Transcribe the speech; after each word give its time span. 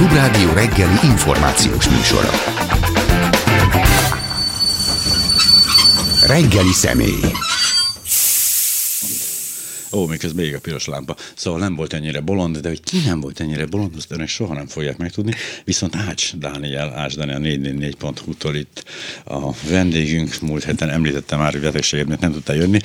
Klubrádió 0.00 0.52
reggeli 0.52 0.98
információs 1.02 1.88
műsora. 1.88 2.30
Reggeli 6.26 6.72
személy. 6.72 7.32
Ó, 9.92 10.12
ez 10.20 10.32
még 10.32 10.54
a 10.54 10.60
piros 10.60 10.86
lámpa. 10.86 11.16
Szóval 11.34 11.60
nem 11.60 11.74
volt 11.74 11.92
ennyire 11.92 12.20
bolond, 12.20 12.58
de 12.58 12.68
hogy 12.68 12.80
ki 12.80 12.98
nem 13.06 13.20
volt 13.20 13.40
ennyire 13.40 13.66
bolond, 13.66 13.92
azt 13.96 14.12
önök 14.12 14.28
soha 14.28 14.54
nem 14.54 14.66
fogják 14.66 14.96
megtudni. 14.96 15.34
Viszont 15.64 15.96
Ács 15.96 16.36
Dániel, 16.36 16.92
Ács 16.94 17.16
Dániel 17.16 17.40
444.hu-tól 17.42 18.54
itt 18.56 18.84
a 19.24 19.52
vendégünk, 19.68 20.40
múlt 20.40 20.64
héten 20.64 20.90
említettem 20.90 21.38
már, 21.38 21.52
hogy 21.52 21.60
betegséget, 21.60 22.06
mert 22.06 22.20
nem 22.20 22.32
tudta 22.32 22.52
jönni. 22.52 22.78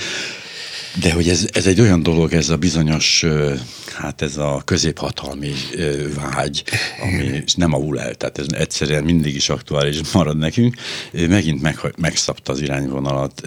De 1.00 1.14
hogy 1.14 1.30
ez, 1.30 1.48
ez 1.52 1.68
egy 1.68 1.82
olyan 1.82 2.04
dolog, 2.04 2.34
ez 2.34 2.50
a 2.50 2.58
bizonyos, 2.58 3.26
hát 3.96 4.22
ez 4.22 4.38
a 4.38 4.62
középhatalmi 4.66 5.54
vágy, 6.16 6.64
ami 7.02 7.44
nem 7.56 7.74
avul 7.74 8.00
el, 8.00 8.16
tehát 8.16 8.38
ez 8.38 8.46
egyszerűen 8.50 9.04
mindig 9.04 9.36
is 9.36 9.50
aktuális 9.50 10.00
marad 10.14 10.38
nekünk. 10.38 10.76
Megint 11.12 11.62
meg, 11.62 11.94
megszabta 11.98 12.52
az 12.52 12.62
irányvonalat 12.62 13.42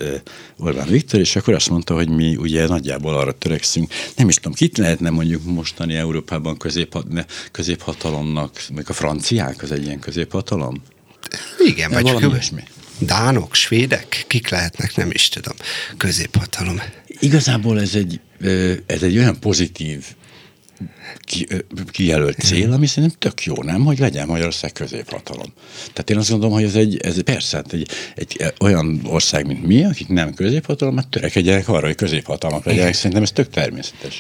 Orbán 0.58 0.88
Viktor, 0.88 1.20
és 1.20 1.36
akkor 1.36 1.54
azt 1.54 1.70
mondta, 1.70 1.94
hogy 1.94 2.08
mi 2.08 2.36
ugye 2.36 2.66
nagyjából 2.66 3.16
arra 3.16 3.32
törekszünk. 3.32 3.92
Nem 4.16 4.28
is 4.28 4.34
tudom, 4.34 4.52
kit 4.52 4.78
lehetne 4.78 5.10
mondjuk 5.10 5.44
mostani 5.44 5.94
Európában 5.94 6.56
középhat, 6.56 7.06
középhatalomnak, 7.50 8.62
még 8.74 8.84
a 8.88 8.92
franciák 8.92 9.62
az 9.62 9.72
egy 9.72 9.84
ilyen 9.84 10.00
középhatalom? 10.00 10.82
Igen, 11.58 11.90
vagy 11.90 12.02
valami 12.02 12.26
ilyesmi. 12.26 12.62
Dánok, 12.98 13.54
svédek, 13.54 14.24
kik 14.26 14.48
lehetnek, 14.48 14.96
nem 14.96 15.10
is 15.10 15.28
tudom, 15.28 15.54
középhatalom. 15.96 16.80
Igazából 17.20 17.80
ez 17.80 17.94
egy, 17.94 18.20
ez 18.86 19.02
egy 19.02 19.18
olyan 19.18 19.40
pozitív 19.40 20.04
kijelölt 21.90 22.38
cél, 22.38 22.72
ami 22.72 22.86
szerintem 22.86 23.18
tök 23.18 23.44
jó, 23.44 23.62
nem? 23.62 23.84
Hogy 23.84 23.98
legyen 23.98 24.26
Magyarország 24.26 24.72
középhatalom. 24.72 25.52
Tehát 25.92 26.10
én 26.10 26.16
azt 26.16 26.30
gondolom, 26.30 26.54
hogy 26.54 26.64
ez 26.64 26.74
egy, 26.74 26.96
ez 26.96 27.22
persze, 27.22 27.56
hát 27.56 27.72
egy, 27.72 27.88
egy 28.14 28.52
olyan 28.60 29.00
ország, 29.04 29.46
mint 29.46 29.66
mi, 29.66 29.84
akik 29.84 30.08
nem 30.08 30.34
középhatalom, 30.34 30.96
hát 30.96 31.08
törekedjenek 31.08 31.68
arra, 31.68 31.86
hogy 31.86 31.94
középhatalmak 31.94 32.64
legyenek. 32.64 32.94
Szerintem 32.94 33.22
ez 33.22 33.30
tök 33.30 33.50
természetes. 33.50 34.18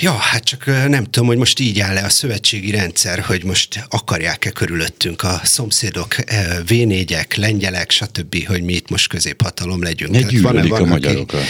Ja, 0.00 0.12
hát 0.12 0.44
csak 0.44 0.66
nem 0.66 1.04
tudom, 1.04 1.28
hogy 1.28 1.36
most 1.36 1.58
így 1.58 1.80
áll 1.80 1.94
le 1.94 2.00
a 2.00 2.08
szövetségi 2.08 2.70
rendszer, 2.70 3.20
hogy 3.20 3.44
most 3.44 3.84
akarják-e 3.88 4.50
körülöttünk 4.50 5.22
a 5.22 5.40
szomszédok, 5.44 6.16
v 6.66 6.74
lengyelek, 7.36 7.90
stb., 7.90 8.46
hogy 8.46 8.62
mi 8.62 8.72
itt 8.72 8.90
most 8.90 9.08
középhatalom 9.08 9.82
legyünk. 9.82 10.12
Ne 10.12 10.22
hát 10.22 10.40
van, 10.40 10.68
van, 10.68 10.82
a 10.82 10.84
magyarok. 10.84 11.32
Aki... 11.32 11.42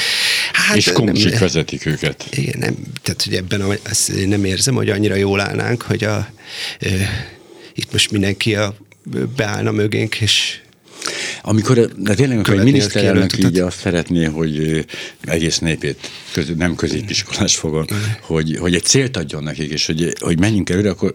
Hát, 0.52 0.76
és 0.76 0.90
komcsik 0.92 1.38
vezetik 1.38 1.86
őket. 1.86 2.26
Igen, 2.30 2.58
nem, 2.58 2.76
tehát 3.02 3.22
hogy 3.22 3.34
ebben 3.34 3.60
a, 3.60 3.74
azt 3.90 4.26
nem 4.26 4.44
érzem, 4.44 4.74
hogy 4.74 4.88
annyira 4.88 5.14
jól 5.14 5.40
állnánk, 5.40 5.82
hogy 5.82 6.04
a, 6.04 6.30
e, 6.78 6.88
itt 7.74 7.92
most 7.92 8.10
mindenki 8.10 8.54
a, 8.54 8.76
beállna 9.36 9.70
mögénk, 9.70 10.14
és 10.14 10.60
amikor, 11.42 11.92
de 11.96 12.14
tényleg, 12.14 12.36
amikor 12.36 12.58
egy 12.58 12.64
miniszterelnök 12.64 13.38
így 13.38 13.58
azt 13.58 13.78
szeretné, 13.78 14.24
hogy 14.24 14.84
egész 15.24 15.58
népét, 15.58 16.10
köz, 16.32 16.52
nem 16.56 16.74
középiskolás 16.74 17.56
fogon, 17.56 17.86
hogy, 18.20 18.56
hogy 18.56 18.74
egy 18.74 18.82
célt 18.84 19.16
adjon 19.16 19.42
nekik, 19.42 19.70
és 19.70 19.86
hogy, 19.86 20.14
hogy 20.20 20.38
menjünk 20.38 20.70
előre, 20.70 20.90
akkor 20.90 21.14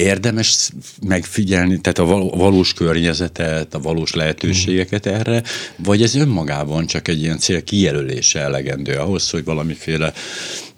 érdemes 0.00 0.70
megfigyelni, 1.06 1.80
tehát 1.80 1.98
a 1.98 2.36
valós 2.36 2.72
környezetet, 2.72 3.74
a 3.74 3.80
valós 3.80 4.12
lehetőségeket 4.12 5.06
erre, 5.06 5.42
vagy 5.76 6.02
ez 6.02 6.14
önmagában 6.14 6.86
csak 6.86 7.08
egy 7.08 7.22
ilyen 7.22 7.38
cél 7.38 7.64
kijelölése 7.64 8.40
elegendő 8.40 8.92
ahhoz, 8.92 9.30
hogy 9.30 9.44
valamiféle 9.44 10.12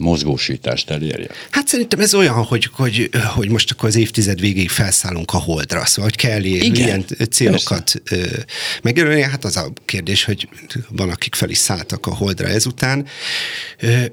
mozgósítást 0.02 0.90
elérje? 0.90 1.28
Hát 1.50 1.68
szerintem 1.68 2.00
ez 2.00 2.14
olyan, 2.14 2.34
hogy, 2.34 2.68
hogy, 2.72 3.10
hogy 3.34 3.48
most 3.48 3.70
akkor 3.70 3.88
az 3.88 3.96
évtized 3.96 4.40
végéig 4.40 4.70
felszállunk 4.70 5.32
a 5.32 5.38
holdra, 5.38 5.86
szóval 5.86 6.10
hogy 6.10 6.20
kell 6.20 6.44
Igen, 6.44 6.74
ilyen 6.74 7.04
célokat 7.30 8.02
megjelölni. 8.82 9.22
Hát 9.22 9.44
az 9.44 9.56
a 9.56 9.72
kérdés, 9.84 10.24
hogy 10.24 10.48
van, 10.88 11.10
akik 11.10 11.34
fel 11.34 11.50
is 11.50 11.58
szálltak 11.58 12.06
a 12.06 12.14
holdra 12.14 12.48
ezután. 12.48 13.06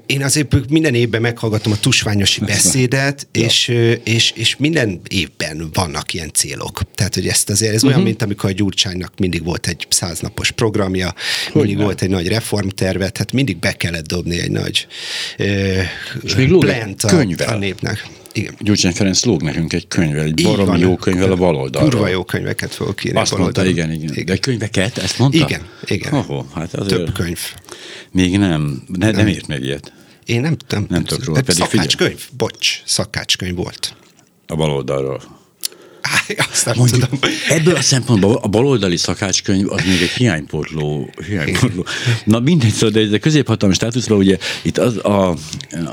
Én 0.06 0.22
azért 0.24 0.68
minden 0.68 0.94
évben 0.94 1.20
meghallgatom 1.20 1.72
a 1.72 1.78
tusványosi 1.78 2.40
beszédet, 2.40 3.28
és, 3.32 3.72
és, 4.04 4.32
és 4.34 4.56
minden 4.56 5.00
évben 5.08 5.68
vannak 5.72 6.14
ilyen 6.14 6.30
célok. 6.32 6.80
Tehát, 6.94 7.14
hogy 7.14 7.26
ezt 7.26 7.50
azért, 7.50 7.74
ez 7.74 7.76
uh-huh. 7.76 7.88
olyan, 7.88 8.00
mhm. 8.00 8.08
mint 8.08 8.22
amikor 8.22 8.50
a 8.50 8.52
Gyurcsánynak 8.52 9.12
mindig 9.18 9.44
volt 9.44 9.66
egy 9.66 9.86
száznapos 9.88 10.50
programja, 10.50 11.14
hogy 11.44 11.54
mindig 11.54 11.76
nem. 11.76 11.84
volt 11.84 12.02
egy 12.02 12.08
nagy 12.08 12.28
reformterve, 12.28 13.08
tehát 13.08 13.32
mindig 13.32 13.56
be 13.56 13.72
kellett 13.72 14.06
dobni 14.06 14.40
egy 14.40 14.50
nagy 14.50 14.86
és 16.22 16.34
még 16.34 16.48
lóg 16.48 16.64
a, 16.64 17.06
könyvel. 17.06 17.48
a 17.48 17.56
népnek. 17.56 18.08
Igen. 18.32 18.54
Gyurcsány 18.58 18.92
Ferenc 18.92 19.24
lóg 19.24 19.42
nekünk 19.42 19.72
egy 19.72 19.88
könyvvel, 19.88 20.24
egy 20.24 20.42
baromi 20.42 20.78
jó 20.78 20.96
könyvvel 20.96 21.32
a 21.32 21.36
baloldalról. 21.36 21.90
Kurva 21.90 22.08
jó 22.08 22.24
könyveket 22.24 22.74
fogok 22.74 23.04
írni. 23.04 23.18
Azt 23.18 23.38
mondta, 23.38 23.64
igen, 23.64 23.92
igen, 23.92 24.12
igen. 24.12 24.24
De 24.24 24.36
könyveket, 24.36 24.98
ezt 24.98 25.18
mondta? 25.18 25.38
Igen, 25.38 25.60
igen. 25.84 26.12
Oh, 26.12 26.44
hát 26.54 26.74
azért 26.74 27.04
Több 27.04 27.12
könyv. 27.12 27.38
Még 28.10 28.38
nem, 28.38 28.82
ne, 28.86 29.10
nem 29.10 29.28
írt 29.28 29.46
meg 29.46 29.62
ilyet. 29.62 29.92
Én 30.24 30.40
nem, 30.40 30.56
nem, 30.68 30.86
nem 30.88 31.04
tudok 31.04 31.24
róla. 31.24 31.40
Szakácskönyv, 31.46 32.28
bocs, 32.36 32.82
szakácskönyv 32.84 33.54
volt. 33.54 33.94
A 34.46 34.54
baloldalról. 34.56 35.39
Azt 36.50 36.64
nem 36.64 36.74
Mondjuk, 36.76 37.00
tudom. 37.00 37.18
Ebből 37.48 37.74
a 37.74 37.80
szempontból 37.80 38.38
a 38.42 38.48
baloldali 38.48 38.96
szakácskönyv 38.96 39.72
az 39.72 39.84
még 39.84 40.02
egy 40.02 40.08
hiányportló. 40.08 41.10
hiányportló. 41.26 41.86
Na 42.24 42.40
mindegy, 42.40 42.72
szóval, 42.72 43.02
de 43.02 43.16
a 43.16 43.18
középhatalmi 43.18 43.74
státuszban 43.74 44.18
ugye 44.18 44.38
itt 44.62 44.78
az, 44.78 44.96
a, 44.96 45.36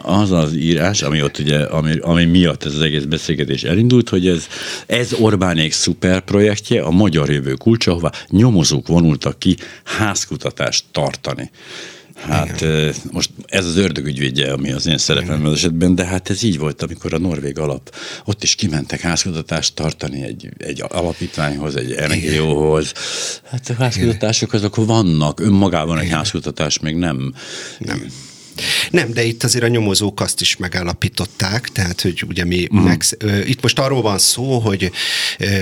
az 0.04 0.32
az 0.32 0.54
írás, 0.54 1.02
ami 1.02 1.22
ott 1.22 1.38
ugye, 1.38 1.64
ami, 1.64 1.98
ami 2.00 2.26
miatt 2.26 2.66
ez 2.66 2.74
az 2.74 2.82
egész 2.82 3.04
beszélgetés 3.04 3.64
elindult, 3.64 4.10
hogy 4.10 4.28
ez, 4.28 4.48
ez 4.86 5.14
Orbánék 5.14 5.72
szuper 5.72 6.22
projektje, 6.22 6.82
a 6.82 6.92
magyar 6.92 7.30
jövő 7.30 7.54
kulcsa, 7.54 7.92
ahová 7.92 8.12
nyomozók 8.30 8.88
vonultak 8.88 9.40
ki 9.40 9.58
házkutatást 9.84 10.84
tartani. 10.92 11.52
Hát 12.20 12.62
Igen. 12.62 12.94
most 13.12 13.30
ez 13.46 13.66
az 13.66 13.78
ördögügyvédje, 13.78 14.54
ami 14.54 14.72
az 14.72 14.86
én 14.88 14.98
szerepem 14.98 15.46
az 15.46 15.54
esetben, 15.54 15.96
de 15.96 16.06
hát 16.06 16.30
ez 16.30 16.44
így 16.44 16.58
volt, 16.58 16.82
amikor 16.82 17.14
a 17.14 17.18
Norvég 17.18 17.60
alap, 17.60 17.96
ott 18.26 18.44
is 18.44 18.56
kimentek 18.56 19.00
házkutatást 19.00 19.76
tartani 19.76 20.24
egy, 20.24 20.50
egy 20.58 20.84
alapítványhoz, 20.88 21.76
egy 21.76 21.96
NGO-hoz. 22.08 22.94
Hát 23.50 23.70
a 23.70 23.74
házkutatások 23.74 24.54
azok 24.54 24.76
vannak, 24.76 25.40
önmagában 25.40 26.00
egy 26.00 26.10
házkutatás 26.10 26.80
még 26.80 26.96
nem. 26.96 27.34
Nem 27.80 28.08
nem, 28.92 29.14
de 29.14 29.24
itt 29.24 29.44
azért 29.44 29.64
a 29.64 29.68
nyomozók 29.68 30.22
azt 30.22 30.42
is 30.42 30.58
megállapították, 30.58 31.68
tehát, 31.68 32.02
hogy 32.02 32.24
ugye 32.28 32.46
mi 32.46 32.68
uh-huh. 32.72 32.88
meg, 32.88 33.02
itt 33.46 33.62
most 33.62 33.80
arról 33.80 34.02
van 34.02 34.18
szó, 34.18 34.60
hogy 34.60 34.92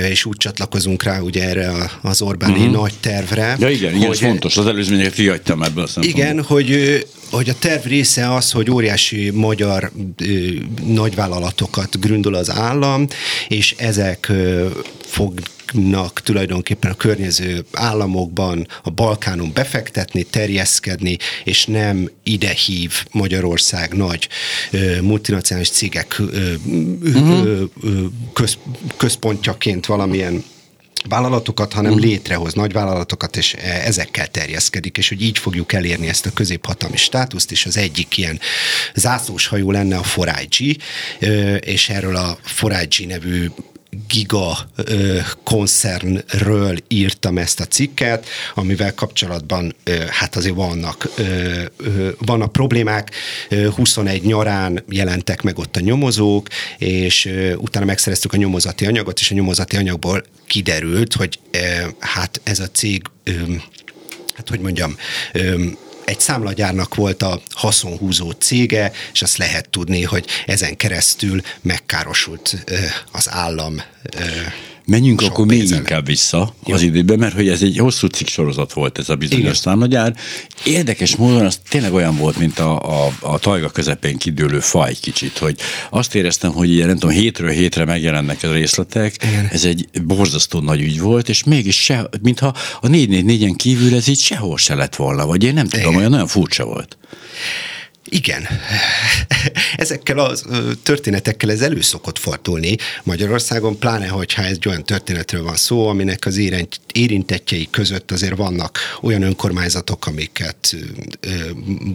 és 0.09 0.25
úgy 0.25 0.38
csatlakozunk 0.38 1.03
rá 1.03 1.19
ugye 1.19 1.44
erre 1.44 1.72
az 2.01 2.22
Orbáni 2.22 2.59
uh-huh. 2.59 2.73
nagy 2.73 2.94
tervre. 3.00 3.55
Ja 3.59 3.69
igen, 3.69 3.91
hogy, 3.91 4.00
igen, 4.00 4.11
ez 4.11 4.19
fontos, 4.19 4.57
az 4.57 4.66
előzményeket 4.67 5.13
kihagytam 5.13 5.63
ebből 5.63 5.84
a 5.84 5.88
szempontból. 5.88 6.23
Igen, 6.23 6.44
hogy 6.44 7.05
hogy 7.31 7.50
a 7.50 7.56
terv 7.59 7.86
része 7.86 8.34
az, 8.34 8.52
hogy 8.52 8.72
óriási 8.72 9.30
magyar 9.30 9.91
ö, 10.18 10.47
nagyvállalatokat 10.86 12.00
gründol 12.00 12.34
az 12.34 12.50
állam, 12.50 13.08
és 13.47 13.75
ezek 13.78 14.30
ö, 14.30 14.68
fog 15.06 15.40
nak 15.74 16.22
tulajdonképpen 16.22 16.91
a 16.91 16.96
környező 16.96 17.66
államokban, 17.72 18.68
a 18.84 18.90
Balkánon 18.90 19.52
befektetni, 19.53 20.24
terjeszkedni, 20.24 21.18
és 21.44 21.66
nem 21.66 22.09
ide 22.24 22.50
hív 22.66 22.94
Magyarország 23.12 23.94
nagy 23.94 24.30
ö, 24.72 25.02
multinacionális 25.02 25.69
cégek 25.69 26.19
ö, 26.19 26.53
uh-huh. 27.03 27.46
ö, 27.46 27.64
köz, 28.34 28.58
központjaként 28.97 29.85
valamilyen 29.85 30.44
vállalatokat, 31.09 31.73
hanem 31.73 31.91
uh-huh. 31.91 32.07
létrehoz 32.07 32.53
nagy 32.53 32.71
vállalatokat, 32.71 33.38
és 33.38 33.53
e, 33.53 33.81
ezekkel 33.85 34.27
terjeszkedik, 34.27 34.97
és 34.97 35.09
hogy 35.09 35.21
így 35.21 35.38
fogjuk 35.38 35.73
elérni 35.73 36.07
ezt 36.07 36.25
a 36.25 36.33
középhatalmi 36.33 36.97
státuszt, 36.97 37.52
és 37.52 37.66
az 37.66 37.78
egyik 37.78 38.17
ilyen 38.17 38.40
zászlós 38.96 39.47
hajó 39.47 39.72
lenne 39.72 39.97
a 39.97 40.25
4 40.40 40.78
és 41.59 41.90
erről 41.90 42.16
a 42.16 42.37
4 42.61 43.05
nevű 43.07 43.49
giga 44.08 44.58
ö, 44.76 45.18
koncernről 45.44 46.78
írtam 46.88 47.38
ezt 47.38 47.59
a 47.59 47.66
cikket, 47.66 48.28
amivel 48.56 48.94
kapcsolatban 48.94 49.76
ö, 49.84 50.03
hát 50.09 50.36
azért 50.36 50.56
vannak, 50.56 51.09
ö, 51.18 51.62
ö, 51.78 52.09
vannak 52.20 52.52
problémák. 52.52 53.12
21 53.76 54.24
nyarán 54.24 54.84
jelentek 54.90 55.42
meg 55.42 55.58
ott 55.58 55.76
a 55.76 55.80
nyomozók, 55.80 56.47
és 56.78 57.26
ö, 57.26 57.53
utána 57.53 57.86
megszereztük 57.86 58.34
a 58.34 58.38
nyomozati 58.38 58.86
anyagot, 58.86 59.20
és 59.20 59.32
a 59.32 59.36
nyomozati 59.36 59.78
anyagból 59.78 60.24
kiderült, 60.47 61.14
hogy 61.14 61.40
ö, 61.52 61.58
hát 62.00 62.42
ez 62.44 62.59
a 62.59 62.68
cég 62.68 63.02
ö, 63.24 63.32
hát 64.36 64.50
hogy 64.50 64.59
mondjam, 64.59 64.96
egy 66.05 66.19
számlagyárnak 66.19 66.96
volt 66.96 67.22
a 67.22 67.41
haszonhúzó 67.49 68.31
cége, 68.31 68.91
és 69.13 69.22
azt 69.22 69.37
lehet 69.37 69.69
tudni, 69.69 70.03
hogy 70.03 70.25
ezen 70.46 70.78
keresztül 70.78 71.41
megkárosult 71.61 72.55
az 73.11 73.29
állam 73.29 73.81
Menjünk 74.85 75.22
Sok 75.22 75.32
akkor 75.32 75.46
még 75.46 75.58
pénze 75.58 75.76
inkább 75.76 76.05
vissza 76.05 76.55
az 76.64 76.82
időben, 76.82 77.20
mert 77.20 77.34
hogy 77.34 77.47
ez 77.47 77.61
egy 77.61 77.78
hosszú 77.78 78.08
cikk 78.08 78.28
sorozat 78.28 78.73
volt 78.73 78.97
ez 78.97 79.09
a 79.09 79.16
bizonyos 79.16 79.41
Igen. 79.41 79.53
számlagyár. 79.53 80.16
Érdekes 80.64 81.16
módon 81.16 81.46
az 81.46 81.59
tényleg 81.70 81.93
olyan 81.93 82.17
volt, 82.17 82.37
mint 82.37 82.59
a, 82.59 83.05
a, 83.05 83.14
a 83.20 83.40
tajga 83.40 83.70
közepén 83.70 84.17
kidőlő 84.17 84.59
fa 84.59 84.87
egy 84.87 84.99
kicsit, 84.99 85.37
hogy 85.37 85.59
azt 85.90 86.16
éreztem, 86.16 86.52
hogy 86.52 86.70
ilyen 86.70 86.87
nem 86.87 86.97
tudom, 86.97 87.16
hétről 87.16 87.49
hétre 87.49 87.85
megjelennek 87.85 88.43
a 88.43 88.52
részletek, 88.52 89.16
Igen. 89.23 89.47
ez 89.52 89.66
egy 89.66 89.87
borzasztó 90.03 90.59
nagy 90.59 90.82
ügy 90.82 90.99
volt, 90.99 91.29
és 91.29 91.43
mégis 91.43 91.84
se, 91.84 92.09
mintha 92.22 92.55
a 92.82 92.87
444-en 92.87 93.53
kívül 93.55 93.96
ez 93.96 94.08
így 94.08 94.20
sehol 94.20 94.58
se 94.58 94.76
lett 94.76 94.96
volna, 94.96 95.26
vagy 95.26 95.43
én 95.43 95.53
nem 95.53 95.67
tudom, 95.67 95.85
Igen. 95.85 95.97
olyan 95.97 96.11
nagyon 96.11 96.28
furcsa 96.28 96.66
volt. 96.66 96.97
Igen. 98.09 98.47
Ezekkel 99.75 100.19
a 100.19 100.34
történetekkel 100.84 101.52
ez 101.52 101.61
elő 101.61 101.81
szokott 101.81 102.17
fordulni 102.17 102.75
Magyarországon, 103.03 103.79
pláne, 103.79 104.07
hogyha 104.07 104.43
egy 104.43 104.67
olyan 104.67 104.84
történetről 104.84 105.43
van 105.43 105.55
szó, 105.55 105.87
aminek 105.87 106.25
az 106.25 106.37
érint- 106.37 106.79
érintettjei 106.91 107.67
között 107.72 108.11
azért 108.11 108.35
vannak 108.35 108.79
olyan 109.02 109.22
önkormányzatok, 109.22 110.07
amiket, 110.07 110.75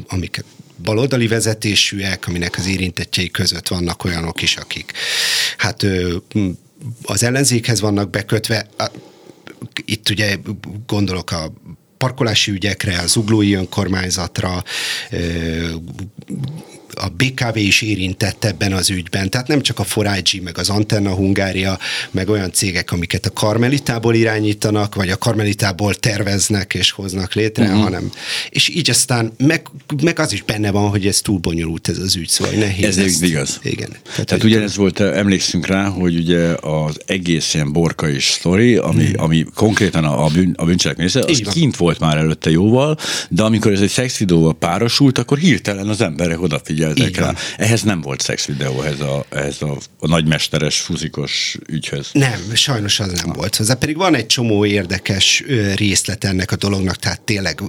amiket 0.08 0.44
baloldali 0.82 1.28
vezetésűek, 1.28 2.26
aminek 2.28 2.58
az 2.58 2.66
érintettjei 2.66 3.30
között 3.30 3.68
vannak 3.68 4.04
olyanok 4.04 4.42
is, 4.42 4.56
akik 4.56 4.92
hát 5.56 5.86
az 7.02 7.22
ellenzékhez 7.22 7.80
vannak 7.80 8.10
bekötve. 8.10 8.68
Itt 9.84 10.10
ugye 10.10 10.36
gondolok 10.86 11.30
a 11.30 11.52
parkolási 12.00 12.50
ügyekre, 12.50 12.98
az 12.98 13.16
uglói 13.16 13.54
önkormányzatra, 13.54 14.64
a 16.94 17.08
BKV 17.08 17.56
is 17.56 17.82
érintett 17.82 18.44
ebben 18.44 18.72
az 18.72 18.90
ügyben, 18.90 19.30
tehát 19.30 19.46
nem 19.48 19.60
csak 19.60 19.78
a 19.78 19.84
Forágyi, 19.84 20.40
meg 20.40 20.58
az 20.58 20.68
Antenna 20.68 21.14
Hungária, 21.14 21.78
meg 22.10 22.28
olyan 22.28 22.52
cégek, 22.52 22.92
amiket 22.92 23.26
a 23.26 23.30
Karmelitából 23.30 24.14
irányítanak, 24.14 24.94
vagy 24.94 25.08
a 25.10 25.16
Karmelitából 25.16 25.94
terveznek 25.94 26.74
és 26.74 26.90
hoznak 26.90 27.34
létre, 27.34 27.64
uh-huh. 27.64 27.82
hanem, 27.82 28.10
és 28.50 28.68
így 28.68 28.90
aztán 28.90 29.32
meg, 29.38 29.66
meg 30.02 30.18
az 30.18 30.32
is 30.32 30.42
benne 30.42 30.70
van, 30.70 30.88
hogy 30.88 31.06
ez 31.06 31.20
túl 31.20 31.38
bonyolult 31.38 31.88
ez 31.88 31.98
az 31.98 32.16
ügy, 32.16 32.28
szóval 32.28 32.54
nehéz. 32.54 32.84
Ez 32.84 32.96
ezt- 32.98 33.22
igaz. 33.22 33.58
Igen. 33.62 33.88
Tehát, 34.02 34.26
Tehát 34.26 34.44
ugyanez 34.44 34.76
volt, 34.76 35.00
emlékszünk 35.00 35.66
rá, 35.66 35.88
hogy 35.88 36.16
ugye 36.16 36.48
az 36.60 37.00
egész 37.06 37.54
ilyen 37.54 37.72
borka 37.72 38.08
is 38.08 38.24
sztori, 38.24 38.76
ami, 38.76 39.12
ami 39.16 39.46
konkrétan 39.54 40.04
a, 40.04 40.26
bűn, 40.26 40.54
a 40.56 40.64
bűncselekmény 40.64 41.06
része, 41.06 41.24
az 41.28 41.42
van. 41.44 41.52
kint 41.52 41.76
volt 41.76 41.98
már 41.98 42.16
előtte 42.16 42.50
jóval, 42.50 42.98
de 43.28 43.42
amikor 43.42 43.72
ez 43.72 43.80
egy 43.80 43.88
szexvideóval 43.88 44.54
párosult, 44.54 45.18
akkor 45.18 45.38
hirtelen 45.38 45.88
az 45.88 46.00
emberek 46.00 46.42
odafigyeltek 46.42 46.79
Így 46.88 47.16
rá. 47.16 47.24
van. 47.24 47.36
Ehhez 47.56 47.82
nem 47.82 48.00
volt 48.00 48.20
szexvideó, 48.20 48.82
ehhez 48.82 49.00
a, 49.00 49.24
ehhez 49.30 49.62
a, 49.62 49.78
a 49.98 50.06
nagymesteres 50.06 50.78
fuzikos 50.78 51.56
ügyhöz. 51.66 52.08
Nem, 52.12 52.40
sajnos 52.54 53.00
az 53.00 53.12
nem 53.12 53.32
volt 53.32 53.56
hozzá. 53.56 53.74
Pedig 53.74 53.96
van 53.96 54.14
egy 54.14 54.26
csomó 54.26 54.64
érdekes 54.64 55.44
részlet 55.74 56.24
ennek 56.24 56.52
a 56.52 56.56
dolognak, 56.56 56.96
tehát 56.96 57.20
tényleg 57.20 57.60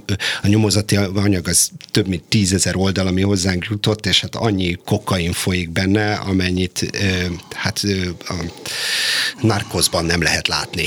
a 0.42 0.46
nyomozati 0.46 0.96
anyag 0.96 1.48
az 1.48 1.70
több 1.90 2.08
mint 2.08 2.22
tízezer 2.28 2.76
oldal, 2.76 3.06
ami 3.06 3.20
hozzánk 3.20 3.66
jutott, 3.70 4.06
és 4.06 4.20
hát 4.20 4.34
annyi 4.34 4.78
kokain 4.84 5.32
folyik 5.32 5.70
benne, 5.70 6.14
amennyit 6.14 6.90
hát 7.54 7.82
a 8.18 8.34
narkozban 9.40 10.04
nem 10.04 10.22
lehet 10.22 10.48
látni. 10.48 10.86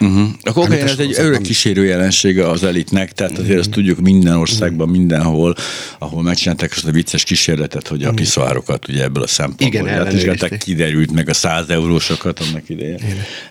Uh-huh. 0.00 0.28
A 0.42 0.52
kokain 0.52 0.82
ez 0.82 0.98
egy 0.98 1.14
örök 1.18 1.42
kísérő 1.42 1.84
jelensége 1.84 2.48
az 2.48 2.64
elitnek, 2.64 3.12
tehát 3.12 3.38
azért 3.38 3.58
azt 3.58 3.70
tudjuk 3.70 4.00
minden 4.00 4.36
országban, 4.36 4.88
mindenhol, 4.88 5.54
ahol 5.98 6.22
megcsinálták 6.22 6.72
azt 6.72 6.84
a 6.84 6.90
vicces 6.90 7.24
kísérletet, 7.24 7.63
hogy 7.72 8.04
a 8.04 8.12
piszoárokat 8.12 8.88
ugye 8.88 9.02
ebből 9.02 9.22
a 9.22 9.26
szempontból 9.26 9.68
Igen, 9.68 9.88
ellenőrizték. 9.88 10.58
kiderült 10.58 11.12
meg 11.12 11.28
a 11.28 11.34
száz 11.34 11.68
eurósokat 11.68 12.40
annak 12.40 12.68
idején. 12.68 12.98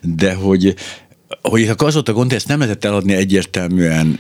De 0.02 0.34
hogy 0.34 0.76
hogy 1.42 1.68
a 1.68 1.76
gond, 1.76 2.14
hogy 2.14 2.34
ezt 2.34 2.48
nem 2.48 2.60
lehetett 2.60 2.86
eladni 2.86 3.14
egyértelműen, 3.14 4.20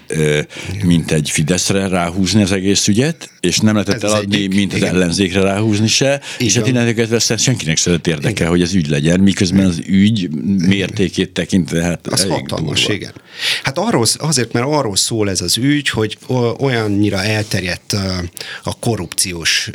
mint 0.83 1.12
egy 1.12 1.30
Fideszre 1.30 1.88
ráhúzni 1.88 2.42
az 2.42 2.51
egész 2.51 2.88
ügyet, 2.88 3.30
és 3.39 3.57
nem 3.57 3.74
lehetett 3.74 4.04
Ez 4.04 4.12
eladni, 4.12 4.36
egyik, 4.36 4.54
mint 4.54 4.71
az 4.71 4.77
igen. 4.77 4.95
ellenzékre 4.95 5.42
ráhúzni 5.42 5.88
se, 5.88 6.21
Így 6.39 6.48
és 6.48 6.56
hát 6.56 6.68
innentől 6.68 7.15
aztán 7.15 7.38
senkinek 7.38 7.77
se 7.77 7.89
lett 7.89 8.07
érdeke, 8.07 8.48
hogy 8.48 8.62
az 8.62 8.74
ügy 8.74 8.88
legyen, 8.88 9.19
miközben 9.19 9.65
az 9.65 9.81
ügy 9.86 10.30
mértékét 10.57 11.31
tekintve, 11.31 11.83
hát 11.83 12.07
Az 12.07 12.24
hatalmas, 12.24 12.80
durva. 12.80 12.94
igen. 12.94 13.13
Hát 13.63 13.77
arról, 13.77 14.06
azért, 14.18 14.54
mert 14.54 14.65
arról 14.65 14.95
szól 14.95 15.30
ez 15.30 15.42
az 15.42 15.57
ügy, 15.57 15.89
hogy 15.89 16.18
olyannyira 16.60 17.24
elterjedt 17.24 17.95
a 18.63 18.80
korrupciós 18.80 19.69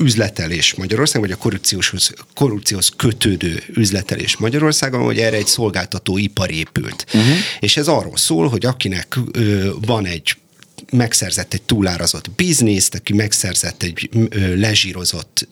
üzletelés 0.00 0.74
Magyarországon, 0.74 1.28
vagy 1.28 1.36
a 1.38 1.42
korrupcióshoz, 1.42 2.12
korrupcióhoz 2.34 2.88
kötődő 2.96 3.62
üzletelés 3.74 4.36
Magyarországon, 4.36 5.02
hogy 5.02 5.18
erre 5.18 5.36
egy 5.36 5.46
szolgáltató 5.46 6.18
ipar 6.18 6.50
épült. 6.50 7.06
Uh-huh. 7.06 7.36
És 7.60 7.76
ez 7.76 7.88
arról 7.88 8.16
szól, 8.16 8.48
hogy 8.48 8.66
akinek 8.66 9.18
ö, 9.32 9.70
van 9.86 10.06
egy 10.06 10.36
megszerzett 10.90 11.54
egy 11.54 11.62
túlárazott 11.62 12.30
bizniszt, 12.30 12.94
aki 12.94 13.12
megszerzett 13.12 13.82
egy 13.82 14.08
lezsírozott, 14.56 15.48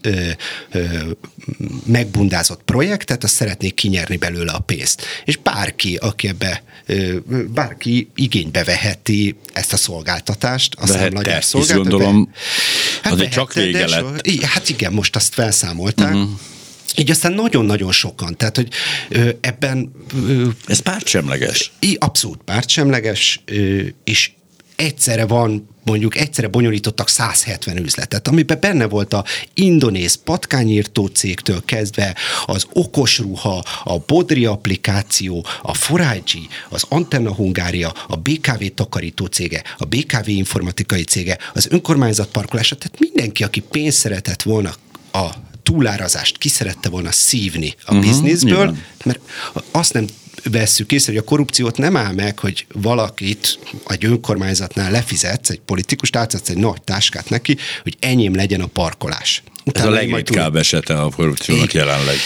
megbundázott 1.86 2.62
projektet, 2.62 3.24
azt 3.24 3.34
szeretnék 3.34 3.74
kinyerni 3.74 4.16
belőle 4.16 4.52
a 4.52 4.58
pénzt. 4.58 5.02
És 5.24 5.36
bárki, 5.36 5.96
aki 5.96 6.28
ebbe, 6.28 6.62
bárki 7.54 8.10
igénybe 8.14 8.64
veheti 8.64 9.36
ezt 9.52 9.72
a 9.72 9.76
szolgáltatást, 9.76 10.74
a 10.74 10.86
Vehette, 10.86 11.04
számlagyár 11.04 11.36
hisz 11.38 11.46
szolgáltatást. 11.46 11.90
gondolom, 11.90 12.30
Hát 13.02 13.12
azért 13.12 13.30
csak 13.32 13.52
vége 13.52 13.86
lett. 13.86 14.30
Hát 14.42 14.68
igen, 14.68 14.92
most 14.92 15.16
azt 15.16 15.34
felszámolták. 15.34 16.14
Uh-huh. 16.14 16.30
Így 16.96 17.10
aztán 17.10 17.32
nagyon-nagyon 17.32 17.92
sokan, 17.92 18.36
tehát 18.36 18.56
hogy 18.56 18.68
ö, 19.08 19.28
ebben 19.40 19.92
ö, 20.28 20.46
Ez 20.66 20.78
pártsemleges. 20.80 21.72
I- 21.78 21.96
abszolút 22.00 22.40
pártsemleges, 22.44 23.40
ö, 23.44 23.80
és 24.04 24.30
egyszerre 24.78 25.26
van, 25.26 25.68
mondjuk 25.84 26.16
egyszerre 26.16 26.48
bonyolítottak 26.48 27.08
170 27.08 27.76
üzletet, 27.76 28.28
amiben 28.28 28.58
benne 28.60 28.86
volt 28.86 29.12
a 29.12 29.24
indonéz 29.54 30.14
patkányírtó 30.14 31.06
cégtől 31.06 31.64
kezdve 31.64 32.16
az 32.46 32.66
okos 32.72 33.18
ruha, 33.18 33.64
a 33.84 33.98
Bodri 33.98 34.44
applikáció, 34.44 35.46
a 35.62 35.74
Forágyi, 35.74 36.48
az 36.68 36.84
Antenna 36.88 37.34
Hungária, 37.34 37.94
a 38.08 38.16
BKV 38.16 38.64
takarító 38.74 39.26
cége, 39.26 39.62
a 39.78 39.84
BKV 39.84 40.28
informatikai 40.28 41.02
cége, 41.02 41.38
az 41.54 41.66
önkormányzat 41.70 42.28
parkolása, 42.28 42.76
tehát 42.76 42.98
mindenki, 42.98 43.44
aki 43.44 43.60
pénzt 43.60 43.98
szeretett 43.98 44.42
volna 44.42 44.74
a 45.12 45.26
túlárazást 45.62 46.38
ki 46.38 46.48
szerette 46.48 46.88
volna 46.88 47.12
szívni 47.12 47.74
a 47.84 47.94
uh-huh, 47.94 48.06
bizniszből, 48.06 48.56
nyilván. 48.56 48.84
mert 49.04 49.20
azt 49.70 49.92
nem 49.92 50.06
vesszük 50.44 50.92
észre, 50.92 51.12
hogy 51.12 51.20
a 51.20 51.24
korrupciót 51.24 51.76
nem 51.76 51.96
áll 51.96 52.12
meg, 52.12 52.38
hogy 52.38 52.66
valakit 52.72 53.58
egy 53.86 54.04
önkormányzatnál 54.04 54.90
lefizetsz, 54.90 55.50
egy 55.50 55.60
politikust 55.60 56.16
átadsz 56.16 56.48
egy 56.48 56.56
nagy 56.56 56.82
táskát 56.82 57.30
neki, 57.30 57.56
hogy 57.82 57.96
enyém 58.00 58.34
legyen 58.34 58.60
a 58.60 58.66
parkolás. 58.66 59.42
Ez 59.72 59.84
a 59.84 59.90
legritkább 59.90 60.56
esete 60.56 61.00
a 61.00 61.10
korrupciónak 61.10 61.72
jelenleg. 61.72 62.16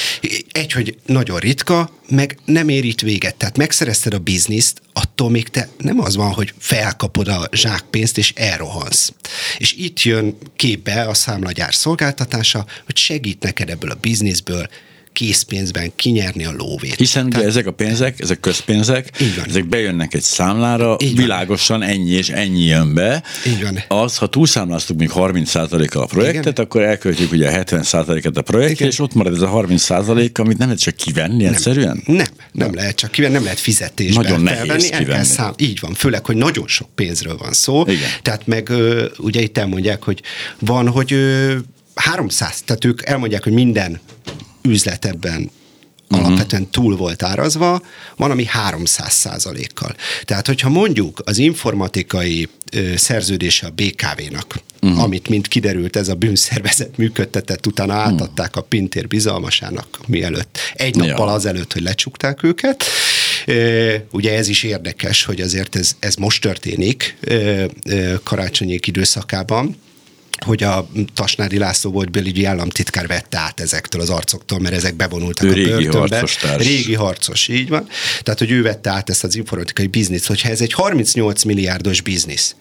egy, 0.52 0.72
hogy 0.72 0.96
nagyon 1.06 1.38
ritka, 1.38 1.90
meg 2.08 2.38
nem 2.44 2.68
ér 2.68 2.84
itt 2.84 3.00
véget. 3.00 3.34
Tehát 3.34 3.56
megszerezted 3.56 4.14
a 4.14 4.18
bizniszt, 4.18 4.82
attól 4.92 5.30
még 5.30 5.48
te 5.48 5.68
nem 5.78 6.00
az 6.00 6.16
van, 6.16 6.30
hogy 6.32 6.54
felkapod 6.58 7.28
a 7.28 7.48
zsákpénzt 7.52 8.18
és 8.18 8.32
elrohansz. 8.36 9.12
És 9.58 9.72
itt 9.72 10.02
jön 10.02 10.36
képbe 10.56 11.02
a 11.02 11.14
számlagyár 11.14 11.74
szolgáltatása, 11.74 12.66
hogy 12.84 12.96
segít 12.96 13.42
neked 13.42 13.70
ebből 13.70 13.90
a 13.90 13.98
bizniszből 14.00 14.68
készpénzben 15.12 15.92
kinyerni 15.96 16.44
a 16.44 16.52
lóvét. 16.56 16.94
Hiszen 16.94 17.26
ugye 17.26 17.44
ezek 17.44 17.66
a 17.66 17.70
pénzek, 17.70 18.20
ezek 18.20 18.40
közpénzek, 18.40 19.20
Így 19.20 19.36
van. 19.36 19.44
ezek 19.48 19.68
bejönnek 19.68 20.14
egy 20.14 20.22
számlára, 20.22 20.96
Így 21.00 21.14
van. 21.14 21.22
világosan 21.22 21.82
ennyi 21.82 22.10
és 22.10 22.28
ennyi 22.28 22.64
jön 22.64 22.94
be. 22.94 23.22
Így 23.46 23.62
van. 23.62 23.78
Az, 23.88 24.16
ha 24.16 24.26
túlszámláztuk 24.26 24.98
még 24.98 25.10
30%-kal 25.14 26.02
a 26.02 26.06
projektet, 26.06 26.52
Igen. 26.52 26.64
akkor 26.64 26.82
elköltjük 26.82 27.32
ugye 27.32 27.64
70%-et 27.64 28.36
a 28.36 28.42
projektre, 28.42 28.74
Igen. 28.74 28.88
és 28.88 28.98
ott 28.98 29.14
marad 29.14 29.34
ez 29.34 29.40
a 29.40 29.50
30%, 29.50 30.38
amit 30.38 30.58
nem 30.58 30.66
lehet 30.66 30.82
csak 30.82 30.96
kivenni 30.96 31.46
egyszerűen? 31.46 32.02
Nem, 32.06 32.26
nem 32.52 32.74
lehet 32.74 32.96
csak 32.96 33.10
kivenni, 33.10 33.32
nem 33.34 33.42
lehet 33.42 33.58
fizetésbe 33.58 34.22
Nagyon 34.22 34.40
nehéz 34.40 34.58
felvenni, 34.58 35.04
kivenni. 35.04 35.24
Szám, 35.24 35.52
így 35.56 35.80
van, 35.80 35.94
főleg, 35.94 36.24
hogy 36.26 36.36
nagyon 36.36 36.66
sok 36.68 36.88
pénzről 36.94 37.36
van 37.36 37.52
szó. 37.52 37.82
Igen. 37.86 38.08
Tehát 38.22 38.46
meg 38.46 38.72
ugye 39.18 39.40
itt 39.40 39.58
elmondják, 39.58 40.02
hogy 40.02 40.22
van, 40.58 40.88
hogy 40.88 41.12
ö, 41.12 41.54
300, 41.94 42.62
tehát 42.64 42.84
ők 42.84 43.06
elmondják, 43.06 43.42
hogy 43.42 43.52
minden 43.52 44.00
üzlet 44.62 45.04
ebben 45.04 45.50
uh-huh. 46.12 46.26
alapvetően 46.26 46.70
túl 46.70 46.96
volt 46.96 47.22
árazva, 47.22 47.82
van, 48.16 48.30
ami 48.30 48.44
300 48.44 49.12
százalékkal. 49.12 49.94
Tehát, 50.24 50.46
hogyha 50.46 50.68
mondjuk 50.68 51.22
az 51.24 51.38
informatikai 51.38 52.48
ö, 52.72 52.96
szerződése 52.96 53.66
a 53.66 53.70
BKV-nak, 53.70 54.60
uh-huh. 54.80 55.02
amit, 55.02 55.28
mint 55.28 55.48
kiderült, 55.48 55.96
ez 55.96 56.08
a 56.08 56.14
bűnszervezet 56.14 56.96
működtetett, 56.96 57.66
utána 57.66 57.92
átadták 57.94 58.56
a 58.56 58.60
Pintér 58.60 59.08
bizalmasának 59.08 59.98
mielőtt, 60.06 60.58
egy 60.74 60.94
nappal 60.94 61.26
Ja. 61.26 61.32
azelőtt, 61.32 61.72
hogy 61.72 61.82
lecsukták 61.82 62.42
őket. 62.42 62.84
Ugye 64.10 64.36
ez 64.36 64.48
is 64.48 64.62
érdekes, 64.62 65.24
hogy 65.24 65.40
azért 65.40 65.76
ez, 65.76 65.96
ez 65.98 66.14
most 66.14 66.42
történik 66.42 67.16
karácsonyék 68.22 68.86
időszakában, 68.86 69.76
hogy 70.42 70.62
a 70.62 70.88
Tasnádi 71.14 71.58
László 71.58 71.90
volt 71.90 72.10
belügyi 72.10 72.44
államtitkár 72.44 73.06
vette 73.06 73.38
át 73.38 73.60
ezektől 73.60 74.00
az 74.00 74.10
arcoktól, 74.10 74.58
mert 74.58 74.74
ezek 74.74 74.94
bevonultak 74.94 75.46
ő 75.46 75.50
a 75.50 75.52
régi 75.52 75.70
börtönbe. 75.70 75.98
harcos 75.98 76.36
társ. 76.36 76.66
Régi 76.66 76.94
harcos, 76.94 77.48
így 77.48 77.68
van. 77.68 77.88
Tehát, 78.22 78.38
hogy 78.38 78.50
ő 78.50 78.62
vette 78.62 78.90
át 78.90 79.10
ezt 79.10 79.24
az 79.24 79.36
informatikai 79.36 79.86
bizniszt, 79.86 80.26
hogyha 80.26 80.48
ez 80.48 80.60
egy 80.60 80.72
38 80.72 81.42
milliárdos 81.42 82.00
biznisz, 82.00 82.56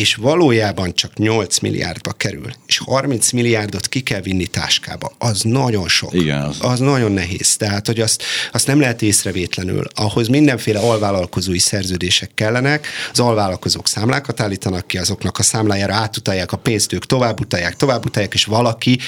és 0.00 0.14
valójában 0.14 0.94
csak 0.94 1.16
8 1.18 1.58
milliárdba 1.58 2.12
kerül, 2.12 2.50
és 2.66 2.78
30 2.78 3.30
milliárdot 3.30 3.88
ki 3.88 4.00
kell 4.00 4.20
vinni 4.20 4.46
táskába, 4.46 5.12
az 5.18 5.42
nagyon 5.42 5.88
sok. 5.88 6.12
Igen, 6.14 6.42
az- 6.42 6.56
az 6.60 6.78
nagyon 6.78 7.12
nehéz. 7.12 7.56
Tehát, 7.56 7.86
hogy 7.86 8.00
azt, 8.00 8.22
azt 8.52 8.66
nem 8.66 8.80
lehet 8.80 9.02
észrevétlenül. 9.02 9.84
Ahhoz 9.94 10.28
mindenféle 10.28 10.78
alvállalkozói 10.78 11.58
szerződések 11.58 12.30
kellenek, 12.34 12.86
az 13.12 13.20
alvállalkozók 13.20 13.88
számlákat 13.88 14.40
állítanak 14.40 14.86
ki, 14.86 14.98
azoknak 14.98 15.38
a 15.38 15.42
számlájára 15.42 15.94
átutalják 15.94 16.52
a 16.52 16.56
pénzt, 16.56 16.92
ők 16.92 17.06
tovább 17.06 17.40
utalják, 17.40 17.76
tovább 17.76 18.04
utalják, 18.06 18.34
és 18.34 18.44
valaki 18.44 18.98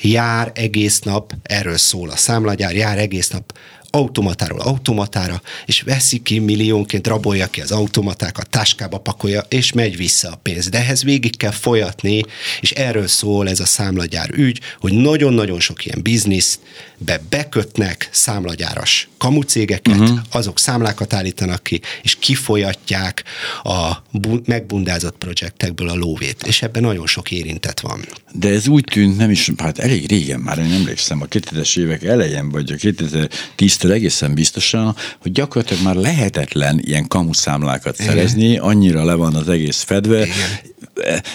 jár 0.00 0.52
egész 0.54 1.00
nap, 1.00 1.32
erről 1.42 1.78
szól 1.78 2.10
a 2.10 2.16
számlagyár, 2.16 2.74
jár 2.74 2.98
egész 2.98 3.28
nap 3.28 3.52
automatáról 3.94 4.60
automatára, 4.60 5.42
és 5.66 5.82
veszi 5.82 6.18
ki 6.18 6.38
milliónként, 6.38 7.06
rabolja 7.06 7.46
ki 7.46 7.60
az 7.60 7.70
automatákat, 7.70 8.48
táskába 8.48 8.98
pakolja, 8.98 9.44
és 9.48 9.72
megy 9.72 9.96
vissza 9.96 10.30
a 10.30 10.38
pénz. 10.42 10.68
De 10.68 10.78
ehhez 10.78 11.02
végig 11.02 11.36
kell 11.36 11.50
folyatni, 11.50 12.22
és 12.60 12.70
erről 12.70 13.06
szól 13.06 13.48
ez 13.48 13.60
a 13.60 13.66
számlagyár 13.66 14.30
ügy, 14.30 14.60
hogy 14.80 14.92
nagyon-nagyon 14.92 15.60
sok 15.60 15.84
ilyen 15.84 16.02
bizniszt 16.02 16.60
be 16.98 17.20
bekötnek 17.28 18.08
számlagyáras 18.12 19.08
kamucégeket, 19.18 19.98
uh-huh. 19.98 20.18
azok 20.30 20.58
számlákat 20.58 21.12
állítanak 21.12 21.62
ki, 21.62 21.80
és 22.02 22.16
kifolyatják 22.18 23.24
a 23.62 23.92
bu- 24.10 24.46
megbundázott 24.46 25.16
projektekből 25.18 25.88
a 25.88 25.94
lóvét. 25.94 26.42
És 26.46 26.62
ebben 26.62 26.82
nagyon 26.82 27.06
sok 27.06 27.30
érintett 27.30 27.80
van. 27.80 28.00
De 28.32 28.48
ez 28.48 28.68
úgy 28.68 28.84
tűnt, 28.84 29.16
nem 29.16 29.30
is, 29.30 29.50
hát 29.56 29.78
elég 29.78 30.08
régen 30.08 30.40
már, 30.40 30.58
én 30.58 30.72
emlékszem, 30.72 31.22
a 31.22 31.26
2000-es 31.26 31.78
évek 31.78 32.02
elején, 32.02 32.48
vagy 32.48 32.72
a 32.72 32.74
2010-től 33.82 33.92
egészen 33.92 34.34
biztosan, 34.34 34.96
hogy 35.18 35.32
gyakorlatilag 35.32 35.82
már 35.82 35.94
lehetetlen 35.94 36.80
ilyen 36.82 37.08
kamuszámlákat 37.08 37.96
szerezni, 37.96 38.58
annyira 38.58 39.04
le 39.04 39.14
van 39.14 39.34
az 39.34 39.48
egész 39.48 39.82
fedve, 39.82 40.26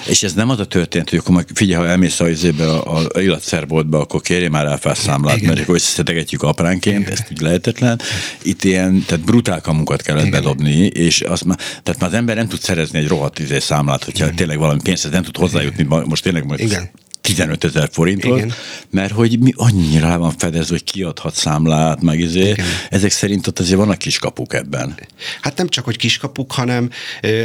és 0.08 0.24
ez 0.24 0.34
nem 0.34 0.50
az 0.50 0.60
a 0.60 0.66
történet, 0.66 1.10
hogy 1.10 1.20
akkor 1.20 1.34
majd 1.34 1.46
figyelj, 1.54 1.84
ha 1.84 1.90
elmész 1.90 2.20
a, 2.20 2.30
izébe, 2.30 2.70
a, 2.70 3.08
a 3.14 3.20
illatszerboltba, 3.20 4.00
akkor 4.00 4.22
kérjél 4.22 4.50
már 4.50 4.66
áfás 4.66 4.98
számlát, 4.98 5.38
Igen. 5.38 5.50
mert 5.50 5.60
akkor 5.62 5.76
összeszedegetjük 5.76 6.44
apránként, 6.44 7.10
ezt 7.10 7.32
így 7.32 7.42
lehetetlen. 7.42 8.02
Itt 8.42 8.64
ilyen, 8.64 9.04
tehát 9.06 9.26
brutál 9.26 9.62
kamukat 9.62 10.02
kellett 10.02 10.26
Igen. 10.26 10.42
bedobni, 10.42 10.86
és 10.86 11.22
az 11.22 11.42
már, 11.42 11.58
tehát 11.58 12.00
már 12.00 12.10
az 12.10 12.16
ember 12.16 12.36
nem 12.36 12.48
tud 12.48 12.60
szerezni 12.62 13.00
egy 13.00 13.08
rohadt 13.08 13.40
izé 13.40 13.60
számlát, 13.60 14.04
hogyha 14.04 14.30
tényleg 14.30 14.58
valami 14.58 14.80
pénzt 14.84 15.12
nem 15.12 15.24
tud 15.24 15.38
hozzájutni, 15.38 15.84
ma- 15.84 16.06
most 16.06 16.24
tényleg 16.24 16.46
most 16.46 16.60
Igen. 16.60 16.90
15 17.22 17.64
ezer 17.64 17.90
forintról, 17.92 18.38
Igen. 18.38 18.54
mert 18.90 19.12
hogy 19.12 19.40
mi 19.40 19.54
annyira 19.56 20.10
le 20.10 20.16
van 20.16 20.34
fedezve, 20.38 20.72
hogy 20.72 20.84
kiadhat 20.84 21.36
számlát, 21.36 22.02
meg 22.02 22.20
izé. 22.20 22.50
Igen. 22.50 22.66
Ezek 22.90 23.12
szerint 23.12 23.48
ott 23.48 23.60
azért 23.60 23.78
vannak 23.78 23.98
kis 23.98 24.20
kapuk 24.20 24.54
ebben. 24.54 25.00
Hát 25.42 25.58
nem 25.58 25.68
csak, 25.68 25.86
hogy 25.86 25.98
kiskapuk, 25.98 26.52
hanem 26.52 26.90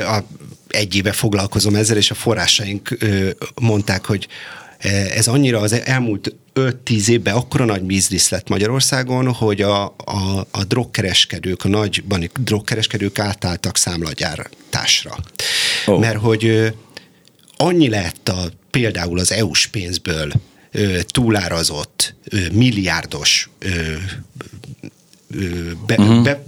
a, 0.00 0.18
egy 0.68 0.94
éve 0.94 1.12
foglalkozom 1.12 1.74
ezzel, 1.74 1.96
és 1.96 2.10
a 2.10 2.14
forrásaink 2.14 2.98
mondták, 3.60 4.04
hogy 4.04 4.28
ez 5.14 5.26
annyira 5.26 5.60
az 5.60 5.72
elmúlt 5.72 6.34
5-10 6.54 7.08
évben 7.08 7.34
akkora 7.34 7.64
nagy 7.64 7.82
biznisz 7.82 8.28
lett 8.28 8.48
Magyarországon, 8.48 9.32
hogy 9.32 9.62
a, 9.62 9.84
a, 9.84 10.46
a 10.50 10.64
drogkereskedők, 10.64 11.64
a 11.64 11.68
nagybani 11.68 12.30
drogkereskedők 12.40 13.18
átálltak 13.18 13.76
számlagyártásra. 13.76 15.16
Oh. 15.86 16.00
Mert 16.00 16.18
hogy 16.18 16.72
annyi 17.56 17.88
lett 17.88 18.28
a, 18.28 18.50
például 18.72 19.18
az 19.18 19.32
EU-s 19.32 19.66
pénzből 19.66 20.32
túlárazott 21.06 22.14
milliárdos 22.52 23.50
be, 25.86 25.94
uh-huh. 25.98 26.22
be, 26.22 26.42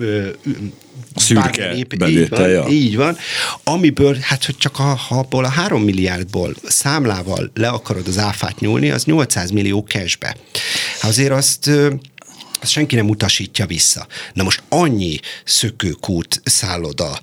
Szürke 1.16 1.42
bármilyen 1.42 1.76
ép- 1.76 2.08
így 2.08 2.28
van, 2.28 2.48
ja. 2.48 2.66
így 2.68 2.96
van, 2.96 3.16
amiből, 3.64 4.16
hát 4.20 4.44
hogy 4.44 4.56
csak 4.56 4.78
a, 4.78 4.82
ha 4.82 5.18
abból 5.18 5.44
a 5.44 5.48
három 5.48 5.82
milliárdból 5.82 6.54
számlával 6.64 7.50
le 7.54 7.68
akarod 7.68 8.08
az 8.08 8.18
áfát 8.18 8.60
nyúlni, 8.60 8.90
az 8.90 9.04
800 9.04 9.50
millió 9.50 9.84
cashbe. 9.88 10.36
Hát 11.00 11.10
azért 11.10 11.32
azt 11.32 11.70
azt 12.64 12.72
senki 12.72 12.94
nem 12.94 13.08
utasítja 13.08 13.66
vissza. 13.66 14.06
Na 14.32 14.42
most 14.42 14.62
annyi 14.68 15.20
szökőkút, 15.44 16.40
szálloda, 16.44 17.20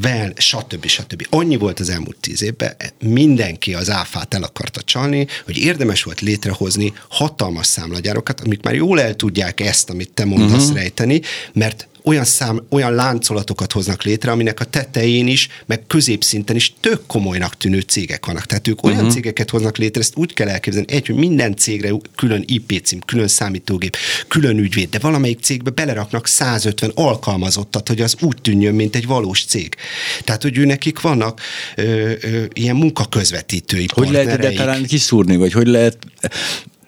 vel, 0.00 0.32
stb. 0.36 0.86
stb. 0.86 1.26
Annyi 1.30 1.56
volt 1.56 1.80
az 1.80 1.88
elmúlt 1.88 2.16
tíz 2.20 2.42
évben, 2.42 2.76
mindenki 3.00 3.74
az 3.74 3.90
áfát 3.90 4.34
el 4.34 4.42
akarta 4.42 4.82
csalni, 4.82 5.26
hogy 5.44 5.56
érdemes 5.56 6.02
volt 6.02 6.20
létrehozni 6.20 6.92
hatalmas 7.08 7.66
számlagyárokat, 7.66 8.40
amik 8.40 8.62
már 8.62 8.74
jól 8.74 9.00
el 9.00 9.16
tudják 9.16 9.60
ezt, 9.60 9.90
amit 9.90 10.10
te 10.10 10.24
mondasz 10.24 10.62
uh-huh. 10.62 10.76
rejteni, 10.76 11.20
mert 11.52 11.88
olyan, 12.04 12.24
szám, 12.24 12.62
olyan 12.70 12.94
láncolatokat 12.94 13.72
hoznak 13.72 14.02
létre, 14.02 14.30
aminek 14.30 14.60
a 14.60 14.64
tetején 14.64 15.26
is, 15.26 15.48
meg 15.66 15.82
középszinten 15.86 16.56
is 16.56 16.72
tök 16.80 17.06
komolynak 17.06 17.56
tűnő 17.56 17.80
cégek 17.80 18.26
vannak. 18.26 18.46
Tehát 18.46 18.68
ők 18.68 18.84
olyan 18.84 18.98
uh-huh. 18.98 19.12
cégeket 19.12 19.50
hoznak 19.50 19.76
létre, 19.76 20.00
ezt 20.00 20.16
úgy 20.16 20.34
kell 20.34 20.48
elképzelni, 20.48 20.92
egy, 20.92 21.06
hogy 21.06 21.16
minden 21.16 21.56
cégre 21.56 21.92
külön 22.16 22.44
IP 22.46 22.80
cím, 22.84 23.00
külön 23.00 23.28
számítógép, 23.28 23.96
külön 24.28 24.58
ügyvéd, 24.58 24.88
de 24.88 24.98
valamelyik 24.98 25.40
cégbe 25.40 25.70
beleraknak 25.70 26.26
150 26.26 26.90
alkalmazottat, 26.94 27.88
hogy 27.88 28.00
az 28.00 28.16
úgy 28.20 28.36
tűnjön, 28.42 28.74
mint 28.74 28.96
egy 28.96 29.06
valós 29.06 29.44
cég. 29.44 29.74
Tehát, 30.24 30.42
hogy 30.42 30.58
ő 30.58 30.64
nekik 30.64 31.00
vannak 31.00 31.40
ö, 31.76 32.12
ö, 32.20 32.42
ilyen 32.52 32.76
munkaközvetítői 32.76 33.86
Hogy 33.94 34.10
lehet 34.10 34.26
partnereik. 34.26 34.58
egyáltalán 34.58 34.86
kiszúrni, 34.86 35.36
vagy 35.36 35.52
hogy 35.52 35.66
lehet 35.66 35.98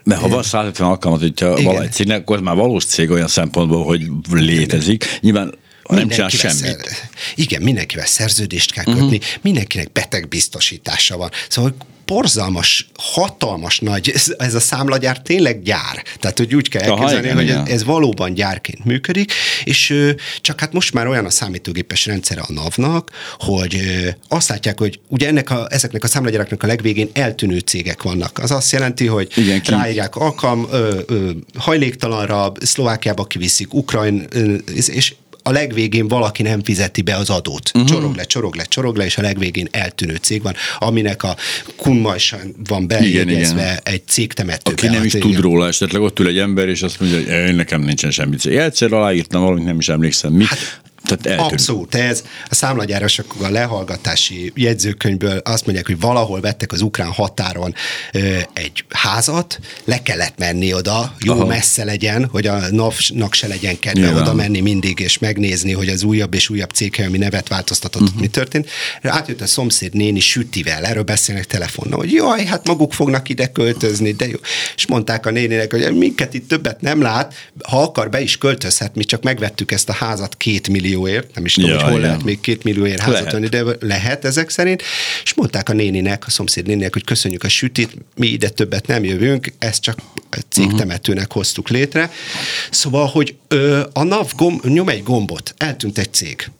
mert 0.04 0.20
ha 0.20 0.28
van 0.28 0.42
150 0.42 0.88
alkalmat, 0.88 1.20
hogyha 1.20 1.52
Igen. 1.52 1.64
valahogy 1.64 1.92
cégnek, 1.92 2.20
akkor 2.20 2.40
már 2.40 2.56
valós 2.56 2.84
cég 2.84 3.10
olyan 3.10 3.28
szempontból, 3.28 3.84
hogy 3.84 4.02
létezik. 4.30 5.18
Nyilván 5.20 5.54
nem 5.88 6.08
csinál 6.08 6.28
semmit. 6.28 6.56
Szer- 6.56 7.08
igen, 7.34 7.62
mindenkivel 7.62 8.06
szerződést 8.06 8.72
kell 8.72 8.84
kötni, 8.84 9.16
uh-huh. 9.16 9.42
mindenkinek 9.42 9.92
betegbiztosítása 9.92 11.16
van. 11.16 11.30
Szóval 11.48 11.74
borzalmas, 12.06 12.88
hatalmas 12.94 13.78
nagy, 13.78 14.10
ez, 14.14 14.34
ez 14.38 14.54
a 14.54 14.60
számlagyár 14.60 15.22
tényleg 15.22 15.62
gyár. 15.62 16.02
Tehát, 16.20 16.38
hogy 16.38 16.54
úgy 16.54 16.68
kell 16.68 16.82
Aha, 16.82 16.90
elképzelni, 16.90 17.24
igen, 17.24 17.36
hogy 17.36 17.44
igen. 17.44 17.64
ez, 17.64 17.70
ez 17.70 17.84
valóban 17.84 18.34
gyárként 18.34 18.84
működik, 18.84 19.32
és 19.64 20.12
csak 20.40 20.60
hát 20.60 20.72
most 20.72 20.92
már 20.92 21.06
olyan 21.06 21.24
a 21.24 21.30
számítógépes 21.30 22.06
rendszere 22.06 22.40
a 22.40 22.52
NAV-nak, 22.52 23.10
hogy 23.38 23.80
azt 24.28 24.48
látják, 24.48 24.78
hogy 24.78 25.00
ugye 25.08 25.28
ennek 25.28 25.50
a, 25.50 25.66
ezeknek 25.70 26.04
a 26.04 26.06
számlagyáraknak 26.06 26.62
a 26.62 26.66
legvégén 26.66 27.10
eltűnő 27.12 27.58
cégek 27.58 28.02
vannak. 28.02 28.38
Az 28.38 28.50
azt 28.50 28.72
jelenti, 28.72 29.06
hogy 29.06 29.32
Igen, 29.36 29.60
ki- 29.60 29.70
ráírják 29.70 30.16
alkalm, 30.16 30.66
ö, 30.70 31.00
ö, 31.06 31.30
hajléktalanra, 31.58 32.52
Szlovákiába 32.60 33.24
kiviszik, 33.24 33.74
Ukrajn, 33.74 34.26
ö, 34.30 34.54
és 34.86 35.14
a 35.46 35.50
legvégén 35.50 36.08
valaki 36.08 36.42
nem 36.42 36.62
fizeti 36.62 37.02
be 37.02 37.16
az 37.16 37.30
adót. 37.30 37.70
Uh-huh. 37.74 37.90
Csorog 37.90 38.16
le, 38.16 38.24
csorog 38.24 38.54
le, 38.54 38.64
csorog 38.64 38.96
le, 38.96 39.04
és 39.04 39.18
a 39.18 39.22
legvégén 39.22 39.68
eltűnő 39.70 40.14
cég 40.14 40.42
van, 40.42 40.54
aminek 40.78 41.22
a 41.22 41.36
kunmajsan 41.76 42.54
van 42.68 42.86
bejegyezve 42.86 43.80
egy 43.82 44.02
cégtemetőbe. 44.06 44.82
Aki 44.82 44.94
nem 44.94 45.04
is 45.04 45.12
tud 45.12 45.40
róla, 45.40 45.66
esetleg 45.66 46.02
ott 46.02 46.18
ül 46.18 46.26
egy 46.26 46.38
ember, 46.38 46.68
és 46.68 46.82
azt 46.82 47.00
mondja, 47.00 47.44
hogy 47.44 47.54
nekem 47.54 47.80
nincsen 47.80 48.10
semmi 48.10 48.36
cég. 48.36 48.56
Egyszer 48.56 48.92
aláírtam 48.92 49.42
valamit, 49.42 49.64
nem 49.64 49.78
is 49.78 49.88
emlékszem 49.88 50.32
mit. 50.32 50.46
Hát, 50.46 50.82
Tehát 51.04 51.26
eltűnt. 51.26 51.52
Abszolút, 51.52 51.94
ez 51.94 52.24
a 52.48 52.54
számlagyárosok 52.54 53.34
a 53.42 53.48
lehallgatási 53.48 54.52
jegyzőkönyvből 54.54 55.38
azt 55.38 55.64
mondják, 55.64 55.86
hogy 55.86 56.00
valahol 56.00 56.40
vettek 56.40 56.72
az 56.72 56.80
ukrán 56.80 57.12
határon 57.12 57.74
ö, 58.12 58.38
egy 58.52 58.84
házat, 58.88 59.58
le 59.84 60.02
kellett 60.02 60.38
menni 60.38 60.74
oda, 60.74 61.14
jó 61.20 61.32
Aha. 61.32 61.46
Messze 61.46 61.84
legyen, 61.84 62.28
hogy 62.30 62.46
a 62.46 62.70
NAV-nak 62.70 63.34
se 63.34 63.46
legyen 63.46 63.78
kedve 63.78 64.00
Nyilván. 64.00 64.22
oda 64.22 64.34
menni 64.34 64.60
mindig, 64.60 64.98
és 64.98 65.18
megnézni, 65.18 65.72
hogy 65.72 65.88
az 65.88 66.02
újabb 66.02 66.34
és 66.34 66.48
újabb 66.48 66.70
céghely, 66.70 67.06
ami 67.06 67.18
nevet 67.18 67.48
változtatott, 67.48 68.02
uh-huh. 68.02 68.20
mi 68.20 68.26
történt. 68.26 68.70
Átjött 69.02 69.40
a 69.40 69.46
szomszéd 69.46 69.94
néni 69.94 70.20
sütivel, 70.20 70.84
erről 70.84 71.02
beszélnek 71.02 71.44
telefonon, 71.44 71.98
hogy 71.98 72.12
jaj, 72.12 72.44
hát 72.44 72.66
maguk 72.66 72.92
fognak 72.92 73.28
ide 73.28 73.46
költözni, 73.46 74.12
de 74.12 74.28
jó. 74.28 74.36
És 74.76 74.86
mondták 74.86 75.26
a 75.26 75.30
néninek, 75.30 75.72
hogy 75.72 75.96
minket 75.96 76.34
itt 76.34 76.48
többet 76.48 76.80
nem 76.80 77.02
lát, 77.02 77.34
ha 77.68 77.82
akar, 77.82 78.10
be 78.10 78.20
is 78.20 78.38
költözhet, 78.38 78.94
mi 78.94 79.04
csak 79.04 79.22
megvettük 79.22 79.72
ezt 79.72 79.88
a 79.88 79.92
házat 79.92 80.36
két 80.36 80.68
millióért, 80.94 81.34
nem 81.34 81.44
is 81.44 81.54
tudom, 81.54 81.70
Ja, 81.70 81.76
hogy 81.76 81.84
hol 81.84 81.92
igen. 81.98 82.08
lehet 82.08 82.24
még 82.24 82.40
két 82.40 82.62
millióért 82.62 83.00
házat 83.00 83.14
Lehet. 83.14 83.32
venni, 83.32 83.48
de 83.48 83.86
lehet 83.86 84.24
ezek 84.24 84.50
szerint. 84.50 84.82
És 85.22 85.34
mondták 85.34 85.68
a 85.68 85.72
néninek, 85.72 86.26
a 86.26 86.30
szomszéd 86.30 86.66
néninek, 86.66 86.92
hogy 86.92 87.04
köszönjük 87.04 87.44
a 87.44 87.48
sütit, 87.48 87.96
mi 88.16 88.26
ide 88.26 88.48
többet 88.48 88.86
nem 88.86 89.04
jövünk, 89.04 89.52
ezt 89.58 89.82
csak 89.82 89.98
a 90.30 90.36
cégtemetőnek 90.48 91.32
hoztuk 91.32 91.68
létre. 91.68 92.10
Szóval, 92.70 93.06
hogy 93.06 93.34
ö, 93.48 93.86
a 93.92 94.02
NAV 94.02 94.32
gomb, 94.36 94.66
nyom 94.66 94.88
egy 94.88 95.02
gombot, 95.02 95.54
eltűnt 95.56 95.98
egy 95.98 96.12
cég, 96.12 96.50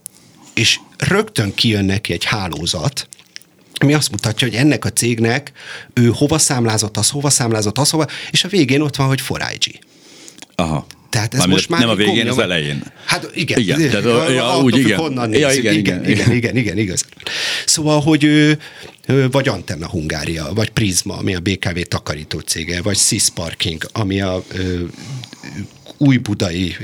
és 0.55 0.79
rögtön 0.99 1.55
kijön 1.55 1.85
neki 1.85 2.13
egy 2.13 2.25
hálózat, 2.25 3.09
ami 3.75 3.95
azt 3.95 4.11
mutatja, 4.11 4.49
hogy 4.49 4.57
ennek 4.57 4.85
a 4.85 4.91
cégnek 4.91 5.53
ő 5.93 6.11
hova 6.15 6.39
számlázott, 6.39 6.97
az 6.97 7.11
hova 7.11 7.31
számlázott, 7.31 7.79
az 7.79 7.91
hova, 7.91 8.07
és 8.31 8.45
a 8.45 8.49
végén 8.49 8.81
ott 8.81 8.97
van, 8.97 9.07
hogy 9.07 9.23
4IG. 9.29 9.75
Aha. 10.55 10.87
Tehát 11.15 11.33
ez 11.33 11.39
Mármint 11.39 11.59
most 11.59 11.69
már 11.71 11.81
Nem 11.81 11.89
a 11.89 11.95
végén, 11.95 12.15
gomnyom- 12.15 12.39
az 12.39 12.43
elején. 12.45 12.83
Hát 13.05 13.31
igen, 13.35 13.59
Igen, 13.59 13.79
tehát, 13.91 14.05
A- 14.05 14.29
ja, 14.31 14.59
úgy, 14.63 14.77
igen. 14.79 14.99
Honnan 14.99 15.33
Ja, 15.33 15.47
nézzük. 15.47 15.63
igen, 15.65 15.75
igen, 15.75 16.05
igen, 16.05 16.11
igen, 16.11 16.27
igen, 16.27 16.37
igen, 16.37 16.57
igen, 16.57 16.79
igaz. 16.79 17.05
Szóval, 17.67 18.01
hogy 18.01 18.25
ő, 18.25 18.59
vagy 19.31 19.49
Antenna 19.49 19.89
Hungária, 19.89 20.51
vagy 20.55 20.71
Prisma, 20.71 21.17
ami 21.17 21.35
a 21.35 21.41
BKV 21.41 21.79
takarító 21.81 22.39
cége, 22.39 22.83
vagy 22.83 22.97
Sis 22.97 23.29
Parking, 23.35 23.83
ami 23.93 24.21
a 24.21 24.43
új 25.99 26.17
budai 26.17 26.77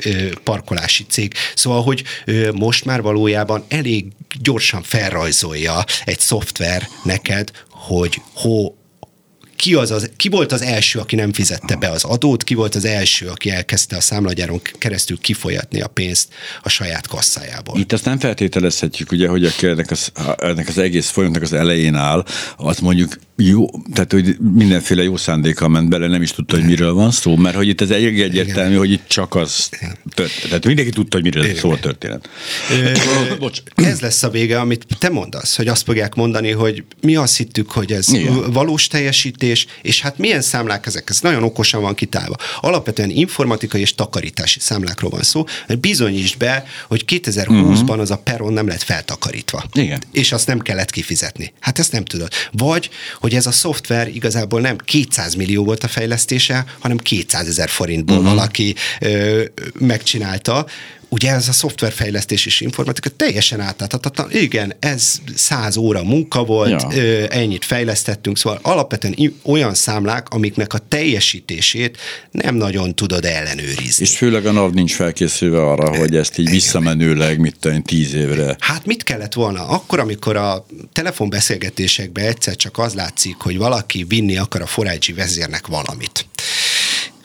parkolási 0.45 1.05
cég. 1.09 1.33
Szóval, 1.55 1.83
hogy 1.83 2.03
most 2.55 2.85
már 2.85 3.03
valójában 3.03 3.65
elég 3.69 4.05
gyorsan 4.43 4.83
felrajzolja 4.83 5.85
egy 6.05 6.19
szoftver 6.21 6.89
neked, 7.05 7.51
hogy 7.71 8.21
ho, 8.33 8.73
ki, 9.61 9.75
az 9.75 9.91
az, 9.91 10.11
ki 10.17 10.29
volt 10.29 10.53
az 10.53 10.63
első, 10.63 10.99
aki 10.99 11.17
nem 11.17 11.33
fizette 11.33 11.77
be 11.77 11.89
az 11.89 12.05
adót, 12.05 12.45
ki 12.45 12.55
volt 12.55 12.75
az 12.75 12.85
első, 12.85 13.27
aki 13.27 13.51
elkezdte 13.51 13.97
a 13.97 14.01
számlagyáron 14.01 14.61
keresztül 14.79 15.19
kifolyatni 15.19 15.81
a 15.81 15.87
pénzt 15.87 16.29
a 16.63 16.69
saját 16.69 17.07
kasszájából. 17.07 17.79
Itt 17.79 17.93
azt 17.93 18.05
nem 18.05 18.19
feltételezhetjük, 18.19 19.13
ugye, 19.13 19.29
hogy 19.29 19.45
aki 19.45 19.67
ennek 19.67 19.91
az, 19.91 20.13
ennek 20.39 20.69
az 20.69 20.79
egész 20.79 21.09
folyamatnak 21.09 21.45
az 21.45 21.53
elején 21.53 21.95
áll, 21.95 22.25
azt 22.57 22.81
mondjuk 22.81 23.19
jó, 23.41 23.67
tehát 23.93 24.13
hogy 24.13 24.37
mindenféle 24.55 25.03
jó 25.03 25.17
szándéka 25.17 25.69
ment 25.69 25.89
bele, 25.89 26.07
nem 26.07 26.23
is 26.23 26.31
tudta, 26.31 26.57
hogy 26.57 26.65
miről 26.65 26.93
van 26.95 27.11
szó, 27.11 27.37
mert 27.37 27.57
hogy 27.57 27.69
itt 27.69 27.81
ez 27.81 27.91
egy 27.91 28.05
egyértelmű, 28.21 28.77
hogy 28.77 28.91
itt 28.91 29.09
csak 29.09 29.35
az 29.35 29.69
történt. 30.15 30.49
Tehát 30.49 30.67
mindenki 30.67 30.91
tudta, 30.91 31.17
hogy 31.21 31.25
miről 31.25 31.55
szól 31.55 31.73
a 31.73 31.79
történet. 31.79 32.29
Bocs. 33.39 33.63
Ez 33.75 34.01
lesz 34.01 34.23
a 34.23 34.31
vége, 34.31 34.61
amit 34.61 34.87
te 34.99 35.09
mondasz, 35.09 35.57
hogy 35.57 35.69
azt 35.69 35.83
fogják 35.83 36.15
mondani, 36.15 36.51
hogy 36.51 36.85
mi 37.01 37.17
azt 37.17 37.37
hittük, 37.37 37.71
hogy 37.71 37.93
ez 37.93 38.13
Igen. 38.13 38.53
valós 38.53 38.87
teljesítés, 38.87 39.67
és 39.83 40.01
hát 40.01 40.19
milyen 40.19 40.43
számlák 40.43 40.87
ezek? 40.87 41.11
Ez 41.11 41.21
nagyon 41.21 41.43
okosan 41.43 41.83
van 41.83 41.95
kitálva. 41.95 42.37
Alapvetően 42.61 43.11
informatikai 43.11 43.81
és 43.81 43.95
takarítási 43.95 44.61
számlákról 44.61 45.11
van 45.11 45.23
szó, 45.23 45.45
mert 45.67 45.81
bizonyítsd 45.81 46.37
be, 46.37 46.65
hogy 46.89 47.05
2020-ban 47.07 47.81
uh-huh. 47.81 48.01
az 48.01 48.11
a 48.11 48.19
peron 48.19 48.53
nem 48.53 48.67
lett 48.67 48.83
feltakarítva. 48.83 49.65
Igen. 49.73 50.03
És 50.13 50.33
azt 50.33 50.47
nem 50.47 50.59
kellett 50.59 50.91
kifizetni. 50.91 51.53
Hát 51.61 51.79
ezt 51.79 51.93
nem 51.93 52.05
tudod. 52.05 52.33
Vagy, 52.53 52.91
hogy 53.21 53.30
hogy 53.31 53.39
ez 53.39 53.47
a 53.47 53.53
szoftver 53.53 54.09
igazából 54.09 54.61
nem 54.61 54.77
200 54.77 55.35
millió 55.35 55.65
volt 55.65 55.85
a 55.85 55.89
fejlesztése, 55.89 56.65
hanem 56.79 56.97
200 56.97 57.49
ezer 57.49 57.69
forintból 57.69 58.17
uh-huh. 58.17 58.33
valaki 58.33 58.75
ö, 59.01 59.43
megcsinálta, 59.79 60.67
ugye 61.11 61.33
ez 61.33 61.49
a 61.49 61.53
szoftverfejlesztés 61.53 62.47
és 62.47 62.61
informatika 62.61 63.09
teljesen 63.09 63.61
átláthatatlan. 63.61 64.31
Igen, 64.33 64.75
ez 64.79 65.13
száz 65.35 65.77
óra 65.77 66.03
munka 66.03 66.45
volt, 66.45 66.83
ja. 66.83 66.89
ö, 66.95 67.25
ennyit 67.29 67.65
fejlesztettünk, 67.65 68.39
szóval 68.39 68.59
alapvetően 68.63 69.35
olyan 69.43 69.75
számlák, 69.75 70.29
amiknek 70.29 70.75
a 70.75 70.79
teljesítését 70.89 71.99
nem 72.31 72.55
nagyon 72.55 72.95
tudod 72.95 73.25
ellenőrizni. 73.25 74.05
És 74.05 74.17
főleg 74.17 74.47
a 74.47 74.53
NAV 74.53 74.73
nincs 74.73 74.95
felkészülve 74.95 75.63
arra, 75.63 75.97
hogy 75.97 76.17
ezt 76.17 76.39
így 76.39 76.51
visszamenőleg, 76.51 77.39
mit 77.39 77.57
tudom, 77.61 77.83
tíz 77.83 78.15
évre. 78.15 78.57
Hát 78.59 78.87
mit 78.87 79.03
kellett 79.03 79.33
volna? 79.33 79.69
Akkor, 79.69 79.99
amikor 79.99 80.37
a 80.37 80.67
telefonbeszélgetésekben 80.93 82.25
egyszer 82.25 82.57
csak 82.57 82.79
az 82.79 82.95
látszik, 82.95 83.37
hogy 83.39 83.57
valaki 83.57 84.05
vinni 84.09 84.37
akar 84.37 84.63
a 84.63 84.67
forágyi 84.67 85.13
vezérnek 85.13 85.67
valamit 85.67 86.27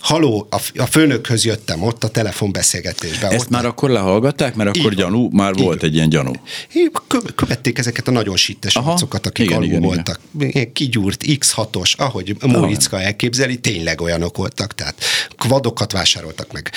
haló, 0.06 0.48
a, 0.50 0.58
a 0.76 0.86
főnökhöz 0.86 1.46
jöttem 1.46 1.84
ott 1.84 2.04
a 2.04 2.08
telefonbeszélgetésben. 2.08 3.32
Ezt 3.32 3.44
ott 3.44 3.50
már 3.50 3.66
akkor 3.66 3.90
lehallgatták, 3.90 4.56
mert 4.56 4.70
akkor 4.70 4.92
Igen. 4.92 5.06
gyanú, 5.06 5.30
már 5.32 5.52
Igen. 5.52 5.66
volt 5.66 5.84
egy 5.84 5.96
ilyen 5.96 6.10
gyanú. 6.10 6.32
Követték 7.36 7.78
ezeket 7.78 8.08
a 8.08 8.12
nagyon 8.12 8.36
sittes 8.36 8.76
arcokat, 8.76 9.26
akik 9.26 9.46
Igen, 9.46 9.58
alul 9.58 9.68
Igen, 9.70 9.82
voltak. 9.82 10.20
Igen. 10.40 10.74
Kigyúrt 10.74 11.24
X6-os, 11.28 11.96
ahogy 11.98 12.36
Móriczka 12.42 13.02
elképzeli, 13.02 13.60
tényleg 13.60 14.02
olyanok 14.02 14.38
voltak, 14.38 14.76
tehát 14.76 14.96
kvadokat 15.38 15.92
vásároltak 15.92 16.52
meg, 16.52 16.72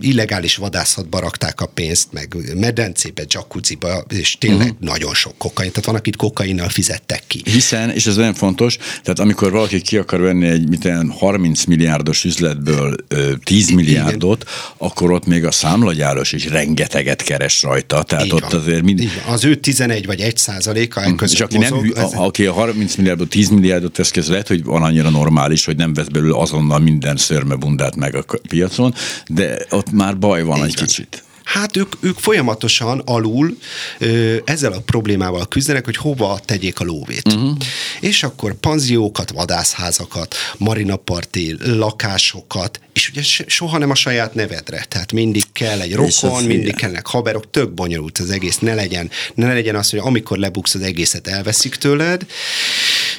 illegális 0.00 0.56
vadászatba 0.56 1.20
rakták 1.20 1.60
a 1.60 1.66
pénzt, 1.66 2.12
meg 2.12 2.36
medencébe, 2.54 3.24
jacuzziba, 3.28 4.04
és 4.08 4.38
tényleg 4.38 4.66
uh-huh. 4.66 4.88
nagyon 4.88 5.14
sok 5.14 5.38
kokain, 5.38 5.70
tehát 5.70 5.84
van, 5.84 5.94
akit 5.94 6.16
kokainnal 6.16 6.68
fizettek 6.68 7.22
ki. 7.26 7.42
Hiszen, 7.44 7.90
és 7.90 8.06
ez 8.06 8.16
nagyon 8.16 8.34
fontos, 8.34 8.76
tehát 8.76 9.18
amikor 9.18 9.50
valaki 9.50 9.80
ki 9.80 9.96
akar 9.96 10.20
venni 10.20 10.46
egy 10.46 10.68
mit 10.68 10.88
30 11.18 11.64
milliárdos 11.64 12.24
üzlet 12.24 12.54
üzletből 12.56 12.96
10 13.44 13.70
milliárdot, 13.70 14.42
Igen. 14.42 14.54
akkor 14.76 15.10
ott 15.10 15.26
még 15.26 15.44
a 15.44 15.50
számlagyáros 15.50 16.32
is 16.32 16.46
rengeteget 16.46 17.22
keres 17.22 17.62
rajta. 17.62 18.02
Tehát 18.02 18.24
Így 18.24 18.32
ott 18.32 18.50
van. 18.50 18.60
azért 18.60 18.82
mind... 18.82 19.02
Az 19.28 19.44
ő 19.44 19.54
11 19.54 20.06
vagy 20.06 20.20
1 20.20 20.36
százaléka 20.36 21.02
hm. 21.02 21.14
És 21.24 21.40
aki, 21.40 21.58
mozog, 21.58 21.86
nem, 21.86 22.04
ez... 22.04 22.12
a, 22.12 22.24
aki 22.24 22.46
a 22.46 22.52
30 22.52 22.94
milliárdból 22.94 23.28
10 23.28 23.48
milliárdot 23.48 23.96
vesz 23.96 24.10
ki, 24.10 24.20
lehet, 24.28 24.48
hogy 24.48 24.64
van 24.64 24.82
annyira 24.82 25.10
normális, 25.10 25.64
hogy 25.64 25.76
nem 25.76 25.94
vesz 25.94 26.06
belőle 26.06 26.38
azonnal 26.38 26.78
minden 26.78 27.16
szörmebundát 27.16 27.96
meg 27.96 28.14
a 28.14 28.24
piacon, 28.48 28.94
de 29.26 29.58
ott 29.70 29.90
már 29.92 30.18
baj 30.18 30.42
van 30.42 30.58
Így 30.58 30.64
egy 30.64 30.74
van. 30.76 30.86
kicsit. 30.86 31.24
Hát 31.46 31.76
ők, 31.76 31.92
ők 32.00 32.18
folyamatosan 32.18 33.02
alul 33.04 33.56
ö, 33.98 34.36
ezzel 34.44 34.72
a 34.72 34.80
problémával 34.80 35.46
küzdenek, 35.48 35.84
hogy 35.84 35.96
hova 35.96 36.40
tegyék 36.44 36.80
a 36.80 36.84
lóvét. 36.84 37.32
Uh-huh. 37.32 37.56
És 38.00 38.22
akkor 38.22 38.54
panziókat, 38.54 39.30
vadászházakat, 39.30 40.34
marinaparti 40.56 41.56
lakásokat, 41.64 42.80
és 42.92 43.08
ugye 43.08 43.22
soha 43.46 43.78
nem 43.78 43.90
a 43.90 43.94
saját 43.94 44.34
nevedre, 44.34 44.84
tehát 44.88 45.12
mindig 45.12 45.44
kell 45.52 45.80
egy 45.80 45.94
rokon, 45.94 46.44
mindig 46.44 46.74
kellnek 46.74 47.06
haverok, 47.06 47.50
tök 47.50 47.72
bonyolult 47.74 48.18
az 48.18 48.30
egész, 48.30 48.58
ne 48.58 48.74
legyen, 48.74 49.10
ne 49.34 49.52
legyen 49.52 49.76
az, 49.76 49.90
hogy 49.90 49.98
amikor 49.98 50.38
lebuksz 50.38 50.74
az 50.74 50.82
egészet 50.82 51.26
elveszik 51.26 51.74
tőled. 51.74 52.26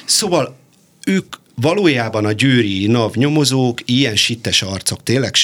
Szóval 0.04 0.56
ők 1.06 1.34
valójában 1.60 2.24
a 2.24 2.32
győri 2.32 2.86
NAV 2.86 3.14
nyomozók 3.14 3.80
ilyen 3.84 4.16
sittes 4.16 4.62
arcok, 4.62 5.02
tényleg 5.02 5.34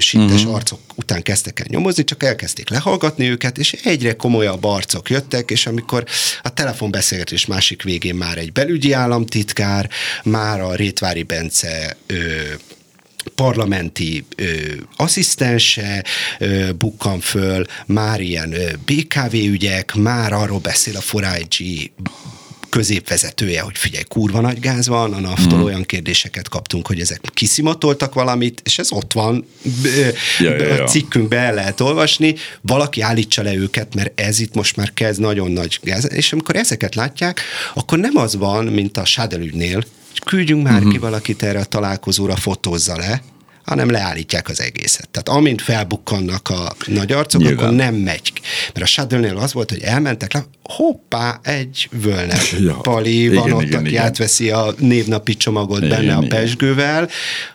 sittes 0.00 0.14
uh-huh. 0.14 0.54
arcok 0.54 0.80
után 0.94 1.22
kezdtek 1.22 1.60
el 1.60 1.66
nyomozni, 1.68 2.04
csak 2.04 2.22
elkezdték 2.22 2.70
lehallgatni 2.70 3.28
őket, 3.28 3.58
és 3.58 3.72
egyre 3.72 4.16
komolyabb 4.16 4.64
arcok 4.64 5.10
jöttek, 5.10 5.50
és 5.50 5.66
amikor 5.66 6.04
a 6.42 6.54
telefonbeszélgetés 6.54 7.46
másik 7.46 7.82
végén 7.82 8.14
már 8.14 8.38
egy 8.38 8.52
belügyi 8.52 8.92
államtitkár, 8.92 9.88
már 10.24 10.60
a 10.60 10.74
Rétvári 10.74 11.22
Bence 11.22 11.96
ö, 12.06 12.16
parlamenti 13.34 14.24
ö, 14.36 14.44
asszisztense 14.96 16.04
ö, 16.38 16.72
bukkan 16.72 17.20
föl, 17.20 17.64
már 17.86 18.20
ilyen 18.20 18.52
ö, 18.52 18.70
BKV 18.84 19.34
ügyek, 19.34 19.94
már 19.94 20.32
arról 20.32 20.58
beszél 20.58 20.96
a 20.96 21.00
Forágyi 21.00 21.92
középvezetője, 22.72 23.60
hogy 23.60 23.78
figyelj, 23.78 24.04
kurva 24.08 24.40
nagy 24.40 24.58
gáz 24.58 24.88
van, 24.88 25.12
a 25.12 25.20
naftól 25.20 25.58
mm. 25.58 25.62
olyan 25.62 25.82
kérdéseket 25.82 26.48
kaptunk, 26.48 26.86
hogy 26.86 27.00
ezek 27.00 27.20
kiszimatoltak 27.34 28.14
valamit, 28.14 28.60
és 28.64 28.78
ez 28.78 28.92
ott 28.92 29.12
van, 29.12 29.46
ja, 30.38 30.54
ja, 30.54 30.66
ja. 30.66 30.82
a 30.82 30.86
cikkünkbe 30.86 31.36
el 31.36 31.54
lehet 31.54 31.80
olvasni, 31.80 32.34
valaki 32.60 33.00
állítsa 33.00 33.42
le 33.42 33.54
őket, 33.54 33.94
mert 33.94 34.20
ez 34.20 34.40
itt 34.40 34.54
most 34.54 34.76
már 34.76 34.92
kezd 34.94 35.20
nagyon 35.20 35.50
nagy 35.50 35.78
gáz, 35.82 36.12
és 36.12 36.32
amikor 36.32 36.56
ezeket 36.56 36.94
látják, 36.94 37.40
akkor 37.74 37.98
nem 37.98 38.16
az 38.16 38.36
van, 38.36 38.64
mint 38.64 38.96
a 38.96 39.04
Sadelügynél, 39.04 39.84
küldjünk 40.24 40.62
már 40.62 40.76
uh-huh. 40.78 40.92
ki 40.92 40.98
valakit 40.98 41.42
erre 41.42 41.58
a 41.58 41.64
találkozóra, 41.64 42.36
fotózza 42.36 42.96
le, 42.96 43.22
hanem 43.64 43.90
leállítják 43.90 44.48
az 44.48 44.60
egészet. 44.60 45.08
Tehát 45.08 45.40
amint 45.40 45.62
felbukkannak 45.62 46.48
a 46.48 46.74
nagy 46.86 47.12
arcok, 47.12 47.40
Nyilván. 47.40 47.58
akkor 47.64 47.76
nem 47.76 47.94
megy. 47.94 48.32
Mert 48.72 48.86
a 48.86 48.86
Shadownél 48.86 49.36
az 49.36 49.52
volt, 49.52 49.70
hogy 49.70 49.82
elmentek 49.82 50.32
le, 50.32 50.44
hoppá, 50.62 51.40
egy 51.42 51.88
völne 52.02 52.38
ja. 52.60 52.74
pali 52.74 53.28
van 53.28 53.46
igen, 53.46 53.56
ott, 53.56 53.62
igen, 53.62 53.80
aki 53.80 53.88
igen. 53.88 54.04
átveszi 54.04 54.50
a 54.50 54.74
névnapi 54.78 55.34
csomagot 55.36 55.82
igen, 55.82 55.88
benne 55.88 56.02
igen. 56.02 56.16
a 56.16 56.26
pesgővel, 56.26 57.08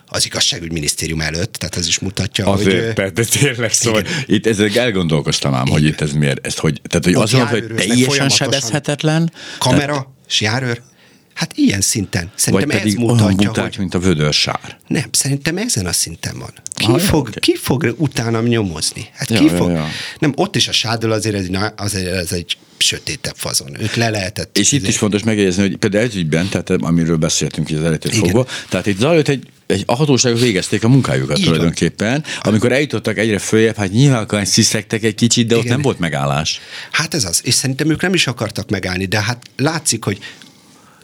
az 0.06 0.24
igazságügyminisztérium 0.24 1.20
előtt, 1.20 1.52
tehát 1.52 1.76
ez 1.76 1.86
is 1.86 1.98
mutatja, 1.98 2.46
Azért, 2.46 2.98
hogy... 2.98 3.12
de 3.12 3.24
tényleg 3.24 3.72
szóval 3.72 4.00
igen. 4.00 4.12
itt 4.26 4.46
ezzel 4.46 4.70
elgondolkoztam 4.74 5.54
ám, 5.54 5.66
hogy 5.66 5.84
itt 5.84 6.00
ez 6.00 6.12
miért, 6.12 6.46
ezt 6.46 6.58
hogy, 6.58 6.80
tehát 6.88 7.04
hogy 7.04 7.14
az, 7.14 7.50
hogy 7.50 7.66
teljesen 7.76 8.28
sebezhetetlen. 8.28 9.32
Kamera, 9.58 9.86
tehát, 9.86 10.08
és 10.28 10.40
járőr, 10.40 10.82
Hát 11.38 11.52
ilyen 11.54 11.80
szinten. 11.80 12.30
Szerintem 12.34 12.68
Vagy 12.68 12.78
pedig 12.78 12.94
ez 12.94 13.00
mutatja, 13.00 13.48
buták, 13.48 13.64
hogy... 13.64 13.78
mint 13.78 13.94
a 13.94 13.98
vödörsár. 13.98 14.78
Nem, 14.86 15.04
szerintem 15.10 15.56
ezen 15.56 15.86
a 15.86 15.92
szinten 15.92 16.38
van. 16.38 16.52
Ki, 16.74 16.86
ah, 16.86 16.98
fog, 16.98 17.20
okay. 17.20 17.34
ki 17.40 17.56
fog 17.56 17.94
utána 17.96 18.40
nyomozni? 18.40 19.08
Hát 19.14 19.30
ja, 19.30 19.38
ki 19.38 19.44
ja, 19.44 19.56
fog? 19.56 19.70
Ja. 19.70 19.86
Nem, 20.18 20.32
ott 20.36 20.56
is 20.56 20.68
a 20.68 20.72
sádol 20.72 21.12
azért 21.12 21.34
ez, 21.34 21.46
azért 21.76 22.06
ez 22.06 22.32
egy 22.32 22.56
sötétebb 22.78 23.34
fazon. 23.36 23.80
Őt 23.80 23.94
le 23.94 24.10
lehetett. 24.10 24.58
És 24.58 24.72
itt 24.72 24.88
is 24.88 24.96
fontos 24.96 25.22
megjegyezni, 25.22 25.62
hogy 25.62 25.76
például 25.76 26.04
ez 26.04 26.14
ügyben, 26.14 26.48
tehát 26.48 26.70
amiről 26.70 27.16
beszéltünk 27.16 27.68
az 27.70 27.84
előttől 27.84 28.12
fogva, 28.12 28.46
tehát 28.68 28.86
itt 28.86 28.98
zajlott 28.98 29.28
egy 29.28 29.46
egy, 29.66 29.82
a 29.86 29.94
hatóságok 29.94 30.40
végezték 30.40 30.84
a 30.84 30.88
munkájukat 30.88 31.38
Így 31.38 31.44
tulajdonképpen. 31.44 32.10
Van. 32.10 32.22
Amikor 32.40 32.72
eljutottak 32.72 33.18
egyre 33.18 33.38
följebb, 33.38 33.76
hát 33.76 33.92
nyilván 33.92 34.44
sziszegtek 34.44 35.02
egy 35.02 35.14
kicsit, 35.14 35.46
de 35.46 35.54
Igen. 35.54 35.66
ott 35.66 35.72
nem 35.72 35.82
volt 35.82 35.98
megállás. 35.98 36.60
Hát 36.90 37.14
ez 37.14 37.24
az. 37.24 37.40
És 37.44 37.54
szerintem 37.54 37.90
ők 37.90 38.02
nem 38.02 38.14
is 38.14 38.26
akartak 38.26 38.70
megállni, 38.70 39.04
de 39.04 39.22
hát 39.22 39.42
látszik, 39.56 40.04
hogy 40.04 40.18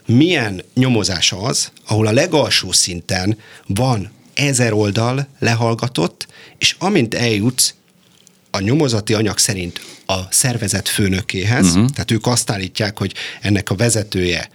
milyen 0.06 0.62
nyomozás 0.74 1.32
az, 1.32 1.72
ahol 1.86 2.06
a 2.06 2.12
legalsó 2.12 2.72
szinten 2.72 3.38
van 3.66 4.10
ezer 4.34 4.72
oldal 4.72 5.28
lehallgatott, 5.38 6.26
és 6.58 6.76
amint 6.78 7.14
eljutsz 7.14 7.74
a 8.50 8.60
nyomozati 8.60 9.14
anyag 9.14 9.38
szerint 9.38 9.80
a 10.06 10.20
szervezet 10.30 10.88
főnökéhez, 10.88 11.66
uh-huh. 11.66 11.90
tehát 11.90 12.10
ők 12.10 12.26
azt 12.26 12.50
állítják, 12.50 12.98
hogy 12.98 13.14
ennek 13.40 13.70
a 13.70 13.74
vezetője 13.74 14.48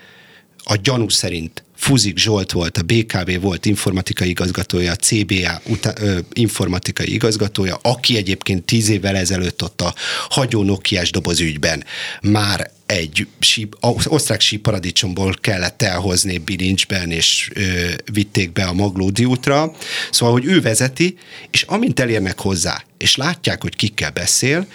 a 0.63 0.75
gyanú 0.75 1.09
szerint 1.09 1.63
Fuzik 1.79 2.17
Zsolt 2.17 2.51
volt, 2.51 2.77
a 2.77 2.81
BKV 2.81 3.41
volt 3.41 3.65
informatikai 3.65 4.29
igazgatója, 4.29 4.91
a 4.91 4.95
CBA 4.95 5.61
uta, 5.65 5.93
ö, 5.97 6.19
informatikai 6.33 7.13
igazgatója, 7.13 7.79
aki 7.81 8.17
egyébként 8.17 8.63
tíz 8.63 8.89
évvel 8.89 9.15
ezelőtt 9.15 9.63
ott 9.63 9.81
a 9.81 9.93
hagyó 10.29 10.63
Nokiás 10.63 11.11
doboz 11.11 11.39
ügyben 11.39 11.83
már 12.21 12.71
egy 12.85 13.27
síp, 13.39 13.75
osztrák 14.05 14.41
síparadicsomból 14.41 15.33
kellett 15.41 15.81
elhozni 15.81 16.37
bilincsben, 16.37 17.11
és 17.11 17.51
ö, 17.53 17.89
vitték 18.11 18.51
be 18.53 18.63
a 18.63 18.73
Maglódi 18.73 19.25
útra. 19.25 19.75
Szóval, 20.11 20.33
hogy 20.33 20.45
ő 20.45 20.61
vezeti, 20.61 21.17
és 21.51 21.61
amint 21.61 21.99
elérnek 21.99 22.39
hozzá, 22.39 22.83
és 22.97 23.15
látják, 23.15 23.61
hogy 23.61 23.75
kikkel 23.75 24.11
beszél, 24.11 24.67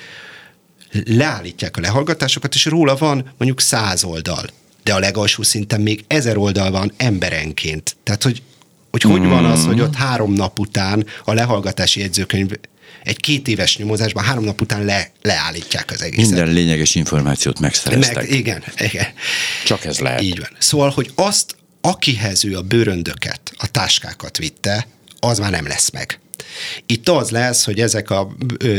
leállítják 1.04 1.76
a 1.76 1.80
lehallgatásokat, 1.80 2.54
és 2.54 2.64
róla 2.64 2.96
van 2.96 3.32
mondjuk 3.38 3.60
száz 3.60 4.04
oldal 4.04 4.50
de 4.84 4.94
a 4.94 4.98
legalsó 4.98 5.42
szinten 5.42 5.80
még 5.80 6.04
ezer 6.06 6.36
oldal 6.36 6.70
van 6.70 6.92
emberenként. 6.96 7.96
Tehát, 8.02 8.22
hogy 8.22 8.42
hogy, 8.90 9.02
hogy 9.02 9.20
mm. 9.20 9.28
van 9.28 9.44
az, 9.44 9.64
hogy 9.64 9.80
ott 9.80 9.94
három 9.94 10.32
nap 10.32 10.58
után 10.58 11.06
a 11.24 11.32
lehallgatási 11.32 12.00
jegyzőkönyv 12.00 12.50
egy 13.04 13.16
két 13.16 13.48
éves 13.48 13.76
nyomozásban 13.76 14.24
három 14.24 14.44
nap 14.44 14.60
után 14.60 14.84
le, 14.84 15.10
leállítják 15.22 15.90
az 15.90 16.02
egészet. 16.02 16.30
Minden 16.30 16.52
lényeges 16.52 16.94
információt 16.94 17.60
megszereztek. 17.60 18.14
Meg, 18.14 18.30
igen, 18.30 18.62
igen. 18.78 19.06
Csak 19.64 19.84
ez 19.84 19.98
lehet. 19.98 20.22
Így 20.22 20.38
van. 20.38 20.48
Szóval, 20.58 20.90
hogy 20.90 21.10
azt, 21.14 21.56
akihez 21.80 22.44
ő 22.44 22.56
a 22.56 22.62
bőröndöket, 22.62 23.40
a 23.56 23.70
táskákat 23.70 24.36
vitte, 24.38 24.86
az 25.20 25.38
már 25.38 25.50
nem 25.50 25.66
lesz 25.66 25.90
meg. 25.90 26.18
Itt 26.86 27.08
az 27.08 27.30
lesz, 27.30 27.64
hogy 27.64 27.80
ezek 27.80 28.10
a 28.10 28.28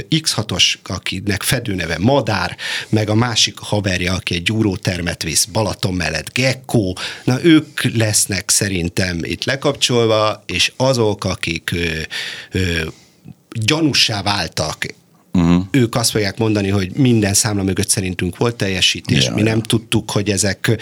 X6-os, 0.10 0.74
akinek 0.84 1.44
fedőneve 1.44 1.98
Madár, 2.00 2.58
meg 2.90 3.10
a 3.10 3.16
másik 3.16 3.58
haverja, 3.58 4.14
aki 4.14 4.36
egy 4.36 4.44
gyúrótermet 4.44 5.24
visz 5.24 5.46
Balaton 5.46 5.94
mellett, 5.94 6.34
Gecko, 6.34 6.94
na 7.24 7.44
ők 7.44 7.96
lesznek 7.96 8.50
szerintem 8.50 9.20
itt 9.22 9.44
lekapcsolva, 9.44 10.44
és 10.46 10.72
azok, 10.78 11.24
akik 11.26 11.72
ö, 11.72 12.00
ö, 12.52 12.82
gyanussá 13.50 14.22
váltak 14.22 14.86
uh-huh. 15.36 15.66
ők 15.72 15.96
azt 15.96 16.12
fogják 16.12 16.38
mondani, 16.38 16.70
hogy 16.70 16.92
minden 16.96 17.34
számla 17.34 17.64
mögött 17.64 17.90
szerintünk 17.90 18.38
volt 18.38 18.56
teljesítés, 18.56 19.26
ja, 19.26 19.34
mi 19.34 19.42
ja. 19.42 19.46
nem 19.46 19.62
tudtuk, 19.62 20.12
hogy 20.12 20.30
ezek, 20.30 20.78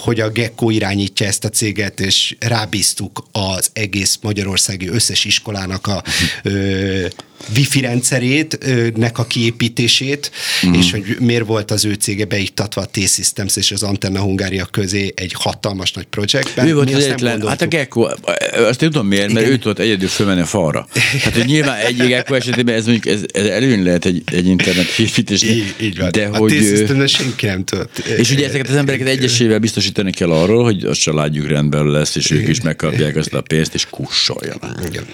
hogy 0.00 0.20
a 0.20 0.30
Gecko 0.30 0.70
irányítja 0.70 1.26
ezt 1.26 1.44
a 1.44 1.48
céget, 1.48 2.00
és 2.00 2.36
rábíztuk 2.40 3.24
az 3.32 3.70
egész 3.72 4.18
magyarországi 4.22 4.88
összes 4.88 5.24
iskolának 5.24 5.86
a 5.86 6.02
uh-huh 6.44 7.30
wifi 7.56 7.80
rendszerét, 7.80 8.58
nek 8.96 9.18
a 9.18 9.24
kiépítését, 9.24 10.30
mm. 10.66 10.72
és 10.72 10.90
hogy 10.90 11.16
miért 11.18 11.46
volt 11.46 11.70
az 11.70 11.84
ő 11.84 11.94
cége 11.94 12.24
beiktatva 12.24 12.80
a 12.80 12.86
T-Systems 12.86 13.56
és 13.56 13.72
az 13.72 13.82
Antenna 13.82 14.20
Hungária 14.20 14.64
közé 14.64 15.12
egy 15.16 15.32
hatalmas 15.38 15.92
nagy 15.92 16.04
projektben. 16.04 16.66
Ő 16.66 16.74
volt 16.74 16.94
az 16.94 17.04
egyetlen, 17.04 17.46
hát 17.46 17.62
a 17.62 17.66
Gecko, 17.66 18.08
azt 18.54 18.78
tudom 18.78 19.06
miért, 19.06 19.32
mert 19.32 19.46
ő 19.46 19.58
tudott 19.58 19.78
egyedül 19.78 20.08
fölmenni 20.08 20.40
a 20.40 20.46
falra. 20.46 20.86
Hát, 21.22 21.34
hogy 21.34 21.44
nyilván 21.44 21.76
egy 21.76 21.96
Gecko 21.96 22.34
esetében 22.42 22.74
ez 22.74 22.86
mondjuk 22.86 23.14
ez, 23.14 23.22
ez 23.32 23.46
előny 23.46 23.82
lehet 23.82 24.04
egy, 24.04 24.22
egy 24.32 24.46
internet 24.46 24.94
kiépítés. 24.94 25.42
Így, 25.42 25.74
így 25.80 25.98
van. 25.98 26.10
De 26.10 26.26
a 26.26 26.36
hogy, 26.36 26.84
t 26.86 27.08
senki 27.08 27.46
nem 27.46 27.64
tudott. 27.64 27.98
És 27.98 28.30
ugye 28.30 28.46
ezeket 28.46 28.68
az 28.68 28.74
embereket 28.76 29.08
egyesével 29.08 29.58
biztosítani 29.58 30.12
kell 30.12 30.30
arról, 30.30 30.64
hogy 30.64 30.84
a 30.84 30.94
családjuk 30.94 31.48
rendben 31.48 31.86
lesz, 31.86 32.16
és 32.16 32.30
ők 32.30 32.48
is 32.48 32.60
megkapják 32.60 33.16
azt 33.16 33.34
a 33.34 33.40
pénzt, 33.40 33.74
és 33.74 33.86
kussoljanak. 33.90 34.80
Igen. 34.86 35.04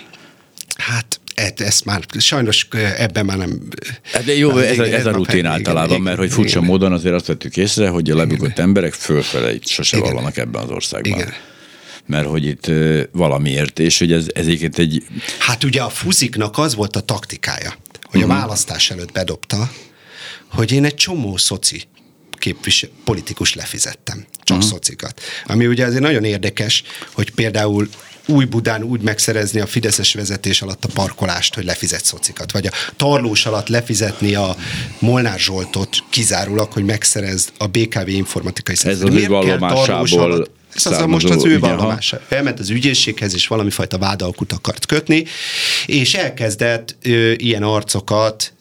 Hát 1.58 1.66
ezt, 1.66 1.84
már 1.84 2.04
sajnos 2.18 2.68
ebben 2.96 3.24
már 3.24 3.36
nem... 3.36 3.60
Hát 4.02 4.24
de 4.24 4.36
jó, 4.36 4.58
ez, 4.58 4.78
ez, 4.78 4.88
ez 4.88 5.06
a 5.06 5.10
rutin 5.10 5.38
igen, 5.38 5.50
általában, 5.50 5.90
igen, 5.90 6.02
mert 6.02 6.18
hogy 6.18 6.30
furcsa 6.30 6.56
igen. 6.56 6.70
módon 6.70 6.92
azért 6.92 7.14
azt 7.14 7.26
vettük 7.26 7.56
észre, 7.56 7.88
hogy 7.88 8.10
a 8.10 8.16
lebukott 8.16 8.58
emberek 8.58 8.92
fölfele 8.92 9.52
sose 9.64 9.96
igen. 9.96 10.12
vallanak 10.12 10.36
ebben 10.36 10.62
az 10.62 10.70
országban. 10.70 11.18
Igen 11.18 11.32
mert 12.06 12.26
hogy 12.26 12.44
itt 12.44 12.70
valamiért, 13.12 13.78
és 13.78 13.98
hogy 13.98 14.12
ez, 14.12 14.26
ez 14.34 14.46
egy... 14.46 15.06
Hát 15.38 15.64
ugye 15.64 15.82
a 15.82 15.88
fuziknak 15.88 16.58
az 16.58 16.74
volt 16.74 16.96
a 16.96 17.00
taktikája, 17.00 17.70
hogy 18.02 18.20
uh-huh. 18.20 18.22
a 18.22 18.26
mhm. 18.26 18.36
választás 18.36 18.90
előtt 18.90 19.12
bedobta, 19.12 19.70
hogy 20.46 20.72
én 20.72 20.84
egy 20.84 20.94
csomó 20.94 21.36
szoci 21.36 21.82
képvisel, 22.38 22.90
politikus 23.04 23.54
lefizettem, 23.54 24.26
csak 24.42 24.56
uh-huh. 24.56 24.72
szocikat. 24.72 25.20
Ami 25.46 25.66
ugye 25.66 25.86
azért 25.86 26.02
nagyon 26.02 26.24
érdekes, 26.24 26.82
hogy 27.12 27.30
például 27.30 27.88
új 28.28 28.44
Budán 28.44 28.82
úgy 28.82 29.00
megszerezni 29.00 29.60
a 29.60 29.66
Fideszes 29.66 30.14
vezetés 30.14 30.62
alatt 30.62 30.84
a 30.84 30.88
parkolást, 30.94 31.54
hogy 31.54 31.64
lefizet 31.64 32.04
szocikat, 32.04 32.52
vagy 32.52 32.66
a 32.66 32.70
tarlós 32.96 33.46
alatt 33.46 33.68
lefizetni 33.68 34.34
a 34.34 34.56
Molnár 34.98 35.38
Zsoltot 35.38 35.96
kizárólag, 36.10 36.72
hogy 36.72 36.84
megszerezd 36.84 37.48
a 37.58 37.66
BKV 37.66 38.08
informatikai 38.08 38.76
szerzet. 38.76 39.08
Ez 39.08 39.14
az 39.14 39.22
ő 39.22 39.26
vallomásából 39.26 40.46
ez 40.74 40.86
az 40.86 40.98
a 40.98 41.06
most 41.06 41.28
az 41.28 41.44
ő 41.44 41.58
vallomása. 41.58 42.20
Elment 42.28 42.60
az 42.60 42.70
ügyészséghez, 42.70 43.34
és 43.34 43.46
valami 43.46 43.70
fajta 43.70 43.98
vádalkut 43.98 44.52
akart 44.52 44.86
kötni, 44.86 45.24
és 45.86 46.14
elkezdett 46.14 46.96
ö, 47.02 47.32
ilyen 47.36 47.62
arcokat 47.62 48.52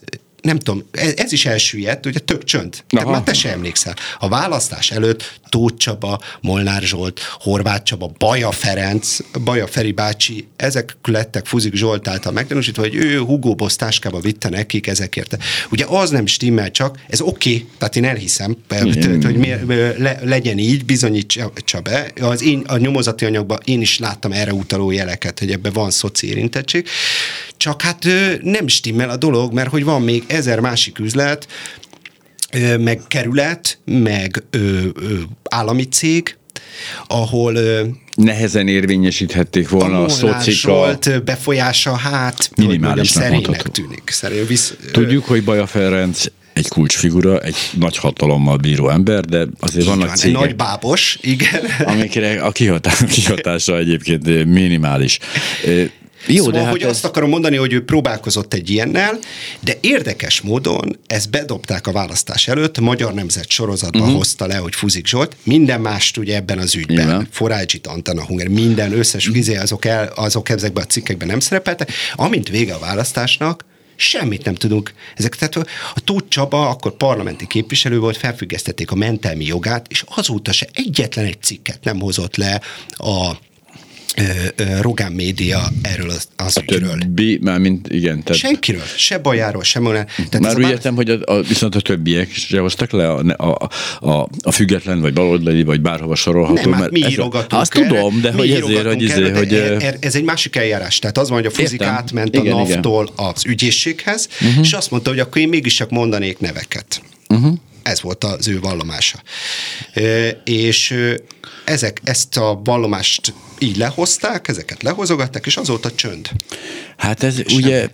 nem 0.42 0.60
tudom, 0.60 0.84
ez, 0.92 1.14
ez 1.16 1.32
is 1.32 1.46
elsüllyedt, 1.46 2.06
ugye 2.06 2.20
tök 2.20 2.44
csönd. 2.44 2.84
Te 2.88 3.06
már 3.06 3.24
te 3.24 3.34
sem 3.34 3.52
emlékszel. 3.52 3.96
A 4.20 4.30
választás 4.30 4.92
előtt 4.92 5.40
Tóth 5.50 5.78
Csaba, 5.78 6.20
Molnár 6.42 6.82
Zsolt, 6.82 7.20
Horváth 7.40 7.84
Csaba, 7.84 8.12
Baja 8.18 8.52
Ferenc, 8.52 9.18
Baja 9.44 9.68
Feri 9.68 9.92
bácsi, 9.92 10.48
ezek 10.56 10.98
lettek 11.04 11.46
Fuzik 11.46 11.74
Zsolt 11.74 12.08
által 12.08 12.32
megtanúsítva, 12.32 12.82
hogy 12.82 12.96
ő 12.96 13.20
Hugo 13.20 13.56
Boss 13.56 13.76
táskába 13.76 14.20
vitte 14.20 14.50
nekik 14.50 14.88
ezekért. 14.88 15.38
Ugye 15.72 15.86
az 15.86 16.10
nem 16.10 16.26
stimmel 16.26 16.72
csak, 16.72 17.00
ez 17.10 17.22
oké, 17.22 17.54
okay, 17.54 17.68
tehát 17.78 17.96
én 17.96 18.06
elhiszem, 18.06 18.58
Igen. 18.70 19.24
hogy 19.24 19.38
mi, 19.38 19.54
le, 19.98 20.20
legyen 20.24 20.58
így, 20.58 20.86
bizonyítsa 20.86 21.82
be. 21.84 22.12
Az 22.22 22.44
én, 22.44 22.64
a 22.68 22.78
nyomozati 22.78 23.26
anyagban 23.26 23.60
én 23.64 23.82
is 23.82 24.00
láttam 24.00 24.32
erre 24.32 24.54
utaló 24.54 24.92
jeleket, 24.92 25.40
hogy 25.40 25.52
ebben 25.52 25.74
van 25.74 25.92
szoci 25.92 26.28
érintettség. 26.28 26.88
Csak 27.58 27.82
hát 27.82 28.08
nem 28.42 28.68
stimmel 28.68 29.10
a 29.10 29.18
dolog, 29.18 29.54
mert 29.54 29.70
hogy 29.70 29.84
van 29.84 30.02
még 30.02 30.24
ezer 30.28 30.60
másik 30.60 31.00
üzlet, 31.00 31.48
meg 32.80 33.02
kerület, 33.08 33.80
meg 33.86 34.44
ö, 34.50 34.58
ö, 34.94 35.20
állami 35.50 35.84
cég, 35.84 36.38
ahol 37.08 37.58
nehezen 38.16 38.68
érvényesíthették 38.68 39.70
volna 39.70 40.02
a, 40.02 40.04
a 40.04 40.10
szocika. 40.10 40.72
volt 40.72 41.24
befolyása, 41.24 41.96
hát 41.96 42.50
minimális 42.56 43.10
szerénynek 43.10 43.62
tűnik. 43.62 44.10
Szerény, 44.10 44.48
visz, 44.48 44.74
Tudjuk, 44.92 45.26
hogy 45.26 45.44
Baja 45.44 45.66
Ferenc 45.68 46.26
egy 46.54 46.68
kulcsfigura, 46.68 47.40
egy 47.40 47.56
nagy 47.74 47.98
hatalommal 47.98 48.58
bíró 48.58 48.90
ember, 48.90 49.26
de 49.26 49.48
azért 49.60 49.84
Így 49.84 49.90
vannak 49.90 50.08
van, 50.08 50.16
cégek. 50.16 50.40
Nagy 50.40 50.56
bábos, 50.56 51.18
igen. 51.22 51.64
Amikre 51.84 52.42
a 52.42 52.52
kihatása 52.52 53.78
egyébként 53.78 54.46
minimális. 54.46 55.20
Jó, 56.28 56.44
szóval, 56.44 56.52
de 56.52 56.60
hát 56.60 56.72
hogy 56.72 56.82
ez... 56.82 56.90
azt 56.90 57.06
akarom 57.06 57.30
mondani, 57.30 57.56
hogy 57.56 57.74
ő 57.74 57.84
próbálkozott 57.84 58.54
egy 58.54 58.70
ilyennel, 58.70 59.20
de 59.60 59.78
érdekes 59.82 60.42
módon 60.42 61.00
ezt 61.08 61.30
bedobták 61.30 61.88
a 61.88 61.92
választás 61.92 62.48
előtt, 62.48 62.80
Magyar 62.80 63.14
Nemzet 63.14 63.50
sorozatban 63.50 64.02
uh-huh. 64.02 64.18
hozta 64.18 64.46
le, 64.48 64.56
hogy 64.56 64.76
Fuzik 64.76 65.08
Zsolt, 65.08 65.36
minden 65.44 65.82
mást 65.82 66.18
ugye 66.18 66.36
ebben 66.36 66.58
az 66.58 66.76
ügyben, 66.76 67.08
Igen. 67.08 67.28
Forágyit, 67.32 67.88
Antana 67.88 68.26
Hunger, 68.26 68.48
minden 68.48 68.92
összes 68.92 69.28
uh-huh. 69.28 69.62
azok, 69.62 69.86
el, 69.86 70.12
azok 70.16 70.50
ezekben 70.50 70.84
a 70.84 70.88
cikkekben 70.88 71.28
nem 71.28 71.40
szerepeltek, 71.40 71.92
amint 72.16 72.50
vége 72.50 72.74
a 72.74 72.80
választásnak, 72.80 73.66
Semmit 74.00 74.46
nem 74.46 74.56
tudunk. 74.56 74.94
Ezek, 75.16 75.36
tehát 75.36 75.56
a 75.96 76.00
Tóth 76.04 76.28
Csaba 76.28 76.70
akkor 76.70 76.98
parlamenti 76.98 77.48
képviselő 77.48 78.00
volt, 78.00 78.18
felfüggesztették 78.18 78.92
a 78.92 78.96
mentelmi 78.96 79.46
jogát, 79.46 79.86
és 79.90 80.04
azóta 80.16 80.52
se 80.52 80.68
egyetlen 80.74 81.26
egy 81.26 81.42
cikket 81.42 81.84
nem 81.84 82.00
hozott 82.00 82.36
le 82.36 82.62
a 82.90 83.32
Rogán 84.82 85.12
média 85.12 85.68
erről 85.82 86.10
az, 86.10 86.28
az 86.36 86.58
a 86.58 86.62
ügyről. 86.62 86.98
Többi, 86.98 87.40
már 87.42 87.60
mint, 87.60 87.88
igen. 87.90 88.24
Tehát... 88.24 88.40
Senkiről, 88.40 88.84
se 88.96 89.18
bajáról, 89.18 89.64
sem 89.64 89.86
olyan. 89.86 90.06
Már 90.40 90.56
úgy 90.56 90.62
bár... 90.62 90.72
értem, 90.72 90.96
hogy 90.96 91.10
a, 91.10 91.18
a, 91.26 91.42
viszont 91.42 91.76
a 91.76 91.82
többiek 91.82 92.32
se 92.32 92.60
hoztak 92.60 92.92
le 92.92 93.12
a, 93.12 93.24
a, 93.38 93.70
a, 94.10 94.30
a 94.42 94.52
független, 94.52 95.02
vagy 95.02 95.14
baloldali, 95.14 95.64
vagy 95.64 95.82
bárhova 95.82 96.16
sorolható. 96.16 96.70
Nem, 96.70 96.80
mert 96.80 96.92
mi 96.92 97.00
írogatunk 97.10 97.62
Azt 97.62 97.76
erre, 97.76 97.88
tudom, 97.88 98.22
de 98.22 98.32
hogy 98.32 98.52
ezért, 98.52 98.86
hogy, 98.86 99.02
izé, 99.02 99.30
hogy... 99.30 99.54
Er, 99.54 99.98
ez 100.00 100.16
egy 100.16 100.24
másik 100.24 100.56
eljárás. 100.56 101.00
Tehát 101.00 101.18
az 101.18 101.30
van, 101.30 101.38
hogy 101.38 101.48
a 101.48 101.52
fizik 101.52 101.80
értem. 101.80 101.96
átment 101.96 102.36
igen, 102.36 102.54
a 102.54 102.58
NAV-tól 102.58 103.10
az 103.16 103.46
ügyészséghez, 103.46 104.28
uh-huh. 104.42 104.66
és 104.66 104.74
azt 104.74 104.92
mondta, 104.92 105.10
hogy 105.10 105.20
akkor 105.20 105.42
én 105.42 105.50
mégis 105.50 105.74
csak 105.74 105.90
mondanék 105.90 106.40
neveket. 106.40 107.02
Uh-huh. 107.30 107.54
Ez 107.88 108.02
volt 108.02 108.24
az 108.24 108.48
ő 108.48 108.60
vallomása. 108.60 109.22
És 110.44 110.96
ezek 111.66 112.02
ezt 112.04 112.38
a 112.38 112.60
vallomást 112.64 113.34
így 113.60 113.78
lehozták, 113.78 114.48
ezeket 114.48 114.84
lehozogatták, 114.84 115.46
és 115.46 115.58
azóta 115.58 115.92
csönd. 115.92 116.30
Hát 116.98 117.24
ez 117.24 117.36
Sem. 117.36 117.58
ugye 117.58 117.90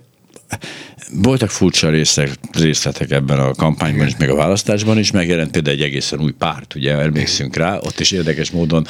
voltak 1.21 1.49
furcsa 1.49 1.89
részek, 1.89 2.29
részletek 2.51 3.11
ebben 3.11 3.39
a 3.39 3.53
kampányban 3.53 4.07
is, 4.07 4.13
meg 4.17 4.29
a 4.29 4.35
választásban 4.35 4.97
is, 4.97 5.11
megjelent 5.11 5.51
például 5.51 5.75
egy 5.75 5.81
egészen 5.81 6.19
új 6.19 6.31
párt, 6.31 6.75
ugye 6.75 6.97
emlékszünk 6.97 7.55
rá, 7.55 7.77
ott 7.77 7.99
is 7.99 8.11
érdekes 8.11 8.51
módon, 8.51 8.85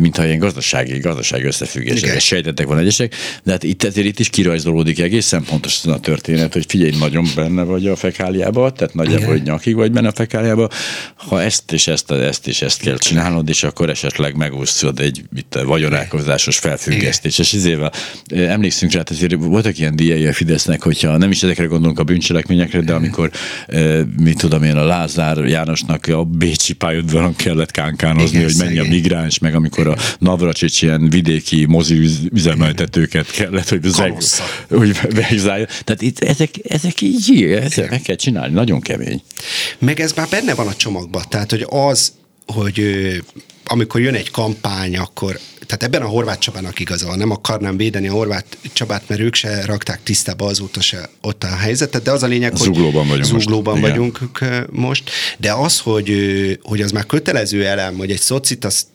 mintha 0.00 0.26
ilyen 0.26 0.38
gazdasági, 0.38 0.98
gazdasági 0.98 1.44
összefüggések 1.44 2.20
sejtettek 2.20 2.66
van 2.66 2.78
egyesek, 2.78 3.14
de 3.42 3.50
hát 3.50 3.62
itt, 3.62 3.84
azért 3.84 4.06
itt 4.06 4.18
is 4.18 4.28
kirajzolódik 4.28 4.98
egészen 5.00 5.44
pontosan 5.44 5.92
a 5.92 6.00
történet, 6.00 6.52
hogy 6.52 6.64
figyelj, 6.68 6.92
nagyon 6.98 7.26
benne 7.34 7.62
vagy 7.62 7.86
a 7.86 7.96
fekáliába, 7.96 8.72
tehát 8.72 8.94
nagyjából 8.94 9.26
hogy 9.26 9.42
nyakig 9.42 9.74
vagy 9.74 9.92
benne 9.92 10.08
a 10.08 10.12
fekáliába, 10.12 10.68
ha 11.14 11.42
ezt 11.42 11.72
és 11.72 11.86
ezt, 11.86 12.10
ezt 12.10 12.46
és 12.46 12.62
ezt 12.62 12.80
kell 12.80 12.98
csinálnod, 12.98 13.48
és 13.48 13.62
akkor 13.62 13.90
esetleg 13.90 14.36
megúszod 14.36 15.00
egy 15.00 15.22
itt, 15.36 15.58
vagyonálkozásos 15.64 16.58
felfüggesztés. 16.58 17.38
És 17.38 17.52
izével. 17.52 17.92
Emlékszünk 18.26 18.92
rá, 18.92 19.02
azért 19.10 19.34
voltak 19.34 19.78
ilyen 19.78 19.96
díjai 19.96 20.26
a 20.26 20.32
Fidesznek, 20.32 20.82
hogyha 21.00 21.16
nem 21.16 21.30
is 21.30 21.42
ezekre 21.42 21.64
gondolunk 21.64 21.98
a 21.98 22.04
bűncselekményekre, 22.04 22.80
de 22.80 22.92
amikor, 22.92 23.30
mit 24.16 24.38
tudom 24.38 24.62
én, 24.62 24.76
a 24.76 24.84
Lázár 24.84 25.36
Jánosnak 25.36 26.06
a 26.06 26.24
Bécsi 26.24 26.72
pályaudvaron 26.72 27.36
kellett 27.36 27.70
kánkánozni, 27.70 28.38
Igen, 28.38 28.50
hogy 28.50 28.64
mennyi 28.64 28.78
a 28.78 28.84
migráns, 28.88 29.38
meg 29.38 29.54
amikor 29.54 29.86
a 29.86 29.96
Navracsics 30.18 30.82
ilyen 30.82 31.10
vidéki 31.10 31.64
mozi 31.64 32.08
üzemeltetőket 32.32 33.30
kellett, 33.30 33.68
hogy, 33.68 33.82
zeg, 33.82 34.14
hogy 34.68 34.98
beizálja. 35.14 35.66
Tehát 35.84 36.02
itt 36.02 36.18
ezek, 36.18 36.50
ezek 36.68 37.00
így, 37.00 37.42
ezek 37.42 37.90
meg 37.90 38.02
kell 38.02 38.16
csinálni, 38.16 38.54
nagyon 38.54 38.80
kemény. 38.80 39.22
Meg 39.78 40.00
ez 40.00 40.12
már 40.12 40.28
benne 40.30 40.54
van 40.54 40.66
a 40.66 40.74
csomagban, 40.74 41.22
tehát 41.28 41.50
hogy 41.50 41.66
az, 41.68 42.12
hogy 42.46 42.82
amikor 43.64 44.00
jön 44.00 44.14
egy 44.14 44.30
kampány, 44.30 44.96
akkor 44.96 45.38
tehát 45.68 45.82
ebben 45.82 46.02
a 46.02 46.10
horvát 46.10 46.38
Csabának 46.38 46.80
igaza 46.80 47.06
van, 47.06 47.18
nem 47.18 47.30
akarnám 47.30 47.76
védeni 47.76 48.08
a 48.08 48.12
horvát 48.12 48.58
Csabát, 48.72 49.02
mert 49.06 49.20
ők 49.20 49.34
se 49.34 49.64
rakták 49.64 50.02
tisztába 50.02 50.46
azóta 50.46 50.80
se 50.80 51.10
ott 51.20 51.44
a 51.44 51.56
helyzetet, 51.56 52.02
de 52.02 52.10
az 52.10 52.22
a 52.22 52.26
lényeg, 52.26 52.50
hogy 52.50 52.60
zuglóban 52.60 53.08
vagyunk 53.08 53.40
zuglóban 53.40 53.78
most. 53.78 53.88
vagyunk 53.88 54.20
most, 54.70 55.10
de 55.38 55.52
az, 55.52 55.78
hogy, 55.78 56.10
hogy 56.62 56.80
az 56.80 56.90
már 56.90 57.06
kötelező 57.06 57.66
elem, 57.66 57.96
hogy 57.96 58.10
egy 58.10 58.20
szocit 58.20 58.64
azt 58.64 58.86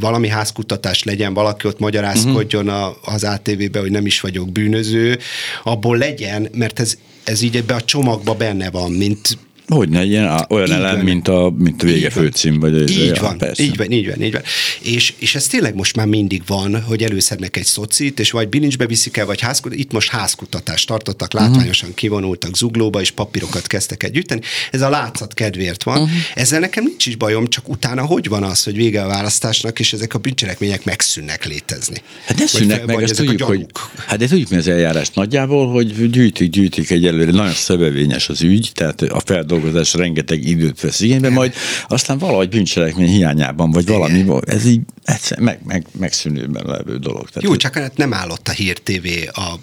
valami 0.00 0.28
házkutatás 0.28 1.02
legyen, 1.02 1.34
valaki 1.34 1.66
ott 1.66 1.78
magyarázkodjon 1.78 2.68
uh-huh. 2.68 3.14
az 3.14 3.24
ATV-be, 3.24 3.80
hogy 3.80 3.90
nem 3.90 4.06
is 4.06 4.20
vagyok 4.20 4.52
bűnöző, 4.52 5.18
abból 5.64 5.96
legyen, 5.96 6.48
mert 6.52 6.80
ez, 6.80 6.96
ez 7.24 7.42
így 7.42 7.56
ebbe 7.56 7.74
a 7.74 7.80
csomagba 7.80 8.34
benne 8.34 8.70
van, 8.70 8.92
mint 8.92 9.38
hogy 9.76 9.88
ne 9.88 10.04
ilyen 10.04 10.44
olyan 10.48 10.66
így 10.66 10.72
elem, 10.72 10.96
van. 10.96 11.04
mint 11.04 11.28
a, 11.28 11.52
mint 11.58 11.82
a 11.82 11.86
vége 11.86 12.06
így 12.06 12.12
főcím, 12.12 12.60
vagy 12.60 12.74
az 12.74 12.90
így 12.90 13.18
van, 13.18 13.38
persze. 13.38 13.62
így 13.62 13.76
van, 13.76 13.90
így 13.90 14.08
van, 14.08 14.22
így 14.22 14.32
van. 14.32 14.42
És, 14.80 15.14
és 15.18 15.34
ez 15.34 15.46
tényleg 15.46 15.74
most 15.74 15.96
már 15.96 16.06
mindig 16.06 16.42
van, 16.46 16.82
hogy 16.82 17.02
előszednek 17.02 17.56
egy 17.56 17.64
szocit, 17.64 18.20
és 18.20 18.30
vagy 18.30 18.48
bilincsbe 18.48 18.86
viszik 18.86 19.16
el, 19.16 19.26
vagy 19.26 19.40
házkutatás, 19.40 19.84
itt 19.84 19.92
most 19.92 20.10
házkutatást 20.10 20.86
tartottak, 20.86 21.32
mhm. 21.32 21.42
látványosan 21.42 21.88
uh-huh. 21.88 22.00
kivonultak 22.00 22.56
zuglóba, 22.56 23.00
és 23.00 23.10
papírokat 23.10 23.66
kezdtek 23.66 24.02
el 24.02 24.10
gyűjteni. 24.10 24.40
Ez 24.70 24.80
a 24.80 24.90
látszat 24.90 25.34
kedvéért 25.34 25.82
van. 25.82 25.96
Uh-huh. 25.96 26.18
Ezzel 26.34 26.60
nekem 26.60 26.84
nincs 26.84 27.06
is 27.06 27.16
bajom, 27.16 27.48
csak 27.48 27.68
utána 27.68 28.04
hogy 28.04 28.28
van 28.28 28.42
az, 28.42 28.62
hogy 28.62 28.76
vége 28.76 29.02
a 29.02 29.06
választásnak, 29.06 29.78
és 29.78 29.92
ezek 29.92 30.14
a 30.14 30.18
bűncselekmények 30.18 30.84
megszűnnek 30.84 31.44
létezni. 31.44 32.02
Hát 32.26 32.38
ne 32.38 32.46
szűnnek 32.46 32.86
meg, 32.86 33.02
ezt 33.02 33.16
tudjuk, 33.16 33.42
hogy, 33.42 33.66
hát 34.06 34.18
de 34.18 34.26
tudjuk 34.26 34.48
mi 34.48 34.56
az 34.56 34.68
eljárás 34.68 35.10
nagyjából, 35.10 35.68
hogy 35.72 36.10
gyűjtik, 36.10 36.50
gyűjtik 36.50 36.90
egyelőre, 36.90 37.30
nagyon 37.30 37.52
szövevényes 37.52 38.28
az 38.28 38.42
ügy, 38.42 38.70
tehát 38.74 39.02
a 39.02 39.20
feldolgozás 39.20 39.59
feldolgozás 39.60 39.94
rengeteg 39.94 40.46
időt 40.46 40.80
vesz 40.80 41.00
igénybe, 41.00 41.28
majd 41.28 41.54
aztán 41.88 42.18
valahogy 42.18 42.48
bűncselekmény 42.48 43.08
hiányában, 43.08 43.70
vagy 43.70 43.86
valami, 43.86 44.26
ez 44.46 44.66
így 44.66 44.80
egyszer 45.04 45.38
meg, 45.38 45.60
meg, 45.64 45.86
megszűnőben 45.98 46.64
levő 46.66 46.96
dolog. 46.96 47.28
Tehát 47.28 47.42
Jó, 47.42 47.56
csak 47.56 47.74
hát 47.74 47.96
nem 47.96 48.14
állott 48.14 48.48
a 48.48 48.52
Hír 48.52 48.78
TV 48.78 49.06
a 49.32 49.54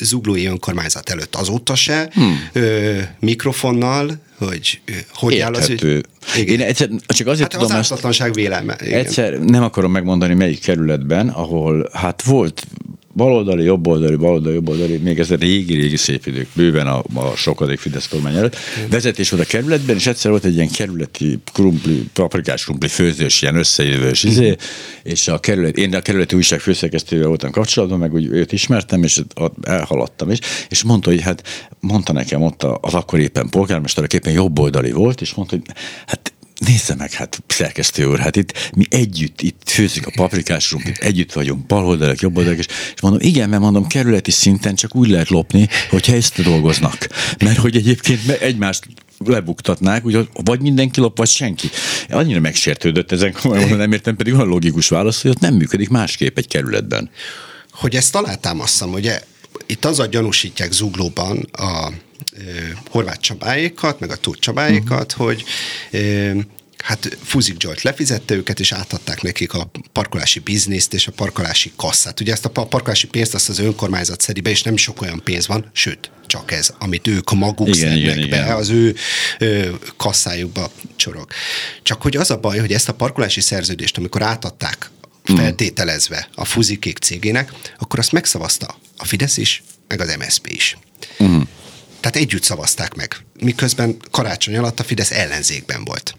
zuglói 0.00 0.46
önkormányzat 0.46 1.10
előtt 1.10 1.34
azóta 1.34 1.74
se, 1.74 2.10
hmm. 2.12 2.48
ö, 2.52 2.98
mikrofonnal, 3.20 4.10
hogy 4.38 4.80
hogy 5.14 5.32
Érthető. 5.32 5.56
áll 5.56 5.62
az 5.62 5.68
ügy. 5.68 6.06
Igen. 6.36 6.60
Én 6.60 6.66
egyszer, 6.66 6.88
csak 7.06 7.26
azért 7.26 7.52
hát 7.52 7.62
tudom 7.62 7.76
az 7.76 7.92
ezt, 7.92 8.34
vélelme. 8.34 8.76
Igen. 8.84 8.98
Egyszer 8.98 9.38
nem 9.38 9.62
akarom 9.62 9.92
megmondani 9.92 10.34
melyik 10.34 10.60
kerületben, 10.60 11.28
ahol 11.28 11.90
hát 11.92 12.22
volt 12.22 12.66
baloldali, 13.18 13.64
jobboldali, 13.64 14.16
baloldali, 14.16 14.54
jobboldali, 14.54 14.96
még 14.96 15.18
ez 15.18 15.30
a 15.30 15.36
régi-régi 15.36 15.96
szép 15.96 16.26
idők, 16.26 16.48
bőven 16.54 16.86
a, 16.86 17.02
a 17.14 17.36
sokadik 17.36 17.78
Fidesz 17.78 18.08
kormány 18.08 18.36
előtt. 18.36 18.56
Vezetés 18.90 19.30
volt 19.30 19.42
a 19.42 19.46
kerületben, 19.46 19.96
és 19.96 20.06
egyszer 20.06 20.30
volt 20.30 20.44
egy 20.44 20.54
ilyen 20.54 20.68
kerületi 20.68 21.38
krumpli, 21.52 22.08
paprikás 22.12 22.64
krumpli 22.64 22.88
főzős, 22.88 23.42
ilyen 23.42 23.56
összejövős 23.56 24.24
izé, 24.24 24.56
és 25.02 25.28
a 25.28 25.38
kerület, 25.38 25.76
én 25.76 25.94
a 25.94 26.00
kerületi 26.00 26.36
újság 26.36 26.60
főszerkesztővel 26.60 27.28
voltam 27.28 27.50
kapcsolatban, 27.50 27.98
meg 27.98 28.14
úgy 28.14 28.26
őt 28.26 28.52
ismertem, 28.52 29.02
és 29.02 29.22
elhaladtam 29.62 30.30
is, 30.30 30.38
és 30.68 30.82
mondta, 30.82 31.10
hogy 31.10 31.20
hát 31.20 31.42
mondta 31.80 32.12
nekem 32.12 32.42
ott 32.42 32.62
az 32.62 32.94
akkor 32.94 33.18
éppen 33.18 33.48
polgármester, 33.48 34.04
aki 34.04 34.16
éppen 34.16 34.32
jobboldali 34.32 34.92
volt, 34.92 35.20
és 35.20 35.34
mondta, 35.34 35.56
hogy 35.56 35.64
hát 36.06 36.32
Nézze 36.58 36.94
meg, 36.94 37.12
hát 37.12 37.42
szerkesztő 37.46 38.04
úr, 38.04 38.18
hát 38.18 38.36
itt 38.36 38.70
mi 38.76 38.84
együtt, 38.90 39.42
itt 39.42 39.62
főzik 39.64 40.06
a 40.06 40.10
paprikás 40.14 40.70
rumplit, 40.70 40.98
együtt 40.98 41.32
vagyunk, 41.32 41.66
baloldalak, 41.66 42.20
jobboldalak, 42.20 42.58
és, 42.58 42.66
és 42.94 43.00
mondom, 43.00 43.20
igen, 43.22 43.48
mert 43.48 43.62
mondom, 43.62 43.86
kerületi 43.86 44.30
szinten 44.30 44.74
csak 44.74 44.94
úgy 44.94 45.08
lehet 45.08 45.28
lopni, 45.28 45.68
hogyha 45.90 46.14
ezt 46.14 46.42
dolgoznak. 46.42 47.08
Mert 47.44 47.58
hogy 47.58 47.76
egyébként 47.76 48.28
egymást 48.28 48.86
lebuktatnák, 49.24 50.04
úgy, 50.04 50.28
vagy 50.32 50.60
mindenki 50.60 51.00
lop, 51.00 51.16
vagy 51.16 51.28
senki. 51.28 51.70
Annyira 52.08 52.40
megsértődött 52.40 53.12
ezen, 53.12 53.34
nem 53.76 53.92
értem, 53.92 54.16
pedig 54.16 54.34
olyan 54.34 54.46
logikus 54.46 54.88
válasz, 54.88 55.22
hogy 55.22 55.30
ott 55.30 55.40
nem 55.40 55.54
működik 55.54 55.88
másképp 55.88 56.38
egy 56.38 56.48
kerületben. 56.48 57.10
Hogy 57.70 57.96
ezt 57.96 58.14
alátámasztam, 58.14 58.92
ugye 58.92 59.20
itt 59.66 59.84
az 59.84 59.98
a 59.98 60.06
gyanúsítják 60.06 60.72
zuglóban 60.72 61.48
a 61.52 61.92
horvát 62.90 63.20
csabáékat, 63.20 64.00
meg 64.00 64.10
a 64.10 64.16
tóth 64.16 64.38
csabáékat, 64.38 65.12
uh-huh. 65.12 65.26
hogy 65.26 65.44
hát 66.84 67.18
Fuzik 67.22 67.60
Zsolt 67.60 67.82
lefizette 67.82 68.34
őket, 68.34 68.60
és 68.60 68.72
átadták 68.72 69.22
nekik 69.22 69.54
a 69.54 69.70
parkolási 69.92 70.38
bizniszt 70.38 70.94
és 70.94 71.06
a 71.06 71.12
parkolási 71.12 71.72
kasszát. 71.76 72.20
Ugye 72.20 72.32
ezt 72.32 72.44
a 72.44 72.48
parkolási 72.48 73.06
pénzt 73.06 73.34
azt 73.34 73.48
az 73.48 73.58
önkormányzat 73.58 74.20
szedi 74.20 74.40
be, 74.40 74.50
és 74.50 74.62
nem 74.62 74.76
sok 74.76 75.02
olyan 75.02 75.20
pénz 75.24 75.46
van, 75.46 75.70
sőt, 75.72 76.10
csak 76.26 76.52
ez, 76.52 76.74
amit 76.78 77.06
ők 77.06 77.32
maguk 77.32 77.68
igen, 77.68 77.78
szednek 77.78 78.16
igen, 78.16 78.30
be, 78.30 78.36
igen. 78.36 78.56
az 78.56 78.68
ő 78.68 78.94
ö, 79.38 79.68
kasszájukba 79.96 80.70
csorog. 80.96 81.26
Csak 81.82 82.02
hogy 82.02 82.16
az 82.16 82.30
a 82.30 82.36
baj, 82.36 82.58
hogy 82.58 82.72
ezt 82.72 82.88
a 82.88 82.94
parkolási 82.94 83.40
szerződést, 83.40 83.96
amikor 83.96 84.22
átadták 84.22 84.90
mhm. 85.26 85.38
feltételezve 85.38 86.28
a 86.34 86.44
Fuzikék 86.44 86.98
cégének, 86.98 87.52
akkor 87.78 87.98
azt 87.98 88.12
megszavazta 88.12 88.78
a 88.96 89.04
Fidesz 89.04 89.36
is, 89.36 89.62
meg 89.88 90.00
az 90.00 90.16
MSZP 90.18 90.46
is. 90.46 90.78
Uh-huh. 91.18 91.42
Tehát 92.00 92.16
együtt 92.16 92.42
szavazták 92.42 92.94
meg, 92.94 93.16
miközben 93.40 93.96
karácsony 94.10 94.56
alatt 94.56 94.80
a 94.80 94.84
Fidesz 94.84 95.10
ellenzékben 95.10 95.84
volt. 95.84 96.14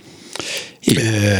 Ö, 0.85 1.37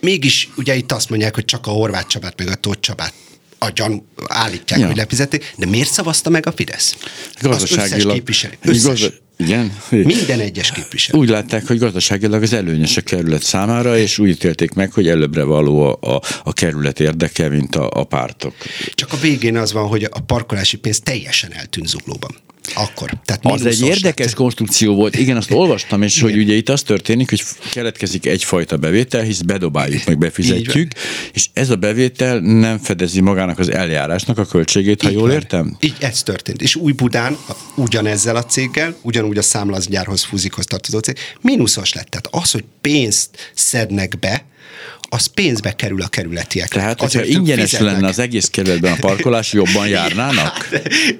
mégis 0.00 0.48
ugye 0.56 0.76
itt 0.76 0.92
azt 0.92 1.10
mondják, 1.10 1.34
hogy 1.34 1.44
csak 1.44 1.66
a 1.66 1.70
Horváth 1.70 2.06
Csabát 2.06 2.38
meg 2.38 2.48
a 2.48 2.54
Tóth 2.54 2.80
Csabát 2.80 3.12
a 3.58 3.70
gyan, 3.74 4.08
állítják, 4.26 4.80
ja. 4.80 4.86
hogy 4.86 4.96
lefizették, 4.96 5.54
de 5.56 5.66
miért 5.66 5.90
szavazta 5.90 6.30
meg 6.30 6.46
a 6.46 6.52
Fidesz? 6.52 6.96
Gazdaságilag. 7.40 7.92
Az 7.92 7.98
összes 7.98 8.12
képviselő. 8.12 8.54
Összes. 8.62 8.82
Gazda- 8.82 9.20
igen. 9.36 9.76
Minden 9.90 10.40
egyes 10.40 10.72
képviselő. 10.72 11.18
Úgy 11.18 11.28
látták, 11.28 11.66
hogy 11.66 11.78
gazdaságilag 11.78 12.42
az 12.42 12.52
előnyös 12.52 12.96
a 12.96 13.00
kerület 13.00 13.42
számára, 13.42 13.98
és 13.98 14.18
úgy 14.18 14.28
ítélték 14.28 14.72
meg, 14.72 14.92
hogy 14.92 15.08
előbbre 15.08 15.42
való 15.42 15.82
a, 15.82 16.14
a, 16.14 16.22
a 16.44 16.52
kerület 16.52 17.00
érdeke, 17.00 17.48
mint 17.48 17.76
a, 17.76 17.90
a 17.90 18.04
pártok. 18.04 18.54
Csak 18.94 19.12
a 19.12 19.16
végén 19.16 19.56
az 19.56 19.72
van, 19.72 19.86
hogy 19.88 20.04
a 20.04 20.20
parkolási 20.20 20.76
pénz 20.76 21.00
teljesen 21.00 21.52
eltűnt 21.52 21.88
zuglóban. 21.88 22.36
Akkor. 22.74 23.10
Tehát 23.24 23.40
az 23.44 23.66
egy 23.66 23.80
érdekes 23.80 24.26
lett. 24.26 24.34
konstrukció 24.34 24.94
volt. 24.94 25.16
Igen, 25.16 25.36
azt 25.36 25.50
olvastam, 25.50 26.02
és 26.02 26.20
hogy 26.20 26.36
ugye 26.36 26.54
itt 26.54 26.68
az 26.68 26.82
történik, 26.82 27.28
hogy 27.28 27.42
keletkezik 27.72 28.26
egyfajta 28.26 28.76
bevétel, 28.76 29.22
hisz 29.22 29.40
bedobáljuk, 29.40 30.04
meg 30.04 30.18
befizetjük, 30.18 30.92
és 31.32 31.46
ez 31.52 31.70
a 31.70 31.76
bevétel 31.76 32.38
nem 32.38 32.78
fedezi 32.78 33.20
magának 33.20 33.58
az 33.58 33.70
eljárásnak 33.70 34.38
a 34.38 34.44
költségét, 34.44 35.02
ha 35.02 35.08
Így 35.08 35.14
jól 35.14 35.26
van. 35.26 35.32
értem? 35.32 35.76
Így 35.80 35.96
ez 36.00 36.22
történt. 36.22 36.62
És 36.62 36.76
Új-Budán 36.76 37.36
ugyanezzel 37.74 38.36
a 38.36 38.44
céggel, 38.44 38.96
ugyanúgy 39.02 39.38
a 39.38 39.42
számlazgyárhoz 39.42 40.22
fúzikhoz 40.24 40.64
tartozó 40.64 40.98
cég, 40.98 41.16
mínuszos 41.40 41.92
lett. 41.92 42.08
Tehát 42.08 42.28
az, 42.44 42.50
hogy 42.50 42.64
pénzt 42.80 43.50
szednek 43.54 44.18
be, 44.18 44.44
az 45.14 45.26
pénzbe 45.26 45.72
kerül 45.72 46.02
a 46.02 46.08
kerületiek. 46.08 46.68
Tehát, 46.68 47.00
hogyha 47.00 47.24
ingyenes 47.24 47.70
fizetnek. 47.70 47.92
lenne 47.92 48.06
az 48.06 48.18
egész 48.18 48.48
kerületben 48.48 48.92
a 48.92 48.96
parkolás, 49.00 49.52
jobban 49.52 49.88
járnának? 49.88 50.50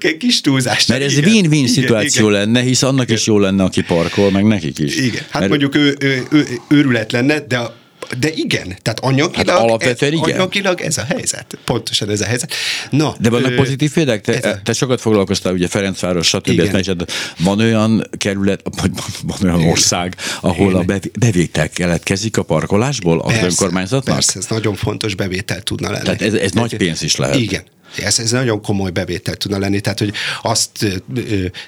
Hát, 0.03 0.17
kis 0.19 0.41
túlzás. 0.41 0.87
Mert 0.87 1.03
ez 1.03 1.19
win-win 1.19 1.67
szituáció 1.67 2.29
igen. 2.29 2.41
lenne, 2.41 2.61
hisz 2.61 2.83
annak 2.83 3.05
igen. 3.05 3.17
is 3.17 3.27
jó 3.27 3.39
lenne, 3.39 3.63
aki 3.63 3.83
parkol, 3.83 4.31
meg 4.31 4.45
nekik 4.45 4.79
is. 4.79 4.97
Igen. 4.97 5.23
Hát 5.31 5.39
Mert... 5.39 5.49
mondjuk 5.49 5.75
ő, 5.75 5.97
ő, 6.01 6.27
ő, 6.31 6.47
őrület 6.69 7.13
lenne, 7.13 7.41
de 7.41 7.57
a 7.57 7.75
de 8.19 8.33
igen, 8.33 8.77
tehát 8.83 9.01
anyagilag, 9.01 9.49
hát 9.49 9.59
alapvetően 9.59 10.13
ez, 10.13 10.19
igen. 10.19 10.37
anyagilag 10.39 10.81
ez 10.81 10.99
a 10.99 11.05
helyzet. 11.05 11.59
Pontosan 11.65 12.11
ez 12.11 12.21
a 12.21 12.25
helyzet. 12.25 12.55
Na, 12.91 13.15
De 13.21 13.31
vannak 13.31 13.51
ö, 13.51 13.55
pozitív 13.55 13.93
példák? 13.93 14.21
Te, 14.21 14.61
te 14.65 14.73
sokat 14.73 15.01
foglalkoztál, 15.01 15.53
ugye 15.53 15.69
Ferencváros, 15.69 16.27
stb. 16.27 17.07
Van 17.39 17.61
olyan 17.61 18.09
kerület, 18.19 18.63
vagy 18.81 18.91
van 19.23 19.39
olyan 19.43 19.59
igen. 19.59 19.71
ország, 19.71 20.17
ahol 20.41 20.83
igen. 20.83 21.01
a 21.05 21.19
bevétel 21.19 21.69
keletkezik 21.69 22.37
a 22.37 22.43
parkolásból 22.43 23.21
az 23.21 23.27
persze, 23.27 23.47
önkormányzatnak? 23.47 24.15
Persze, 24.15 24.39
ez 24.39 24.47
nagyon 24.49 24.75
fontos 24.75 25.15
bevétel 25.15 25.63
tudna 25.63 25.91
lenni. 25.91 26.05
Tehát 26.05 26.23
ez, 26.23 26.35
ez 26.35 26.53
nagy 26.53 26.77
pénz 26.77 27.03
is 27.03 27.17
lehet. 27.17 27.37
Igen. 27.37 27.63
Ez, 27.97 28.19
ez 28.19 28.31
nagyon 28.31 28.63
komoly 28.63 28.91
bevétel 28.91 29.35
tudna 29.35 29.59
lenni, 29.59 29.81
tehát 29.81 29.99
hogy 29.99 30.13
azt, 30.43 31.03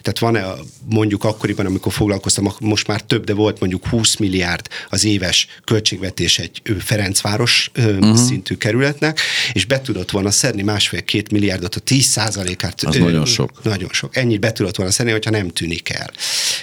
tehát 0.02 0.18
van-e 0.18 0.44
mondjuk 0.88 1.24
akkoriban, 1.24 1.66
amikor 1.66 1.92
foglalkoztam, 1.92 2.52
most 2.60 2.86
már 2.86 3.00
több, 3.00 3.24
de 3.24 3.34
volt 3.34 3.60
mondjuk 3.60 3.86
20 3.86 4.16
milliárd 4.16 4.68
az 4.88 5.04
éves 5.04 5.46
költségvetés 5.64 6.38
egy 6.38 6.62
Ferencváros 6.78 7.70
uh-huh. 7.76 8.16
szintű 8.16 8.54
kerületnek, 8.54 9.20
és 9.52 9.64
be 9.64 9.80
tudott 9.80 10.10
volna 10.10 10.30
szedni 10.30 10.62
másfél-két 10.62 11.30
milliárdot, 11.30 11.74
a 11.74 11.80
10 11.80 12.04
százalékát. 12.04 12.82
Az 12.82 12.96
ö, 12.96 12.98
nagyon 12.98 13.24
sok. 13.24 13.62
Nagyon 13.62 13.88
sok. 13.92 14.16
Ennyit 14.16 14.40
be 14.40 14.52
tudott 14.52 14.76
volna 14.76 14.92
szedni, 14.92 15.12
hogyha 15.12 15.30
nem 15.30 15.48
tűnik 15.48 15.88
el 15.88 16.10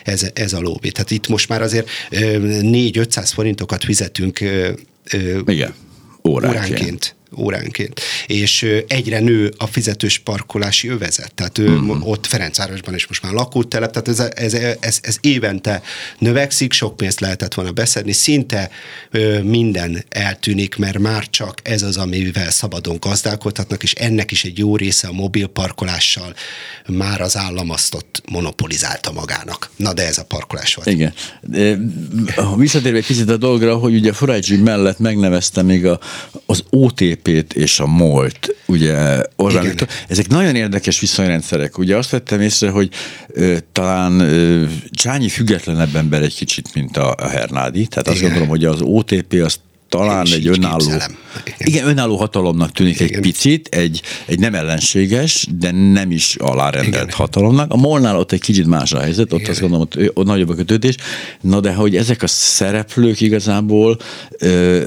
ez, 0.04 0.26
ez 0.34 0.54
a 0.54 0.60
lóvé. 0.60 0.90
Tehát 0.90 1.12
itt 1.12 1.28
most 1.28 1.50
már 1.50 1.62
azért 1.62 1.90
4-500 2.12 3.30
forintokat 3.34 3.84
fizetünk 3.84 4.40
Igen. 5.46 5.74
Óránként. 6.24 6.66
óránként 6.68 7.16
óránként. 7.38 8.02
És 8.32 8.66
egyre 8.88 9.20
nő 9.20 9.54
a 9.58 9.68
fizetős 9.68 10.18
parkolási 10.18 10.88
övezet. 10.88 11.34
Tehát 11.34 11.58
uh-huh. 11.58 12.08
ott 12.08 12.26
Ferencvárosban 12.26 12.94
is 12.94 13.08
most 13.08 13.24
már 13.24 13.34
lakótelep, 13.34 13.92
tehát 13.92 14.08
ez, 14.08 14.54
ez, 14.54 14.78
ez, 14.80 15.00
ez 15.02 15.18
évente 15.22 15.82
növekszik, 16.18 16.74
sok 16.74 16.98
pénzt 16.98 17.20
lehetett 17.20 17.54
volna 17.54 17.72
beszedni, 17.72 18.12
szinte 18.12 18.70
ö, 19.12 19.42
minden 19.42 20.04
eltűnik, 20.10 20.76
mert 20.76 21.00
már 21.00 21.30
csak 21.30 21.60
ez 21.64 21.82
az, 21.82 21.98
amivel 21.98 22.52
szabadon 22.52 22.98
gazdálkodhatnak, 23.00 23.84
és 23.84 23.94
ennek 23.94 24.32
is 24.32 24.44
egy 24.44 24.58
jó 24.58 24.76
része 24.76 25.08
a 25.08 25.12
mobil 25.12 25.48
parkolással 25.48 26.34
már 26.88 27.22
az 27.22 27.38
állam 27.38 27.70
azt 27.70 27.94
ott 27.94 28.22
monopolizálta 28.32 29.12
magának. 29.12 29.70
Na 29.76 29.94
de 29.94 30.08
ez 30.08 30.18
a 30.18 30.24
parkolás 30.24 30.76
volt. 30.76 30.88
Igen. 30.88 31.14
Visszatérve 32.58 32.98
egy 32.98 33.06
picit 33.06 33.30
a 33.30 33.38
dolgra, 33.38 33.78
hogy 33.78 33.94
ugye 33.94 34.14
Forage 34.14 34.58
mellett 34.58 35.00
megnevezte 35.00 35.62
még 35.62 35.86
a, 35.86 36.00
az 36.46 36.64
OTP 36.70 37.00
OTP-t 37.02 37.54
és 37.54 37.80
a 37.80 37.88
MOLT, 38.22 38.56
ugye 38.66 39.22
Orbán 39.36 39.64
Viktor, 39.64 39.88
ezek 40.08 40.28
nagyon 40.28 40.56
érdekes 40.56 41.00
viszonyrendszerek. 41.00 41.78
Ugye 41.78 41.98
azt 41.98 42.10
vettem 42.10 42.42
észre, 42.42 42.70
hogy 42.70 42.90
ö, 43.28 43.58
talán 43.72 44.20
ö, 44.20 44.66
Csányi 44.92 45.30
függetlenebb 45.30 45.96
ember 45.96 46.22
egy 46.22 46.36
kicsit, 46.36 46.74
mint 46.74 46.98
a, 46.98 47.16
a 47.18 47.28
Hernádi, 47.28 47.88
tehát 47.88 48.08
Igen. 48.08 48.14
azt 48.14 48.22
gondolom, 48.22 48.48
hogy 48.48 48.66
az 48.66 48.82
OTP 48.82 49.34
az 49.44 49.60
talán 49.90 50.26
egy 50.32 50.48
önálló, 50.48 50.86
igen. 50.86 51.16
igen, 51.58 51.88
önálló 51.88 52.18
hatalomnak 52.18 52.72
tűnik 52.72 53.00
igen. 53.00 53.08
egy 53.08 53.20
picit, 53.20 53.68
egy, 53.68 54.02
egy 54.26 54.40
nem 54.40 54.56
ellenséges, 54.56 55.48
de 55.58 55.72
nem 55.72 56.12
is 56.12 56.36
alárendelt 56.36 57.04
igen. 57.04 57.16
hatalomnak. 57.16 57.72
A 57.72 57.78
Molnál 57.78 58.18
ott 58.18 58.32
egy 58.32 58.42
kicsit 58.42 58.66
más 58.66 58.94
a 58.94 59.00
helyzet, 59.00 59.34
ott 59.34 59.40
igen. 59.40 59.52
azt 59.52 59.60
gondolom, 59.60 59.88
ott, 59.92 60.18
ott 60.18 60.26
nagyobb 60.26 60.50
a 60.50 60.56
kötődés. 60.56 60.96
Na 61.42 61.60
de 61.60 61.74
hogy 61.74 61.96
ezek 61.96 62.24
a 62.24 62.28
szereplők 62.28 63.22
igazából 63.22 63.98
ö, 64.40 64.84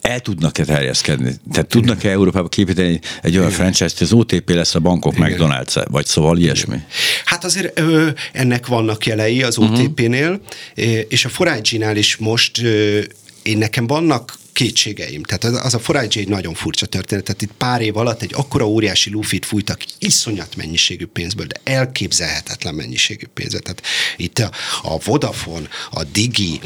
el 0.00 0.20
tudnak-e 0.20 0.64
terjeszkedni? 0.64 1.34
Tehát 1.52 1.68
tudnak-e 1.68 2.10
Európába 2.10 2.48
képíteni 2.48 3.00
egy 3.22 3.38
olyan 3.38 3.50
franchise-t, 3.50 3.98
hogy 3.98 4.06
az 4.06 4.12
OTP 4.12 4.50
lesz 4.50 4.74
a 4.74 4.78
bankok 4.80 5.14
Igen. 5.16 5.30
McDonald's, 5.30 5.84
vagy 5.90 6.06
szóval 6.06 6.38
ilyesmi? 6.38 6.76
Hát 7.24 7.44
azért 7.44 7.78
ö, 7.78 8.08
ennek 8.32 8.66
vannak 8.66 9.06
jelei 9.06 9.42
az 9.42 9.58
OTP-nél, 9.58 10.40
uh-huh. 10.76 10.98
és 11.08 11.24
a 11.24 11.28
Forage-nál 11.28 11.96
is 11.96 12.16
most 12.16 12.62
ö, 12.62 13.00
én 13.42 13.58
nekem 13.58 13.86
vannak 13.86 14.38
kétségeim. 14.54 15.22
Tehát 15.22 15.64
az, 15.64 15.74
a 15.74 15.78
Forage 15.78 16.20
egy 16.20 16.28
nagyon 16.28 16.54
furcsa 16.54 16.86
történet. 16.86 17.24
Tehát 17.24 17.42
itt 17.42 17.52
pár 17.58 17.80
év 17.80 17.96
alatt 17.96 18.22
egy 18.22 18.32
akkora 18.34 18.66
óriási 18.66 19.10
lufit 19.10 19.44
fújtak 19.44 19.80
iszonyat 19.98 20.56
mennyiségű 20.56 21.06
pénzből, 21.06 21.46
de 21.46 21.60
elképzelhetetlen 21.64 22.74
mennyiségű 22.74 23.26
pénzből. 23.34 23.60
Tehát 23.60 23.82
itt 24.16 24.38
a, 24.38 24.50
a 24.82 24.98
Vodafone, 25.04 25.68
a 25.90 26.04
Digi, 26.04 26.60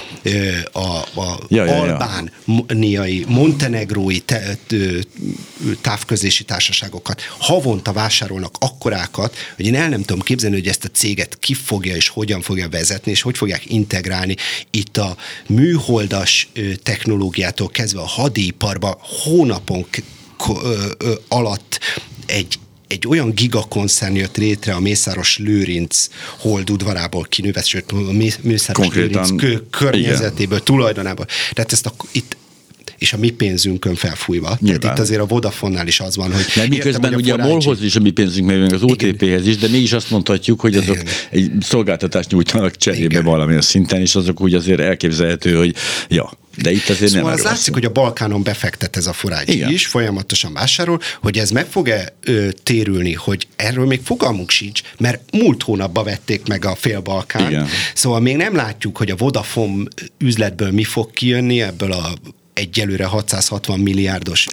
a, 0.73 0.97
a 1.21 1.41
ja, 1.49 1.65
albániai, 1.65 3.25
montenegrói 3.29 4.19
te, 4.19 4.59
távközlési 5.81 6.45
társaságokat 6.45 7.23
havonta 7.39 7.93
vásárolnak 7.93 8.57
akkorákat, 8.59 9.37
hogy 9.57 9.67
én 9.67 9.75
el 9.75 9.89
nem 9.89 10.03
tudom 10.03 10.23
képzelni, 10.23 10.57
hogy 10.57 10.69
ezt 10.69 10.85
a 10.85 10.89
céget 10.89 11.39
ki 11.39 11.55
fogja 11.55 11.97
és 11.97 12.09
hogyan 12.09 12.43
fogja 12.43 12.69
vezetni, 12.69 13.11
és 13.11 13.23
hogy 13.23 13.37
fogják 13.37 13.71
integrálni 13.71 14.37
itt 14.71 14.97
a 14.97 15.17
műholdas 15.47 16.49
technológiától 16.83 17.69
kezdve 17.79 18.01
a 18.01 18.07
hadiparba 18.07 18.99
hónapon 19.01 19.87
alatt 21.29 21.81
egy 22.27 22.59
egy 22.87 23.07
olyan 23.09 23.31
gigakoncern 23.35 24.15
jött 24.15 24.37
létre 24.37 24.75
a 24.75 24.81
Mészáros 24.81 25.39
Lőrinc 25.39 26.09
hold 26.39 26.71
udvarából 26.71 27.27
kinőve, 27.29 27.63
sőt 27.63 27.93
a 27.93 28.13
Mészáros 28.43 28.83
Konkrétan, 28.83 29.37
Lőrinc 29.37 29.63
környezetéből, 29.71 30.57
igen. 30.57 30.65
tulajdonából. 30.65 31.27
Tehát 31.53 31.73
ezt 31.73 31.87
a, 31.87 31.93
itt 32.13 32.37
és 32.99 33.13
a 33.13 33.17
mi 33.17 33.31
pénzünkön 33.31 33.95
felfújva. 33.95 34.57
Nyilván. 34.61 34.81
Tehát 34.81 34.97
itt 34.97 35.03
azért 35.03 35.21
a 35.21 35.27
Vodafonnál 35.27 35.87
is 35.87 36.01
az 36.01 36.17
van, 36.17 36.33
hogy... 36.33 36.45
Mert 36.57 36.69
miközben 36.69 37.15
ugye 37.15 37.33
a, 37.33 37.47
MOL-hoz 37.47 37.83
is 37.83 37.97
a 37.97 38.01
mi 38.01 38.11
pénzünk, 38.11 38.47
meg 38.47 38.73
az 38.73 38.83
OTP-hez 38.83 39.47
is, 39.47 39.57
de 39.57 39.69
mégis 39.69 39.93
azt 39.93 40.11
mondhatjuk, 40.11 40.61
hogy 40.61 40.77
azok 40.77 40.95
Igen. 40.95 41.07
egy 41.31 41.51
szolgáltatást 41.61 42.31
nyújtanak 42.31 42.77
cserébe 42.77 43.21
valamilyen 43.21 43.61
szinten, 43.61 44.01
és 44.01 44.15
azok 44.15 44.41
úgy 44.41 44.55
azért 44.55 44.81
elképzelhető, 44.81 45.57
hogy 45.57 45.75
ja, 46.09 46.39
de 46.63 46.71
itt 46.71 46.89
azért 46.89 47.11
szóval 47.11 47.31
nem 47.31 47.39
az 47.39 47.45
látszik, 47.45 47.75
hogy 47.75 47.85
a 47.85 47.91
Balkánon 47.91 48.43
befektet 48.43 48.97
ez 48.97 49.07
a 49.07 49.13
forágy 49.13 49.49
Igen. 49.49 49.71
is, 49.71 49.87
folyamatosan 49.87 50.53
vásárol, 50.53 51.01
hogy 51.21 51.39
ez 51.39 51.51
meg 51.51 51.67
fog-e 51.67 52.15
ö, 52.25 52.49
térülni, 52.63 53.13
hogy 53.13 53.47
erről 53.57 53.87
még 53.87 54.01
fogalmunk 54.05 54.51
sincs, 54.51 54.81
mert 54.99 55.23
múlt 55.33 55.63
hónapban 55.63 56.05
vették 56.05 56.47
meg 56.47 56.65
a 56.65 56.75
fél 56.75 57.01
Balkán. 57.01 57.51
Igen. 57.51 57.69
Szóval 57.95 58.21
még 58.21 58.37
nem 58.37 58.55
látjuk, 58.55 58.97
hogy 58.97 59.11
a 59.11 59.17
Vodafone 59.17 59.85
üzletből 60.19 60.71
mi 60.71 60.85
fog 60.85 61.11
kijönni 61.11 61.63
ebből 61.63 61.93
a 61.93 62.13
egyelőre 62.59 63.05
660 63.05 63.81
milliárdos 63.81 64.47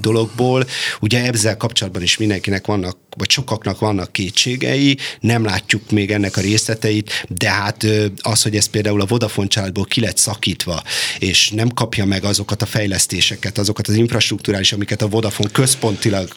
dologból. 0.00 0.66
Ugye 1.00 1.24
ezzel 1.24 1.56
kapcsolatban 1.56 2.02
is 2.02 2.16
mindenkinek 2.16 2.66
vannak, 2.66 2.96
vagy 3.16 3.30
sokaknak 3.30 3.78
vannak 3.78 4.12
kétségei, 4.12 4.98
nem 5.20 5.44
látjuk 5.44 5.90
még 5.90 6.10
ennek 6.10 6.36
a 6.36 6.40
részleteit, 6.40 7.26
de 7.28 7.50
hát 7.50 7.86
az, 8.20 8.42
hogy 8.42 8.56
ez 8.56 8.66
például 8.66 9.00
a 9.00 9.06
Vodafone 9.06 9.48
családból 9.48 9.84
ki 9.84 10.00
lett 10.00 10.16
szakítva, 10.16 10.82
és 11.18 11.50
nem 11.50 11.68
kapja 11.68 12.04
meg 12.04 12.24
azokat 12.24 12.62
a 12.62 12.66
fejlesztéseket, 12.66 13.58
azokat 13.58 13.88
az 13.88 13.94
infrastruktúrális, 13.94 14.72
amiket 14.72 15.02
a 15.02 15.08
Vodafone 15.08 15.50
központilag, 15.50 16.28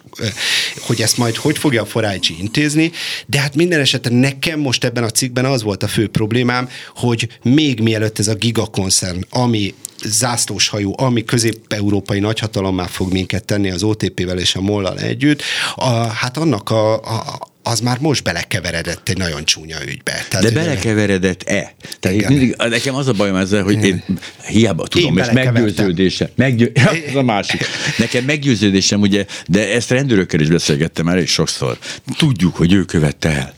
hogy 0.80 1.02
ezt 1.02 1.18
majd 1.18 1.36
hogy 1.36 1.58
fogja 1.58 1.82
a 1.82 1.86
Forágyi 1.86 2.36
intézni, 2.40 2.92
de 3.26 3.40
hát 3.40 3.56
minden 3.56 3.80
esetben 3.80 4.14
nekem 4.14 4.60
most 4.60 4.84
ebben 4.84 5.04
a 5.04 5.10
cikkben 5.10 5.46
az 5.46 5.64
volt 5.64 5.84
a 5.84 5.88
fő 5.88 6.08
problémám, 6.10 6.70
hogy 6.96 7.28
még 7.44 7.80
mielőtt 7.80 8.20
ez 8.20 8.28
a 8.28 8.36
gigakoncern, 8.36 9.26
ami 9.30 9.74
zászlós 10.06 10.68
hajó, 10.68 10.96
ami 10.98 11.24
közép-európai 11.24 12.20
nagyhatalommá 12.20 12.86
fog 12.86 13.12
minket 13.12 13.46
tenni 13.46 13.72
az 13.72 13.84
OTP-vel 13.84 14.40
és 14.40 14.56
a 14.56 14.62
Mollal 14.62 15.00
együtt, 15.00 15.42
a, 15.76 15.90
hát 15.90 16.38
annak 16.38 16.70
a, 16.70 16.94
a 16.94 17.52
az 17.64 17.80
már 17.80 18.00
most 18.00 18.24
belekeveredett 18.24 19.10
egy 19.10 19.18
nagyon 19.18 19.46
csúnya 19.46 19.78
ügybe. 19.88 20.26
Tehát, 20.30 20.46
De 20.46 20.52
belekeveredett-e? 20.52 21.74
Tehát 22.00 22.18
igen. 22.18 22.32
mindig, 22.32 22.56
nekem 22.58 22.96
az 22.96 23.08
a 23.08 23.14
bajom 23.14 23.36
ezzel, 23.36 23.64
hogy 23.64 23.84
én 23.84 24.04
hiába 24.48 24.88
tudom, 24.88 25.18
én 25.18 25.24
és 25.24 25.32
meggyőződésem, 25.32 26.28
meggyő, 26.36 26.72
ja, 26.76 26.92
ez 27.08 27.16
a 27.16 27.22
másik. 27.22 27.66
Nekem 27.98 28.24
meggyőződésem, 28.24 29.02
ugye, 29.02 29.26
de 29.48 29.74
ezt 29.74 29.90
rendőrökkel 29.90 30.40
is 30.40 30.48
beszélgettem 30.48 31.08
elég 31.08 31.28
sokszor. 31.28 31.78
Tudjuk, 32.18 32.56
hogy 32.56 32.74
ő 32.74 32.84
követte 32.84 33.30
el. 33.30 33.54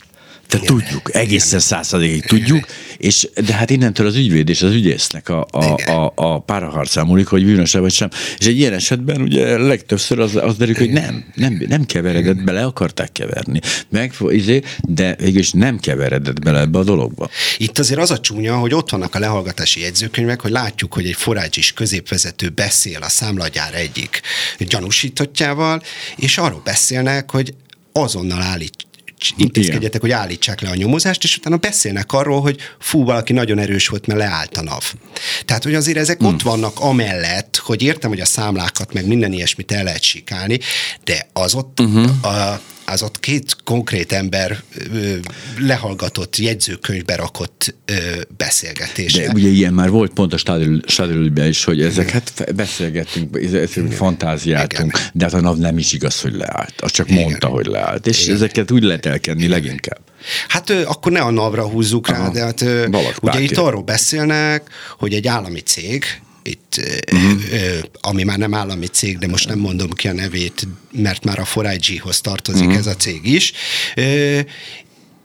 Tehát 0.48 0.70
Igen. 0.70 0.78
tudjuk, 0.78 1.16
egészen 1.16 1.60
századékig 1.60 2.26
tudjuk, 2.26 2.66
és, 2.98 3.30
de 3.46 3.54
hát 3.54 3.70
innentől 3.70 4.08
az 4.08 4.16
ügyvéd 4.16 4.50
és 4.50 4.62
az 4.62 4.74
ügyésznek 4.74 5.30
a, 5.30 5.46
a, 5.52 5.92
a, 5.92 6.12
a 6.16 6.40
páraharcán 6.40 7.06
múlik, 7.06 7.28
hogy 7.28 7.46
bűnös 7.46 7.72
vagy 7.72 7.92
sem. 7.92 8.10
És 8.38 8.46
egy 8.46 8.58
ilyen 8.58 8.74
esetben 8.74 9.22
ugye 9.22 9.58
legtöbbször 9.58 10.20
az, 10.20 10.36
az 10.36 10.58
derül, 10.58 10.76
hogy 10.76 10.90
nem, 10.90 11.26
nem, 11.36 11.64
nem 11.68 11.86
keveredett 11.86 12.44
bele, 12.44 12.64
akarták 12.64 13.12
keverni. 13.12 13.60
Meg, 13.90 14.14
izé, 14.30 14.62
de 14.82 15.16
végülis 15.16 15.52
nem 15.52 15.80
keveredett 15.80 16.42
bele 16.42 16.60
ebbe 16.60 16.80
a 16.80 16.84
dologba. 16.84 17.30
Itt 17.58 17.80
azért 17.80 18.00
az 18.00 18.12
a 18.12 18.20
csúnya, 18.20 18.58
hogy 18.58 18.74
ott 18.74 18.90
vannak 18.90 19.16
a 19.16 19.20
lehallgatási 19.20 19.82
jegyzőkönyvek, 19.82 20.42
hogy 20.42 20.52
látjuk, 20.52 20.94
hogy 20.94 21.06
egy 21.06 21.16
is 21.58 21.74
középvezető 21.74 22.50
beszél 22.50 23.02
a 23.02 23.10
számlagyár 23.10 23.74
egyik 23.74 24.22
gyanúsítottjával, 24.60 25.82
és 26.16 26.38
arról 26.38 26.62
beszélnek, 26.64 27.32
hogy 27.32 27.54
azonnal 27.92 28.42
állít, 28.42 28.85
intézkedjetek, 29.38 30.02
hogy 30.02 30.12
állítsák 30.12 30.62
le 30.62 30.70
a 30.70 30.76
nyomozást, 30.76 31.24
és 31.24 31.38
utána 31.38 31.58
beszélnek 31.58 32.14
arról, 32.14 32.42
hogy 32.42 32.60
fú, 32.80 33.04
valaki 33.04 33.34
nagyon 33.34 33.60
erős 33.60 33.88
volt, 33.88 34.08
mert 34.08 34.20
leállt 34.20 34.58
a 34.58 34.64
NAV. 34.64 34.94
Tehát, 35.46 35.64
hogy 35.64 35.76
azért 35.76 35.98
ezek 35.98 36.18
hmm. 36.18 36.28
ott 36.28 36.42
vannak 36.42 36.80
amellett, 36.80 37.62
hogy 37.64 37.82
értem, 37.82 38.10
hogy 38.10 38.20
a 38.20 38.26
számlákat, 38.26 38.94
meg 38.94 39.08
minden 39.08 39.34
ilyesmit 39.34 39.72
el 39.72 39.84
lehet 39.84 40.02
sikálni, 40.02 40.60
de 41.04 41.28
az 41.34 41.56
ott 41.56 41.80
uh-huh. 41.80 42.26
a, 42.26 42.62
az 42.86 43.04
ott 43.04 43.20
két 43.20 43.56
konkrét 43.64 44.12
ember 44.12 44.64
ö, 44.94 45.16
lehallgatott, 45.58 46.38
jegyzőkönyvbe 46.38 47.16
rakott 47.16 47.76
ö, 47.86 47.94
beszélgetése. 48.38 49.26
De 49.26 49.32
ugye 49.34 49.48
ilyen 49.50 49.74
már 49.74 49.90
volt 49.90 50.14
pont 50.14 50.34
a 50.34 50.38
stadionban 50.86 51.48
is, 51.48 51.64
hogy 51.64 51.82
ezek 51.82 52.10
hát 52.10 52.56
beszélgettünk, 52.56 53.38
ezek 53.44 53.70
fantáziáltunk, 53.92 54.98
Igen. 54.98 55.10
de 55.14 55.26
hát 55.26 55.34
a 55.34 55.42
NAV 55.42 55.58
nem 55.58 55.78
is 55.78 55.94
igaz, 55.94 56.22
hogy 56.22 56.34
leállt. 56.34 56.82
Az 56.82 56.92
csak 56.92 57.10
Igen. 57.10 57.24
mondta, 57.24 57.48
hogy 57.48 57.66
leállt. 57.66 58.08
És 58.08 58.24
Igen. 58.24 58.36
ezeket 58.36 58.72
úgy 58.72 58.84
lehet 58.84 59.06
elkenni 59.06 59.48
leginkább. 59.48 60.00
Hát 60.48 60.70
ö, 60.70 60.86
akkor 60.86 61.12
ne 61.12 61.20
a 61.20 61.32
NAV-ra 61.32 61.70
húzzuk 61.70 62.08
Aha. 62.08 62.24
rá, 62.24 62.30
de 62.30 62.42
hát 62.42 62.62
ö, 62.62 62.88
ugye 63.22 63.42
itt 63.42 63.58
arról 63.58 63.82
beszélnek, 63.82 64.70
hogy 64.98 65.14
egy 65.14 65.28
állami 65.28 65.60
cég, 65.60 66.06
itt, 66.48 66.82
uh-huh. 67.12 67.42
ami 68.02 68.24
már 68.24 68.38
nem 68.38 68.54
állami 68.54 68.86
cég, 68.86 69.18
de 69.18 69.28
most 69.28 69.48
nem 69.48 69.60
mondom 69.60 69.90
ki 69.90 70.08
a 70.08 70.14
nevét, 70.14 70.68
mert 70.92 71.24
már 71.24 71.40
a 71.40 71.46
4IG-hoz 71.46 72.22
tartozik 72.22 72.64
uh-huh. 72.64 72.78
ez 72.78 72.88
a 72.88 72.96
cég 72.96 73.26
is, 73.26 73.54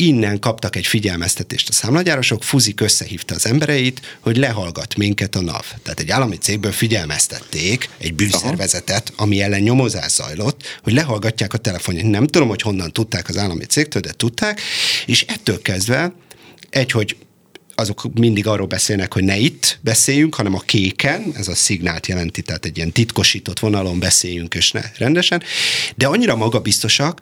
innen 0.01 0.39
kaptak 0.39 0.77
egy 0.77 0.87
figyelmeztetést 0.87 1.69
a 1.69 1.73
számlagyárosok, 1.73 2.43
Fuzik 2.43 2.81
összehívta 2.81 3.35
az 3.35 3.47
embereit, 3.47 4.19
hogy 4.21 4.37
lehallgat 4.37 4.97
minket 4.97 5.35
a 5.35 5.41
NAV. 5.41 5.65
Tehát 5.83 6.01
egy 6.01 6.11
állami 6.11 6.37
cégből 6.37 6.73
figyelmeztették 6.73 7.89
egy 7.99 8.15
bűnszervezetet, 8.15 9.13
ami 9.17 9.41
ellen 9.41 9.61
nyomozás 9.61 10.13
zajlott, 10.13 10.81
hogy 10.83 10.93
lehallgatják 10.93 11.53
a 11.53 11.59
telefonját. 11.59 12.05
Nem 12.05 12.27
tudom, 12.27 12.49
hogy 12.49 12.63
honnan 12.63 12.93
tudták 12.93 13.29
az 13.29 13.37
állami 13.37 13.65
cégtől, 13.65 14.03
de 14.03 14.13
tudták, 14.13 14.61
és 15.07 15.25
ettől 15.29 15.63
kezdve 15.63 16.13
egy, 16.71 16.91
hogy 16.91 17.17
azok 17.75 18.03
mindig 18.15 18.47
arról 18.47 18.67
beszélnek, 18.67 19.13
hogy 19.13 19.25
ne 19.25 19.37
itt 19.37 19.79
beszéljünk, 19.81 20.35
hanem 20.35 20.55
a 20.55 20.61
kéken, 20.61 21.33
ez 21.37 21.49
a 21.49 21.55
szignált 21.55 22.07
jelenti, 22.07 22.43
tehát 22.43 22.65
egy 22.65 22.77
ilyen 22.77 22.93
titkosított 22.93 23.59
vonalon 23.59 23.99
beszéljünk, 23.99 24.55
és 24.55 24.71
ne 24.71 24.83
rendesen, 24.99 25.43
de 25.97 26.07
annyira 26.07 26.37
magabiztosak, 26.37 27.21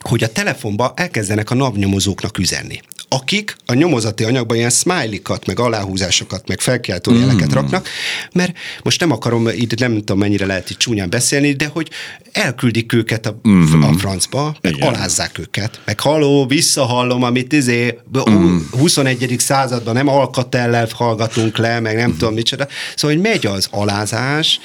hogy 0.00 0.24
a 0.24 0.32
telefonba 0.32 0.92
elkezdenek 0.96 1.50
a 1.50 1.54
napnyomozóknak 1.54 2.38
üzenni 2.38 2.80
akik 3.08 3.56
a 3.66 3.74
nyomozati 3.74 4.24
anyagban 4.24 4.56
ilyen 4.56 4.70
smiley-kat, 4.70 5.46
meg 5.46 5.60
aláhúzásokat, 5.60 6.48
meg 6.48 6.60
felkiáltó 6.60 7.12
mm. 7.12 7.20
jeleket 7.20 7.52
raknak, 7.52 7.88
mert 8.32 8.56
most 8.82 9.00
nem 9.00 9.10
akarom, 9.10 9.48
itt 9.48 9.78
nem 9.78 9.96
tudom 9.96 10.18
mennyire 10.18 10.46
lehet 10.46 10.70
itt 10.70 10.78
csúnyán 10.78 11.10
beszélni, 11.10 11.52
de 11.52 11.66
hogy 11.66 11.90
elküldik 12.32 12.92
őket 12.92 13.26
a, 13.26 13.40
mm. 13.48 13.82
a 13.82 13.92
francba, 13.92 14.56
meg 14.60 14.74
Igen. 14.74 14.88
alázzák 14.88 15.38
őket, 15.38 15.80
meg 15.84 16.00
halló, 16.00 16.46
visszahallom, 16.46 17.22
amit 17.22 17.52
izé, 17.52 17.98
mm. 18.30 18.58
21. 18.70 19.34
században 19.38 19.94
nem 19.94 20.08
alkatellel 20.08 20.88
hallgatunk 20.92 21.56
le, 21.56 21.80
meg 21.80 21.96
nem 21.96 22.10
mm. 22.10 22.16
tudom 22.16 22.34
micsoda. 22.34 22.66
Szóval, 22.96 23.16
hogy 23.16 23.26
megy 23.26 23.46
az 23.46 23.68
alázás, 23.70 24.60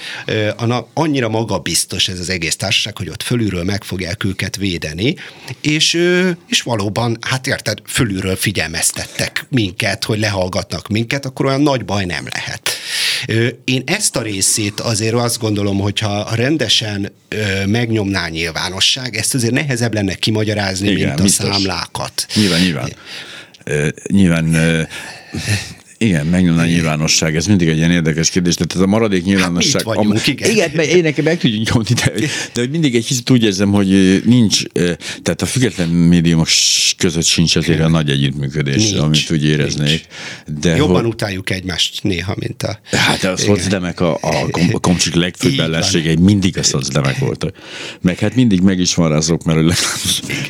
annyira 0.93 1.29
magabiztos 1.29 2.07
ez 2.07 2.19
az 2.19 2.29
egész 2.29 2.55
társaság, 2.55 2.97
hogy 2.97 3.09
ott 3.09 3.23
fölülről 3.23 3.63
meg 3.63 3.83
fogják 3.83 4.23
őket 4.23 4.55
védeni, 4.55 5.15
és, 5.61 5.99
és 6.47 6.61
valóban, 6.61 7.17
hát 7.21 7.47
érted, 7.47 7.77
fölülről 7.85 8.32
figyelmeztettek 8.35 9.45
minket, 9.49 10.03
hogy 10.03 10.19
lehallgatnak 10.19 10.87
minket, 10.87 11.25
akkor 11.25 11.45
olyan 11.45 11.61
nagy 11.61 11.85
baj 11.85 12.05
nem 12.05 12.27
lehet. 12.33 12.71
Én 13.63 13.83
ezt 13.85 14.15
a 14.15 14.21
részét 14.21 14.79
azért 14.79 15.13
azt 15.13 15.39
gondolom, 15.39 15.79
hogyha 15.79 16.35
rendesen 16.35 17.11
megnyomná 17.65 18.27
nyilvánosság, 18.27 19.15
ezt 19.15 19.33
azért 19.33 19.53
nehezebb 19.53 19.93
lenne 19.93 20.13
kimagyarázni, 20.13 20.89
Igen, 20.89 21.07
mint 21.07 21.19
a 21.19 21.23
biztos. 21.23 21.49
számlákat. 21.49 22.25
Nyilván, 22.35 22.59
nyilván. 22.61 22.91
nyilván 24.07 24.87
igen, 26.03 26.25
megnyomna 26.25 26.61
a 26.61 26.65
nyilvánosság, 26.65 27.35
ez 27.35 27.45
mindig 27.47 27.67
egy 27.67 27.77
ilyen 27.77 27.91
érdekes 27.91 28.29
kérdés. 28.29 28.55
Tehát 28.55 28.73
ez 28.75 28.79
a 28.79 28.85
maradék 28.87 29.23
nyilvánosság. 29.23 29.73
Hát 29.73 29.95
vagyunk, 29.95 30.13
am- 30.13 30.21
igen. 30.25 30.49
igen, 30.49 30.71
mert 30.75 30.89
én 30.89 31.01
nekem 31.01 31.23
meg 31.23 31.37
tudjuk 31.37 31.69
nyomni, 31.69 31.93
de, 31.93 32.13
de 32.53 32.59
hogy 32.59 32.69
mindig 32.69 32.95
egy 32.95 33.05
kicsit 33.05 33.29
úgy 33.29 33.43
érzem, 33.43 33.71
hogy 33.71 34.21
nincs, 34.25 34.63
tehát 35.21 35.41
a 35.41 35.45
független 35.45 35.89
médiumok 35.89 36.47
között 36.97 37.23
sincs 37.23 37.55
azért 37.55 37.79
a 37.79 37.87
nagy 37.87 38.09
együttműködés, 38.09 38.75
nincs, 38.75 38.97
amit 38.97 39.31
úgy 39.31 39.45
éreznék. 39.45 40.05
De 40.59 40.75
Jobban 40.75 41.01
hogy, 41.01 41.05
utáljuk 41.05 41.49
egymást 41.49 42.03
néha, 42.03 42.35
mint 42.39 42.63
a... 42.63 42.79
Hát 42.91 43.23
a 43.23 43.37
szocdemek 43.37 43.99
a, 43.99 44.13
a, 44.21 44.49
a 44.71 44.79
komcsik 44.79 45.13
legfőbb 45.13 45.59
ellenségei 45.59 46.15
mindig 46.15 46.57
a 46.57 46.63
szocdemek 46.63 47.17
voltak. 47.17 47.55
Meg 48.01 48.19
hát 48.19 48.35
mindig 48.35 48.61
meg 48.61 48.79
is 48.79 48.95
van 48.95 49.11
azok, 49.11 49.43
mert 49.43 49.59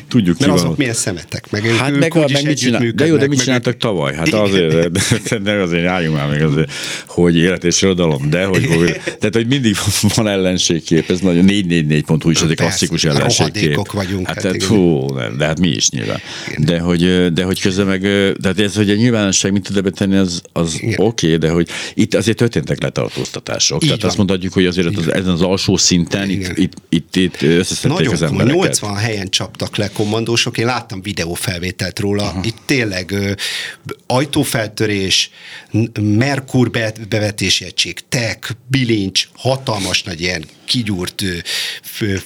tudjuk 0.08 0.38
mert 0.38 0.50
ki 0.50 0.56
azok 0.56 0.66
van. 0.66 0.76
milyen 0.78 0.94
szemetek, 0.94 1.50
meg 1.50 1.62
hát 1.64 1.90
ők 1.90 1.98
meg, 1.98 2.30
meg 2.32 2.44
mit 2.44 2.58
csinál, 2.58 2.90
De 2.90 3.06
jó, 3.06 3.16
de 3.16 3.28
mit 3.28 3.42
csináltak 3.42 3.76
tavaly? 3.76 4.14
Hát 4.14 4.32
azért, 4.32 4.90
de 5.44 5.52
azért 5.52 5.86
álljunk 5.86 6.16
már 6.16 6.28
meg 6.28 6.42
azért, 6.42 6.72
hogy 7.06 7.36
élet 7.36 7.64
és 7.64 7.82
irodalom, 7.82 8.30
de 8.30 8.44
hogy, 8.44 8.66
hogy 8.66 9.00
tehát, 9.04 9.34
hogy 9.34 9.46
mindig 9.46 9.76
van 10.14 10.28
ellenségkép, 10.28 11.10
ez 11.10 11.20
nagyon 11.20 11.44
444.hu 11.48 12.30
is, 12.30 12.40
ez 12.40 12.50
egy 12.50 12.56
klasszikus 12.56 13.04
ellenségkép. 13.04 13.92
vagyunk. 13.92 14.26
Hát, 14.26 14.42
hát 14.42 14.62
fú, 14.62 15.06
nem, 15.14 15.36
de 15.36 15.44
hát 15.44 15.60
mi 15.60 15.68
is 15.68 15.88
nyilván. 15.90 16.20
De 16.58 16.78
hogy, 16.78 17.32
de 17.32 17.44
hogy 17.44 17.60
közben 17.60 17.86
meg, 17.86 18.00
tehát 18.42 18.60
ez, 18.60 18.74
hogy 18.74 18.90
a 18.90 18.94
nyilvánosság 18.94 19.52
mit 19.52 19.72
tud 19.72 19.92
tenni, 19.94 20.16
az, 20.16 20.42
az 20.52 20.74
oké, 20.96 21.26
okay, 21.26 21.36
de 21.36 21.50
hogy 21.50 21.68
itt 21.94 22.14
azért 22.14 22.36
történtek 22.36 22.82
letartóztatások. 22.82 23.82
Így 23.82 23.88
tehát 23.88 24.00
van. 24.00 24.08
azt 24.08 24.18
mondhatjuk, 24.18 24.52
hogy 24.52 24.66
azért 24.66 24.96
az, 24.96 25.12
ezen 25.12 25.32
az 25.32 25.42
alsó 25.42 25.76
szinten 25.76 26.30
itt, 26.30 26.58
itt, 26.58 26.76
itt, 26.88 27.16
itt 27.16 27.42
összeszedték 27.42 28.10
az 28.10 28.22
embereket. 28.22 28.54
80 28.54 28.94
helyen 28.94 29.28
csaptak 29.28 29.76
le 29.76 29.90
kommandósok, 29.90 30.58
én 30.58 30.66
láttam 30.66 31.02
videófelvételt 31.02 31.98
róla, 31.98 32.22
Aha. 32.22 32.40
itt 32.42 32.58
tényleg 32.64 33.10
ö, 33.10 33.32
ajtófeltörés, 34.06 35.30
Merkur 36.00 36.70
bevetési 37.08 37.64
egység, 37.64 38.00
tek, 38.08 38.56
bilincs, 38.66 39.28
hatalmas 39.32 40.02
nagy 40.02 40.20
ilyen 40.20 40.44
kigyúrt 40.64 41.22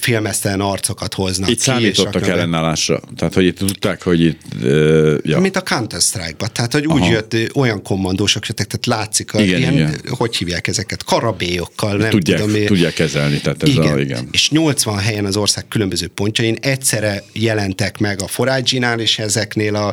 filmesztelen 0.01 0.61
arcokat 0.61 1.15
hoznak 1.15 1.49
Itt 1.49 1.57
ki, 1.57 1.63
számítottak 1.63 2.27
ellenállásra. 2.27 3.01
Tehát, 3.17 3.35
hogy 3.35 3.45
itt 3.45 3.59
tudták, 3.59 4.03
hogy 4.03 4.21
itt... 4.21 4.41
Uh, 4.63 5.19
ja. 5.23 5.41
Mint 5.41 5.57
a 5.57 5.63
Counter-Strike-ba. 5.63 6.47
Tehát, 6.47 6.73
hogy 6.73 6.87
úgy 6.87 7.01
Aha. 7.01 7.11
jött, 7.11 7.37
olyan 7.55 7.83
kommandósok 7.83 8.47
jöttek, 8.47 8.67
tehát 8.67 8.87
látszik, 9.01 9.35
a, 9.35 9.41
igen, 9.41 9.59
ilyen, 9.59 9.73
igen. 9.73 10.01
hogy 10.09 10.37
hívják 10.37 10.67
ezeket, 10.67 11.05
karabélyokkal, 11.05 11.97
nem 11.97 12.11
tudják, 12.11 12.41
tudom. 12.41 12.65
Tudják 12.65 12.93
kezelni, 12.93 13.41
tehát 13.41 13.63
ez 13.63 13.69
igen. 13.69 13.93
A, 13.93 13.99
igen. 13.99 14.29
És 14.31 14.51
80 14.51 14.99
helyen 14.99 15.25
az 15.25 15.37
ország 15.37 15.69
különböző 15.69 16.07
pontjain 16.07 16.57
egyszerre 16.61 17.23
jelentek 17.33 17.99
meg 17.99 18.23
a 18.23 18.27
forágyinál, 18.27 19.01
és 19.01 19.19
ezeknél 19.19 19.75
a 19.75 19.93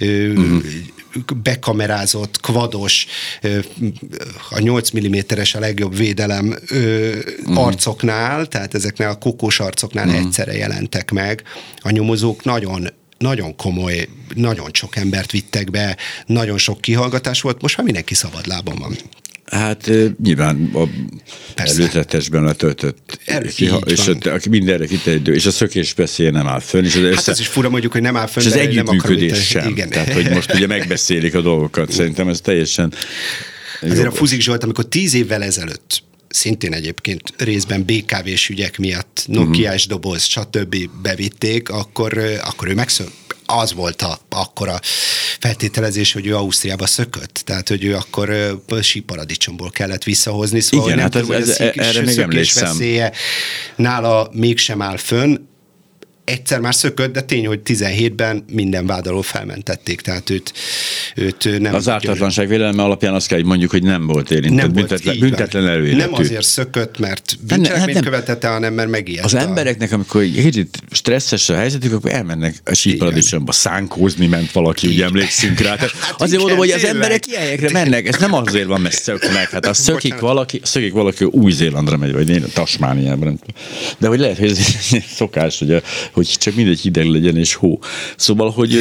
uh-huh 0.00 0.62
bekamerázott, 1.42 2.40
kvados, 2.40 3.06
a 4.50 4.58
8 4.58 4.90
mm-es 4.90 5.54
a 5.54 5.58
legjobb 5.58 5.96
védelem 5.96 6.58
mm. 6.74 7.56
arcoknál, 7.56 8.46
tehát 8.46 8.74
ezeknél 8.74 9.08
a 9.08 9.18
kokós 9.18 9.60
arcoknál 9.60 10.06
mm. 10.06 10.14
egyszerre 10.14 10.56
jelentek 10.56 11.10
meg. 11.10 11.42
A 11.78 11.90
nyomozók 11.90 12.44
nagyon 12.44 12.88
nagyon 13.18 13.56
komoly, 13.56 14.08
nagyon 14.34 14.70
sok 14.72 14.96
embert 14.96 15.30
vittek 15.30 15.70
be, 15.70 15.96
nagyon 16.26 16.58
sok 16.58 16.80
kihallgatás 16.80 17.40
volt, 17.40 17.62
most 17.62 17.76
már 17.76 17.84
mindenki 17.84 18.14
szabad 18.14 18.46
lábon 18.46 18.76
van. 18.78 18.96
Hát 19.50 19.90
nyilván 20.22 20.70
a 20.74 20.82
előzetesben 21.54 22.44
letöltött, 22.44 23.18
kiha, 23.54 23.76
és 23.76 24.06
a, 24.06 24.30
aki 24.30 24.48
mindenre 24.48 24.86
kiterjedő, 24.86 25.34
és 25.34 25.46
a 25.46 25.50
szökés 25.50 25.94
beszélje 25.94 26.30
nem 26.30 26.46
áll 26.46 26.60
fönn. 26.60 26.84
És 26.84 26.96
az 26.96 27.14
hát 27.14 27.28
ez 27.28 27.40
is 27.40 27.46
fura 27.46 27.68
mondjuk, 27.68 27.92
hogy 27.92 28.00
nem 28.02 28.16
áll 28.16 28.26
fönn, 28.26 28.44
és 28.44 28.50
az 28.50 28.56
együttműködés 28.56 29.46
sem. 29.46 29.68
Igen. 29.68 29.88
Tehát, 29.88 30.12
hogy 30.12 30.30
most 30.30 30.54
ugye 30.54 30.66
megbeszélik 30.66 31.34
a 31.34 31.40
dolgokat, 31.40 31.92
szerintem 31.92 32.28
ez 32.28 32.40
teljesen 32.40 32.92
Azért 33.82 34.06
a 34.06 34.10
Fuzik 34.10 34.40
Zsolt, 34.40 34.62
amikor 34.62 34.86
tíz 34.86 35.14
évvel 35.14 35.42
ezelőtt 35.42 36.02
szintén 36.28 36.72
egyébként 36.72 37.32
részben 37.36 37.84
BKV-s 37.84 38.48
ügyek 38.48 38.78
miatt 38.78 39.24
Nokia-s 39.26 39.86
doboz, 39.86 40.24
stb. 40.24 40.76
bevitték, 41.02 41.68
akkor, 41.68 42.18
akkor 42.42 42.68
ő 42.68 42.74
megszönt 42.74 43.12
az 43.50 43.72
volt 43.72 44.02
a, 44.02 44.18
akkor 44.28 44.68
a 44.68 44.80
feltételezés, 45.38 46.12
hogy 46.12 46.26
ő 46.26 46.36
Ausztriába 46.36 46.86
szökött. 46.86 47.40
Tehát, 47.44 47.68
hogy 47.68 47.84
ő 47.84 47.94
akkor 47.94 48.60
síparadicsomból 48.82 49.70
kellett 49.70 50.02
visszahozni. 50.04 50.60
Szóval 50.60 50.86
Igen, 50.86 50.98
nem 50.98 51.10
hát 51.12 51.22
tudom, 51.22 51.42
ez, 51.42 51.48
ez, 51.48 51.72
erre 51.76 52.00
még 52.00 52.18
emlékszem. 52.18 52.64
veszélye 52.64 53.12
nála 53.76 54.28
mégsem 54.32 54.82
áll 54.82 54.96
fönn, 54.96 55.36
egyszer 56.28 56.60
már 56.60 56.74
szökött, 56.74 57.12
de 57.12 57.20
tény, 57.20 57.46
hogy 57.46 57.60
17-ben 57.64 58.44
minden 58.52 58.86
vádaló 58.86 59.20
felmentették, 59.20 60.00
tehát 60.00 60.30
őt, 60.30 60.52
őt 61.14 61.60
nem... 61.60 61.74
Az 61.74 61.88
ártatlanság 61.88 62.48
vélelme 62.48 62.82
alapján 62.82 63.14
azt 63.14 63.26
kell, 63.26 63.38
hogy 63.38 63.46
mondjuk, 63.46 63.70
hogy 63.70 63.82
nem 63.82 64.06
volt 64.06 64.30
érintett, 64.30 64.64
nem 64.64 64.72
büntetlen, 64.72 65.16
volt, 65.18 65.30
büntetlen 65.30 65.66
előéletű. 65.66 65.96
Nem 65.96 66.14
azért 66.14 66.44
szökött, 66.44 66.98
mert 66.98 67.36
bűncselekményt 67.40 67.96
hát 67.96 68.04
követette, 68.04 68.48
hanem 68.48 68.74
mert 68.74 68.90
megijedt. 68.90 69.24
Az 69.24 69.34
a... 69.34 69.38
embereknek, 69.38 69.92
amikor 69.92 70.20
egy 70.20 70.42
kicsit 70.42 70.82
stresszes 70.90 71.48
a 71.48 71.54
helyzetük, 71.54 71.92
akkor 71.92 72.10
elmennek 72.10 72.60
a 72.64 72.74
síparadicsomba 72.74 73.52
szánkózni, 73.52 74.26
ment 74.26 74.52
valaki, 74.52 74.86
ugye 74.86 75.04
emlékszünk 75.04 75.60
rá. 75.60 75.74
Tehát 75.74 75.90
hát 75.90 76.20
azért 76.20 76.40
mondom, 76.40 76.58
hogy 76.58 76.70
az 76.70 76.84
emberek 76.84 77.26
ilyen 77.26 77.40
helyekre 77.40 77.70
mennek, 77.72 78.06
ez 78.06 78.16
nem 78.20 78.34
azért 78.34 78.66
van, 78.66 78.80
mert 78.80 78.94
szöknek. 78.94 79.50
Hát 79.50 79.66
a 79.66 79.74
szökik 79.74 80.18
valaki, 80.18 80.60
szökik 80.64 80.92
valaki 80.92 81.24
Új-Zélandra 81.24 81.96
megy, 81.96 82.12
vagy 82.12 82.28
én 82.28 82.44
Tasmániában. 82.54 83.40
De 83.98 84.08
hogy 84.08 84.18
lehet, 84.18 84.38
hogy 84.38 84.50
ez 84.50 84.58
szokás, 85.16 85.58
hogy 85.58 85.72
a, 85.72 85.82
hogy 86.18 86.36
csak 86.38 86.54
mindegy 86.54 86.80
hideg 86.80 87.06
legyen 87.06 87.36
és 87.36 87.54
hó. 87.54 87.80
Szóval, 88.16 88.50
hogy 88.50 88.78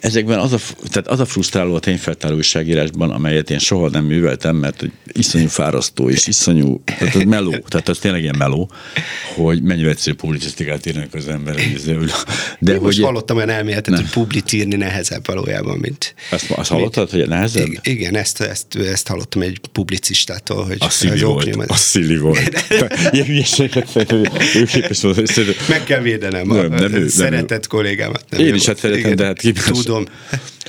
ezekben 0.00 0.38
az 0.38 0.52
a, 0.52 0.58
tehát 0.88 1.08
az 1.08 1.20
a 1.20 1.24
frusztráló 1.24 1.74
a 1.74 1.78
tényfeltáró 1.78 2.34
újságírásban, 2.34 3.10
amelyet 3.10 3.50
én 3.50 3.58
soha 3.58 3.88
nem 3.88 4.04
műveltem, 4.04 4.56
mert 4.56 4.84
iszonyú 5.12 5.48
fárasztó 5.48 6.10
és 6.10 6.26
iszonyú, 6.26 6.82
tehát 6.84 7.14
ez 7.14 7.22
meló, 7.22 7.50
tehát 7.50 7.88
ez 7.88 7.98
tényleg 7.98 8.22
ilyen 8.22 8.36
meló, 8.38 8.70
hogy 9.34 9.62
mennyire 9.62 9.88
egyszerű 9.88 10.16
publicisztikát 10.16 10.86
írnak 10.86 11.14
az 11.14 11.28
ember. 11.28 11.54
De 11.54 12.72
én 12.72 12.78
hogy 12.78 12.80
most 12.80 13.00
hallottam 13.00 13.36
olyan 13.36 13.48
elméletet, 13.48 13.96
hogy 13.96 14.10
publit 14.10 14.52
írni 14.52 14.76
nehezebb 14.76 15.26
valójában, 15.26 15.78
mint... 15.78 16.14
Azt, 16.30 16.50
azt 16.50 16.70
hallottad, 16.70 17.10
hogy 17.10 17.28
nehezebb? 17.28 17.68
Igen, 17.82 18.16
ezt, 18.16 18.40
ezt, 18.40 18.76
ezt 18.76 19.08
hallottam 19.08 19.42
egy 19.42 19.60
publicistától, 19.72 20.64
hogy... 20.64 20.76
A 20.78 20.88
szili 20.88 21.20
volt, 21.20 21.56
a 21.66 21.76
szili 21.76 22.16
volt. 22.16 22.64
Ilyen 23.12 23.26
hülyeséget 23.26 23.88
szerintem, 23.88 24.22
Meg 25.68 25.84
kell 25.84 26.00
védenem 26.00 26.41
nem, 26.46 26.56
Nem, 26.56 26.80
nem 26.80 26.92
ő, 26.94 26.98
nem 26.98 27.08
szeretett 27.08 27.66
kollégámat. 27.66 28.24
Nem 28.28 28.40
Én 28.40 28.54
is 28.54 28.66
hát 28.66 28.78
szeretem, 28.78 29.00
Igen, 29.04 29.16
de 29.16 29.24
hát 29.24 29.38
ki- 29.38 29.52
Tudom, 29.52 30.04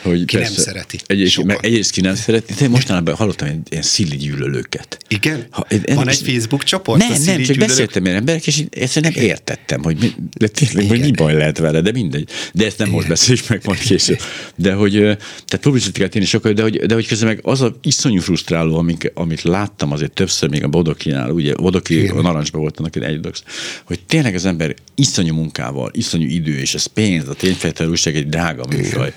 hogy 0.02 0.26
ki 0.26 0.36
nem 0.38 0.52
szereti. 0.54 1.00
Sokan. 1.28 1.46
meg 1.46 1.58
egyrészt 1.62 1.92
ki 1.92 2.02
nem 2.02 2.16
szereti, 2.16 2.54
de 2.60 2.68
mostanában 2.68 3.16
hallottam 3.16 3.48
ilyen, 3.48 3.64
ilyen 3.70 3.84
szili 3.84 4.16
gyűlölőket. 4.18 4.98
Igen? 5.08 5.46
Ha, 5.50 5.66
én- 5.70 5.96
Van 5.96 6.08
egy 6.10 6.22
Facebook 6.26 6.64
csoport? 6.64 7.00
Nem, 7.00 7.10
nem, 7.10 7.20
csak 7.20 7.36
gyűlölők? 7.36 7.58
beszéltem 7.68 8.06
ilyen 8.06 8.16
emberek, 8.18 8.48
és 8.48 8.64
egyszerűen 8.70 9.14
nem 9.16 9.24
értettem, 9.24 9.84
hogy 9.84 9.98
mi, 10.00 10.12
de 10.38 10.48
tényleg, 10.48 10.88
hogy 10.88 11.00
mi 11.00 11.12
baj 11.12 11.34
lehet 11.34 11.58
vele, 11.58 11.82
de 11.82 11.92
mindegy. 11.92 12.30
De 12.54 12.66
ezt 12.66 12.78
nem 12.78 12.90
most 12.90 13.08
beszéljük 13.08 13.48
meg 13.50 13.62
majd 13.66 13.80
később. 13.80 14.20
De 14.56 14.74
hogy, 14.74 14.92
tehát 14.92 15.60
publicitikát 15.62 16.16
én 16.16 16.22
is 16.22 16.30
sokkal, 16.30 16.54
de 16.54 16.62
hogy, 16.62 16.80
de 16.86 16.94
hogy 16.94 17.08
közben 17.08 17.28
meg 17.28 17.40
az 17.44 17.62
a 17.62 17.78
iszonyú 17.82 18.20
frusztráló, 18.22 18.78
amik, 18.78 19.12
amit 19.14 19.42
láttam 19.42 19.92
azért 19.92 20.12
többször 20.14 20.50
még 20.50 20.64
a 20.64 20.68
Bodokinál, 20.68 21.30
ugye 21.32 21.56
Bodoki 21.56 22.02
Igen. 22.02 22.18
a 22.18 22.22
narancsban 22.22 22.62
volt 22.62 22.80
annak 22.80 22.96
egy 22.96 23.20
dox, 23.20 23.44
hogy 23.84 24.00
tényleg 24.08 24.36
az 24.36 24.46
ember 24.46 24.74
iszonyú 24.96 25.34
munkával, 25.64 25.90
iszonyú 25.94 26.28
idő, 26.28 26.60
és 26.60 26.74
ez 26.74 26.86
pénz, 26.86 27.28
a 27.28 27.34
tényfeltár 27.34 27.88
újság 27.88 28.16
egy 28.16 28.30
drága 28.30 28.66
műfaj, 28.70 29.14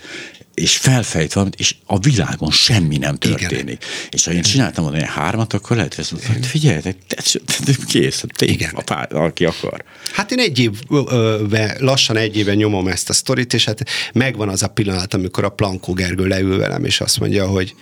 és 0.54 0.76
felfejt 0.76 1.32
valamit, 1.32 1.54
és 1.58 1.74
a 1.86 1.98
világon 1.98 2.50
semmi 2.50 2.96
nem 2.96 3.16
történik. 3.16 3.84
És 4.10 4.24
ha 4.24 4.32
én 4.32 4.42
csináltam 4.42 4.84
volna 4.84 4.98
ilyen 4.98 5.10
hármat, 5.10 5.52
akkor 5.52 5.76
lehet, 5.76 5.94
hogy 5.94 6.04
azt 6.04 6.12
mondta, 6.12 6.32
hogy 6.32 6.46
figyeljetek, 6.46 6.96
te- 7.06 7.40
te- 7.64 7.72
kész, 7.86 8.24
tény, 8.36 8.48
Igen. 8.48 8.70
a 8.74 8.82
pár, 8.82 9.14
aki 9.14 9.44
akar. 9.44 9.84
Hát 10.12 10.32
én 10.32 10.38
egy 10.38 10.58
évben, 10.58 11.76
lassan 11.78 12.16
egy 12.16 12.36
éve 12.36 12.54
nyomom 12.54 12.88
ezt 12.88 13.08
a 13.08 13.12
sztorit, 13.12 13.54
és 13.54 13.64
hát 13.64 13.84
megvan 14.12 14.48
az 14.48 14.62
a 14.62 14.68
pillanat, 14.68 15.14
amikor 15.14 15.44
a 15.44 15.48
Plankó 15.48 15.92
Gergő 15.92 16.26
leül 16.26 16.58
velem, 16.58 16.84
és 16.84 17.00
azt 17.00 17.20
mondja, 17.20 17.46
hogy 17.46 17.74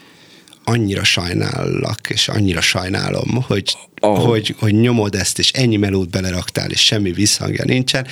annyira 0.64 1.04
sajnállak, 1.04 2.10
és 2.10 2.28
annyira 2.28 2.60
sajnálom, 2.60 3.42
hogy, 3.46 3.76
Oh. 4.00 4.24
hogy, 4.24 4.54
hogy 4.58 4.74
nyomod 4.74 5.14
ezt, 5.14 5.38
és 5.38 5.50
ennyi 5.52 5.76
melót 5.76 6.10
beleraktál, 6.10 6.70
és 6.70 6.84
semmi 6.84 7.12
visszhangja 7.12 7.64
nincsen. 7.64 8.06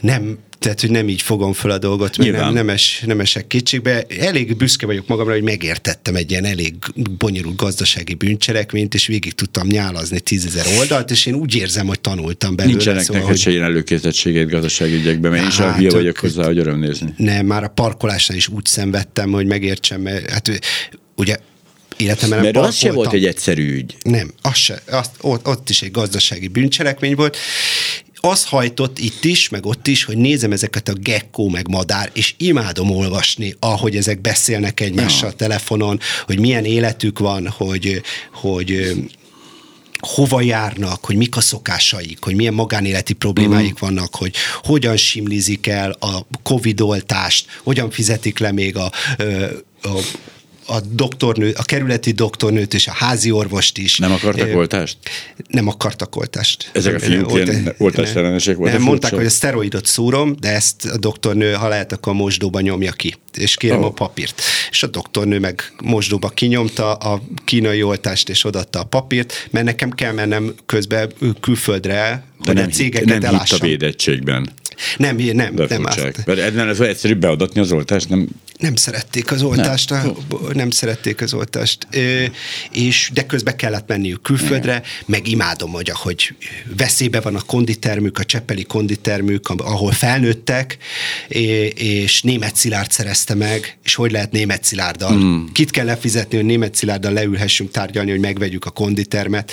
Nem, 0.00 0.38
tehát, 0.60 0.80
hogy 0.80 0.90
nem 0.90 1.08
így 1.08 1.22
fogom 1.22 1.52
fel 1.52 1.70
a 1.70 1.78
dolgot, 1.78 2.16
mert 2.16 2.30
Nyilván. 2.30 2.44
nem, 2.44 2.54
nem, 2.54 2.68
es, 2.68 3.02
nem 3.06 3.20
esek 3.20 3.46
kétségbe. 3.46 4.04
Elég 4.18 4.56
büszke 4.56 4.86
vagyok 4.86 5.06
magamra, 5.06 5.32
hogy 5.32 5.42
megértettem 5.42 6.16
egy 6.16 6.30
ilyen 6.30 6.44
elég 6.44 6.74
bonyolult 7.18 7.56
gazdasági 7.56 8.14
bűncselekményt, 8.14 8.94
és 8.94 9.06
végig 9.06 9.32
tudtam 9.32 9.66
nyálazni 9.66 10.20
tízezer 10.20 10.66
oldalt, 10.78 11.10
és 11.10 11.26
én 11.26 11.34
úgy 11.34 11.54
érzem, 11.54 11.86
hogy 11.86 12.00
tanultam 12.00 12.56
belőle. 12.56 12.74
Nincsenek 12.74 13.00
szóval, 13.02 13.14
neked 13.20 13.34
hogy 13.36 13.44
se 13.44 13.50
ilyen 13.50 13.62
előkészítettséged 13.62 14.50
gazdasági 14.50 14.94
ügyekben, 14.94 15.30
mert 15.30 15.44
én 15.44 15.50
sem 15.50 15.66
Hát, 15.66 15.76
hülye 15.76 15.90
vagyok 15.90 16.16
hozzá, 16.18 16.44
hogy 16.44 16.58
öröm 16.58 16.78
nézni. 16.78 17.14
nem, 17.16 17.46
már 17.46 17.64
a 17.64 17.68
parkolásnál 17.68 18.36
is 18.36 18.48
úgy 18.48 18.66
szenvedtem, 18.66 19.30
hogy 19.30 19.46
megértsem, 19.46 20.00
mert 20.00 20.30
hát 20.30 20.60
ugye 21.16 21.36
életemben 21.96 22.40
Mert 22.40 22.56
az 22.56 22.74
se 22.74 22.92
volt 22.92 23.12
egy 23.12 23.26
egyszerű 23.26 23.74
ügy. 23.74 23.96
Nem, 24.02 24.30
az 24.42 24.56
se, 24.56 24.82
azt, 24.90 25.10
ott, 25.20 25.46
ott 25.46 25.70
is 25.70 25.82
egy 25.82 25.90
gazdasági 25.90 26.48
bűncselekmény 26.48 27.14
volt. 27.14 27.36
Az 28.20 28.44
hajtott 28.44 28.98
itt 28.98 29.24
is, 29.24 29.48
meg 29.48 29.66
ott 29.66 29.86
is, 29.86 30.04
hogy 30.04 30.16
nézem 30.16 30.52
ezeket 30.52 30.88
a 30.88 30.92
gekkó 30.92 31.48
meg 31.48 31.68
madár, 31.68 32.10
és 32.14 32.34
imádom 32.38 32.90
olvasni, 32.90 33.54
ahogy 33.60 33.96
ezek 33.96 34.20
beszélnek 34.20 34.80
egymással 34.80 35.28
Ja. 35.28 35.36
telefonon, 35.36 36.00
hogy 36.26 36.38
milyen 36.38 36.64
életük 36.64 37.18
van, 37.18 37.48
hogy, 37.48 38.02
hogy 38.32 38.96
hova 39.98 40.40
járnak, 40.40 41.04
hogy 41.04 41.16
mik 41.16 41.36
a 41.36 41.40
szokásaik, 41.40 42.18
hogy 42.20 42.34
milyen 42.34 42.54
magánéleti 42.54 43.12
problémáik 43.12 43.72
Mhm. 43.74 43.84
vannak, 43.84 44.14
hogy 44.14 44.34
hogyan 44.62 44.96
simlizik 44.96 45.66
el 45.66 45.90
a 45.90 46.26
Covid 46.42 46.80
oltást, 46.80 47.46
hogyan 47.62 47.90
fizetik 47.90 48.38
le 48.38 48.52
még 48.52 48.76
a, 48.76 48.92
ö, 49.16 49.44
a 49.82 50.00
a 50.70 50.80
doktornő, 50.90 51.52
a 51.56 51.62
kerületi 51.62 52.10
doktornőt 52.10 52.74
és 52.74 52.86
a 52.86 52.92
házi 52.92 53.30
orvost 53.30 53.78
is. 53.78 53.98
Nem 53.98 54.12
akartak 54.12 54.48
Ö, 54.48 54.54
oltást? 54.54 54.96
Nem 55.48 55.68
akartak 55.68 56.16
oltást. 56.16 56.70
Ezek 56.72 56.94
a 56.94 56.98
fiúk 56.98 57.32
ilyen 57.32 57.74
oltásellenesek 57.78 58.56
voltak, 58.56 58.76
Nem, 58.76 58.86
mondták, 58.86 59.14
hogy 59.14 59.24
a 59.24 59.30
szteroidot 59.30 59.86
szúrom, 59.86 60.36
de 60.40 60.54
ezt 60.54 60.84
a 60.84 60.98
doktornő, 60.98 61.52
ha 61.52 61.68
lehet, 61.68 61.92
akkor 61.92 62.12
a 62.12 62.16
mosdóba 62.16 62.60
nyomja 62.60 62.92
ki, 62.92 63.14
és 63.34 63.56
kérem 63.56 63.82
Ó. 63.82 63.84
a 63.84 63.90
papírt. 63.90 64.42
És 64.70 64.82
a 64.82 64.86
doktornő 64.86 65.38
meg 65.38 65.72
mosdóba 65.82 66.28
kinyomta 66.28 66.94
a 66.94 67.22
kínai 67.44 67.82
oltást, 67.82 68.28
és 68.28 68.44
odatta 68.44 68.80
a 68.80 68.84
papírt, 68.84 69.48
mert 69.50 69.64
nekem 69.64 69.90
kell 69.90 70.12
mennem 70.12 70.54
közben 70.66 71.12
külföldre, 71.40 72.24
De 72.38 72.46
hogy 72.46 72.54
nem, 72.54 72.64
a 72.64 72.68
cégeket 72.72 73.20
nem 73.20 73.38
hitt 73.38 73.52
a 73.52 73.58
védettségben. 73.58 74.52
Nem, 74.96 75.16
nem, 75.16 75.54
De 75.54 75.66
nem, 75.68 75.84
azt, 75.84 76.22
ennél 76.26 76.68
az 76.68 76.80
egyszerűbb 76.80 77.20
beadatni 77.20 77.60
az 77.60 77.72
oltást, 77.72 78.08
nem 78.08 78.28
nem 78.60 78.76
szerették 78.76 79.30
az 79.30 79.42
oltást, 79.42 79.90
Nem. 79.90 80.14
nem, 80.52 80.70
szerették 80.70 81.20
az 81.20 81.34
oltást, 81.34 81.86
Ö, 81.90 82.24
és 82.72 83.10
de 83.14 83.26
közben 83.26 83.56
kellett 83.56 83.88
menniük 83.88 84.22
külföldre, 84.22 84.82
meg 85.06 85.28
imádom, 85.28 85.70
hogy 85.70 85.90
ahogy 85.90 86.34
veszélybe 86.76 87.20
van 87.20 87.34
a 87.34 87.40
konditermük, 87.40 88.18
a 88.18 88.24
cseppeli 88.24 88.62
konditermük, 88.62 89.48
ahol 89.48 89.92
felnőttek, 89.92 90.76
és 91.74 92.22
német 92.22 92.56
szilárd 92.56 92.90
szerezte 92.90 93.34
meg, 93.34 93.78
és 93.84 93.94
hogy 93.94 94.10
lehet 94.10 94.32
német 94.32 94.64
szilárddal. 94.64 95.10
Hmm. 95.10 95.50
Kit 95.52 95.70
kell 95.70 95.84
lefizetni, 95.84 96.36
hogy 96.36 96.46
német 96.46 96.74
szilárddal 96.74 97.12
leülhessünk 97.12 97.70
tárgyalni, 97.70 98.10
hogy 98.10 98.20
megvegyük 98.20 98.64
a 98.64 98.70
konditermet. 98.70 99.52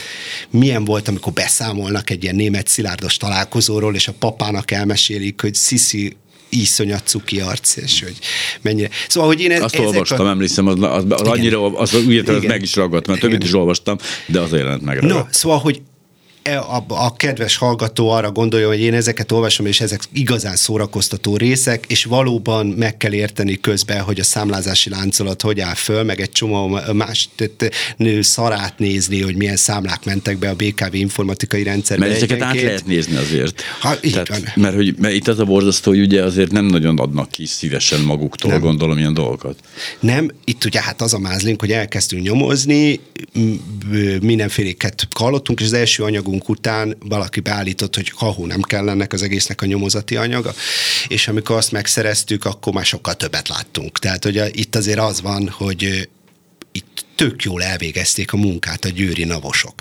Milyen 0.49 0.86
volt, 0.86 1.07
amikor 1.07 1.34
beszámolnak 1.34 2.09
egy 2.09 2.24
ilyen 2.24 2.36
német 2.36 2.68
szilárdos 2.68 3.18
találkozóról, 3.18 3.95
és 3.95 4.07
a 4.07 4.13
papának 4.20 4.72
elmesélik, 5.18 5.41
hogy 5.41 5.55
Sisi 5.55 6.15
iszonyat 6.49 7.07
cuki 7.07 7.39
arc, 7.39 7.76
és 7.76 8.03
hogy 8.03 8.18
mennyire. 8.61 8.89
Szóval, 9.07 9.30
hogy 9.30 9.41
én 9.41 9.51
e- 9.51 9.63
Azt 9.63 9.80
olvastam, 9.80 10.26
a... 10.26 10.30
emlékszem, 10.30 10.68
az, 10.68 10.76
az, 10.82 11.03
az 11.09 11.28
annyira, 11.28 11.65
az, 11.65 11.93
az, 11.93 12.05
úgy 12.05 12.13
értem, 12.13 12.36
az 12.36 12.43
meg 12.43 12.61
is 12.61 12.76
ragadt, 12.76 13.07
mert 13.07 13.20
többit 13.20 13.43
is 13.43 13.53
olvastam, 13.53 13.97
de 14.26 14.39
az 14.39 14.51
jelent 14.51 14.82
meg. 14.82 15.01
No, 15.01 15.20
szóval, 15.30 15.57
hogy 15.57 15.82
a, 16.56 16.86
a 16.88 17.16
kedves 17.16 17.58
hallgató 17.58 18.10
arra 18.10 18.32
gondolja, 18.32 18.68
hogy 18.68 18.80
én 18.80 18.93
ezeket 18.93 19.32
olvasom, 19.32 19.66
és 19.66 19.82
ezek 19.82 20.02
igazán 20.14 20.56
szórakoztató 20.56 21.38
részek, 21.38 21.86
és 21.88 22.04
valóban 22.04 22.66
meg 22.66 22.98
kell 22.98 23.14
érteni 23.14 23.60
közben, 23.60 24.02
hogy 24.02 24.20
a 24.20 24.24
számlázási 24.24 24.89
láncolat 24.89 25.41
hogy 25.41 25.60
áll 25.60 25.74
föl, 25.74 26.04
meg 26.04 26.22
egy 26.22 26.32
csomó 26.32 26.80
más 26.93 27.30
nő 27.98 28.22
szarát 28.22 28.80
nézni, 28.80 29.22
hogy 29.22 29.36
milyen 29.36 29.56
számlák 29.56 30.06
mentek 30.06 30.38
be 30.38 30.50
a 30.50 30.56
BKV 30.56 30.95
informatikai 30.95 31.64
rendszerbe. 31.64 32.06
Mert 32.06 32.18
ezeket 32.18 32.41
át 32.41 32.62
lehet 32.62 32.86
nézni 32.86 33.16
azért. 33.16 33.62
Ha, 33.80 33.95
így 34.02 34.22
van. 34.30 34.39
mert, 34.56 34.76
hogy, 34.76 34.95
mert 34.98 35.14
itt 35.14 35.28
az 35.28 35.39
a 35.39 35.45
borzasztó, 35.45 35.91
hogy 35.91 36.00
ugye 36.00 36.24
azért 36.24 36.52
nem 36.52 36.66
nagyon 36.66 36.98
adnak 36.98 37.30
ki 37.30 37.45
szívesen 37.45 38.02
maguktól, 38.02 38.52
nem. 38.52 38.62
Gondolom, 38.62 38.98
ilyen 38.98 39.14
dolgokat. 39.14 39.60
Nem, 40.00 40.32
itt 40.43 40.66
ugye 40.66 40.82
hát 40.82 41.02
az 41.02 41.14
a 41.14 41.20
mázlink, 41.20 41.60
hogy 41.60 41.72
elkezdtünk 41.72 42.24
nyomozni, 42.24 43.00
mindenféléket 44.22 45.08
hallottunk, 45.16 45.60
és 45.60 45.66
az 45.66 45.74
első 45.74 46.04
anyagunk 46.04 46.37
után 46.46 46.98
valaki 47.00 47.40
beállított, 47.40 47.96
hogy 47.96 48.10
kahó 48.10 48.46
nem 48.46 48.62
kell 48.62 48.90
ennek 48.90 49.14
az 49.14 49.22
egésznek 49.22 49.62
a 49.62 49.66
nyomozati 49.66 50.16
anyaga, 50.16 50.54
és 51.08 51.28
amikor 51.28 51.56
azt 51.56 51.72
megszereztük, 51.72 52.46
akkor 52.46 52.74
már 52.74 52.86
sokkal 52.86 53.14
többet 53.14 53.48
láttunk. 53.48 54.00
Tehát, 54.00 54.24
hogy 54.24 54.38
a- 54.38 54.48
itt 54.52 54.76
azért 54.76 55.00
az 55.00 55.22
van, 55.22 55.50
hogy 55.50 56.10
itt 56.72 57.06
tök 57.18 57.43
jól 57.43 57.63
elvégezték 57.63 58.34
a 58.34 58.38
munkát 58.38 58.86
a 58.86 58.89
győri 58.89 59.24
navosok. 59.24 59.74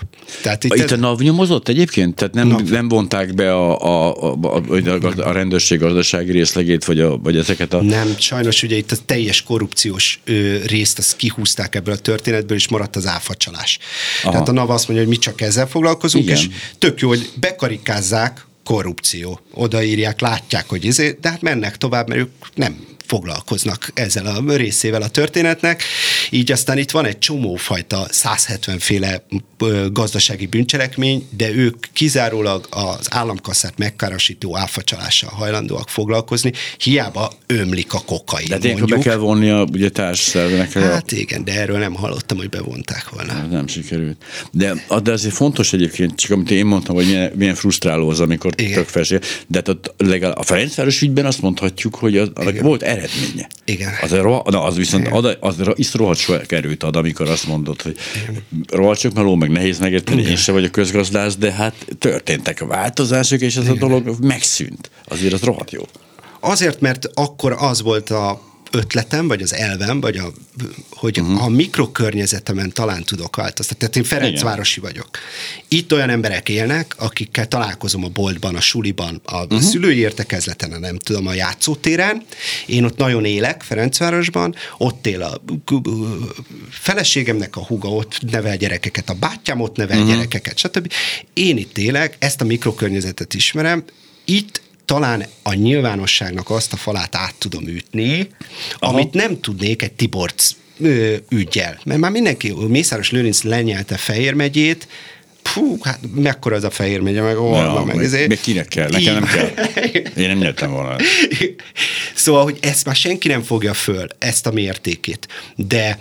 Tehát 0.43 0.64
itt, 0.64 0.74
Itt 0.74 0.82
ez, 0.82 0.93
a 0.93 0.97
NAV 0.97 1.20
nyomozott 1.20 1.68
egyébként? 1.68 2.14
Tehát 2.14 2.34
nem, 2.34 2.49
NAV. 2.49 2.62
nem 2.62 2.89
vonták 2.89 3.34
be 3.34 3.55
a, 3.55 3.80
a, 3.80 4.14
a, 4.22 4.37
a, 4.43 5.12
a, 5.16 5.32
rendőrség 5.32 5.78
gazdasági 5.78 6.32
részlegét, 6.32 6.84
vagy, 6.84 7.01
a, 7.01 7.16
vagy 7.18 7.37
ezeket 7.37 7.72
a... 7.72 7.82
Nem, 7.82 8.14
sajnos 8.18 8.62
ugye 8.62 8.76
itt 8.76 8.93
a 8.93 8.97
teljes 9.07 9.43
korrupciós 9.43 10.20
ö, 10.24 10.57
részt 10.66 10.99
azt 10.99 11.16
kihúzták 11.16 11.74
ebből 11.74 11.95
a 11.95 11.99
történetből, 11.99 12.57
és 12.57 12.68
maradt 12.68 12.97
az 12.97 13.07
áfacsalás. 13.07 13.78
Aha. 14.22 14.32
Tehát 14.32 14.49
a 14.49 14.53
NAV 14.53 14.70
azt 14.70 14.89
mondja, 14.89 15.07
hogy 15.07 15.14
mi 15.16 15.20
csak 15.20 15.41
ezzel 15.41 15.66
foglalkozunk, 15.66 16.24
Igen. 16.24 16.37
és 16.37 16.49
tök 16.78 17.01
jó, 17.01 17.09
hogy 17.09 17.30
bekarikázzák, 17.41 18.47
korrupció. 18.64 19.41
Odaírják, 19.53 20.20
látják, 20.20 20.68
hogy 20.68 20.84
izé, 20.84 21.18
de 21.20 21.30
hát 21.30 21.43
mennek 21.43 21.76
tovább, 21.76 22.09
mert 22.09 22.20
ők 22.20 22.30
nem 22.55 22.87
foglalkoznak 23.07 23.91
ezzel 23.95 24.27
a 24.27 24.57
részével 24.57 25.03
a 25.03 25.09
történetnek. 25.09 25.83
Így 26.31 26.53
aztán 26.53 26.79
itt 26.79 26.91
van 26.91 27.05
egy 27.05 27.19
csomófajta 27.19 28.07
170 28.11 28.79
féle 28.79 29.27
gazdasági 29.93 30.47
bűncselekmény, 30.47 31.29
de 31.37 31.51
ők 31.51 31.87
kizárólag 31.93 32.67
az 32.71 33.07
államkasszát 33.11 33.79
megkárosító 33.79 34.57
áfacsalással 34.57 35.31
hajlandóak 35.31 35.89
foglalkozni, 35.89 36.53
hiába 36.79 37.33
ömlik 37.47 37.93
a 37.95 38.01
kokain. 38.07 38.49
De 38.49 38.59
ilyenkor 38.61 38.89
be 38.89 38.95
mondjuk. 38.95 39.01
kell 39.01 39.17
vonni 39.17 39.51
a 39.51 39.63
ugye, 39.73 39.89
társszervenek. 39.89 40.73
Hát 40.73 41.13
igen, 41.13 41.45
de 41.45 41.53
erről 41.61 41.79
nem 41.79 41.95
hallottam, 41.95 42.37
hogy 42.37 42.49
bevonták 42.49 43.09
volna. 43.09 43.47
Nem 43.47 43.67
sikerült. 43.67 44.25
De, 44.51 44.85
de 45.03 45.13
azért 45.13 45.35
fontos 45.35 45.73
egyébként, 45.73 46.15
csak 46.15 46.31
amit 46.31 46.51
én 46.51 46.67
mondtam, 46.67 46.95
hogy 46.95 47.07
milyen, 47.07 47.33
milyen 47.35 47.55
frusztráló 47.55 48.09
az, 48.09 48.21
amikor 48.21 48.53
Igen. 48.57 48.73
tök 48.73 48.89
felső. 48.89 49.21
De 49.47 49.63
ott 49.67 49.95
legalább 49.97 50.37
a 50.37 50.43
Ferencváros 50.43 51.03
ügyben 51.03 51.27
azt 51.27 51.43
mondhatjuk, 51.43 51.95
hogy 51.95 52.17
az, 52.17 52.31
annak 52.35 52.61
volt 52.61 52.83
eredménye. 52.97 53.47
Igen. 53.65 53.93
Az, 54.03 54.13
roha, 54.13 54.43
na, 54.51 54.63
az 54.63 54.77
viszont 54.77 55.09
ad, 55.09 55.37
az 55.41 55.57
is 55.75 55.95
rohadt 55.95 56.19
sok 56.19 56.53
erőt 56.53 56.83
ad, 56.83 56.97
amikor 56.97 57.29
azt 57.29 57.47
mondod, 57.47 57.83
hogy 57.83 57.97
rohadt 58.69 59.01
sok 59.01 59.15
meló, 59.15 59.35
meg 59.35 59.51
nehéz 59.51 59.79
megérteni, 59.79 60.23
én 60.23 60.37
sem 60.37 60.55
vagyok 60.55 60.73
közgazdász, 60.73 61.37
de 61.37 61.53
hát 61.53 61.87
történtek 61.99 62.61
a 62.61 62.67
változások, 62.67 63.41
és 63.41 63.57
ez 63.57 63.69
a 63.69 63.75
dolog 63.75 64.17
megszűnt. 64.21 64.91
Azért 65.05 65.33
az 65.33 65.43
rohadt 65.43 65.71
jó. 65.71 65.83
Azért, 66.41 66.81
mert 66.81 67.11
akkor 67.15 67.57
az 67.59 67.83
volt 67.83 68.11
a 68.11 68.41
ötletem, 68.71 69.29
vagy 69.29 69.43
az 69.43 69.55
elvem, 69.55 70.01
vagy 70.01 70.17
a, 70.17 70.33
hogy 70.91 71.21
uh-huh. 71.21 71.45
a 71.45 71.49
mikrokörnyezetemen 71.49 72.73
talán 72.73 73.03
tudok 73.03 73.37
változtatni. 73.37 73.79
Tehát 73.79 73.97
én 73.97 74.05
Ferencvárosi 74.05 74.79
Igen. 74.79 74.91
vagyok. 74.93 75.09
Itt 75.69 75.93
olyan 75.93 76.11
emberek 76.11 76.49
élnek, 76.49 76.95
akikkel 76.99 77.49
találkozom 77.49 78.05
a 78.05 78.09
boltban, 78.09 78.55
a 78.55 78.61
suliban, 78.61 79.21
a 79.25 79.43
uh-huh. 79.43 79.61
szülői 79.61 79.99
értekezleten, 79.99 80.73
a 80.73 80.79
nem 80.79 80.99
tudom, 80.99 81.27
a 81.27 81.35
játszótéren. 81.35 82.25
Én 82.67 82.85
ott 82.85 82.97
nagyon 82.97 83.25
élek 83.25 83.62
Ferencvárosban, 83.62 84.55
ott 84.79 85.07
él 85.07 85.23
a 85.23 85.43
feleségemnek 86.71 87.57
a 87.57 87.64
húga, 87.64 87.89
ott 87.89 88.19
nevel 88.31 88.57
gyerekeket, 88.57 89.11
a 89.11 89.14
bátyám 89.14 89.61
ott 89.61 89.77
nevel 89.77 89.99
uh-huh. 89.99 90.12
gyerekeket, 90.12 90.59
stb. 90.59 90.93
Én 91.35 91.57
itt 91.57 91.79
élek, 91.79 92.17
ezt 92.19 92.41
a 92.41 92.45
mikrokörnyezetet 92.45 93.35
ismerem, 93.35 93.85
itt 94.25 94.61
talán 94.87 95.26
a 95.43 95.55
nyilvánosságnak 95.55 96.51
azt 96.51 96.72
a 96.72 96.76
falát 96.76 97.16
át 97.16 97.34
tudom 97.39 97.66
ütni, 97.66 98.28
Aha. 98.78 98.93
amit 98.93 99.12
nem 99.12 99.41
tudnék 99.41 99.82
egy 99.82 99.93
Tiborc 99.93 100.51
ügyel. 101.28 101.80
Mert 101.84 102.01
már 102.01 102.11
mindenki, 102.11 102.55
Mészáros 102.68 103.11
Lőrinc 103.11 103.43
lenyelte 103.43 103.97
Fehér 103.97 104.34
megyét, 104.34 104.89
Fú, 105.43 105.78
hát 105.82 105.99
mekkora 106.14 106.57
az 106.57 106.64
a 106.64 106.70
fehér 106.70 107.01
megye, 107.01 107.22
meg 107.22 107.39
ó, 107.39 107.55
ja, 107.55 107.82
meg, 107.87 108.05
ezért... 108.05 108.28
meg 108.28 108.41
kinek 108.41 108.68
kell, 108.68 108.89
nekem 108.91 109.14
nem 109.14 109.24
kell. 109.24 109.64
Én 110.22 110.28
nem 110.28 110.39
nyertem 110.39 110.70
volna. 110.70 110.97
Szóval, 112.14 112.43
hogy 112.43 112.59
ezt 112.61 112.84
már 112.84 112.95
senki 112.95 113.28
nem 113.28 113.43
fogja 113.43 113.74
föl, 113.74 114.07
ezt 114.18 114.47
a 114.47 114.51
mértékét. 114.51 115.28
De 115.57 115.99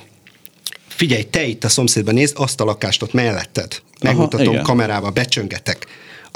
figyelj, 0.87 1.23
te 1.23 1.45
itt 1.45 1.63
a 1.63 1.69
szomszédban 1.69 2.13
nézd, 2.13 2.33
azt 2.37 2.61
a 2.61 2.63
lakást 2.63 3.01
ott 3.01 3.13
melletted. 3.13 3.81
Megmutatom 4.01 4.55
Aha, 4.55 4.63
kamerába, 4.63 5.09
becsöngetek 5.09 5.87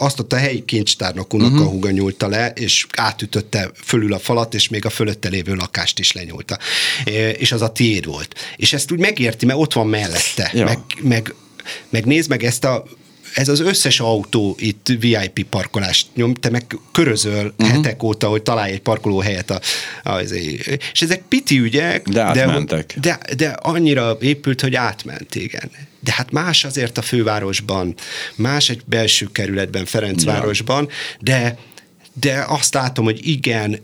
azt 0.02 0.20
ott 0.20 0.34
a 0.34 0.38
helyi 0.38 0.66
kincstárnak 0.66 1.34
uh-huh. 1.34 1.62
a 1.62 1.66
húga 1.66 1.92
nyúlta 1.92 2.28
le, 2.28 2.52
és 2.56 2.86
átütötte 2.96 3.72
fölül 3.84 4.14
a 4.14 4.20
falat, 4.20 4.54
és 4.54 4.70
még 4.70 4.86
a 4.86 4.90
fölötte 4.90 5.30
lévő 5.30 5.54
lakást 5.54 6.00
is 6.00 6.12
lenyúlta. 6.12 6.58
És 7.38 7.52
az 7.52 7.62
a 7.62 7.72
tiéd 7.72 8.06
volt. 8.06 8.36
És 8.56 8.74
ezt 8.74 8.92
úgy 8.92 9.00
megérti, 9.00 9.46
mert 9.46 9.60
ott 9.60 9.74
van 9.74 9.88
mellette. 9.88 10.52
Ja. 10.54 10.66
Meg, 10.66 10.80
meg, 11.02 11.34
meg 11.90 12.06
nézd 12.06 12.30
meg 12.30 12.44
ezt 12.44 12.64
a 12.64 12.86
ez 13.34 13.48
az 13.48 13.60
összes 13.60 14.00
autó 14.00 14.56
itt 14.60 14.88
VIP 15.00 15.46
parkolást 15.50 16.08
nyom, 16.16 16.34
te 16.34 16.50
meg 16.50 16.66
körözöl 16.92 17.54
uh-huh. 17.58 17.76
hetek 17.76 18.04
óta, 18.04 18.28
hogy 18.28 18.42
találj 18.42 18.72
egy 18.72 18.82
parkolóhelyet. 18.82 19.52
A, 19.52 19.62
a, 20.04 20.20
és 20.20 21.02
ezek 21.02 21.22
piti 21.28 21.60
ügyek, 21.60 22.08
de, 22.08 22.22
átmentek. 22.22 22.96
de, 23.00 23.20
de, 23.28 23.36
de 23.36 23.50
annyira 23.50 24.18
épült, 24.22 24.62
hogy 24.62 24.76
átment, 24.76 25.36
igen. 25.36 25.72
De 26.00 26.14
hát 26.14 26.32
más 26.32 26.64
azért 26.64 26.98
a 26.98 27.02
fővárosban, 27.02 27.96
más 28.36 28.70
egy 28.70 28.82
belső 28.86 29.30
kerületben, 29.32 29.86
Ferencvárosban, 29.86 30.84
ja. 30.84 30.90
de 31.20 31.58
de 32.20 32.46
azt 32.48 32.74
látom, 32.74 33.06
hogy 33.06 33.28
igen, 33.28 33.80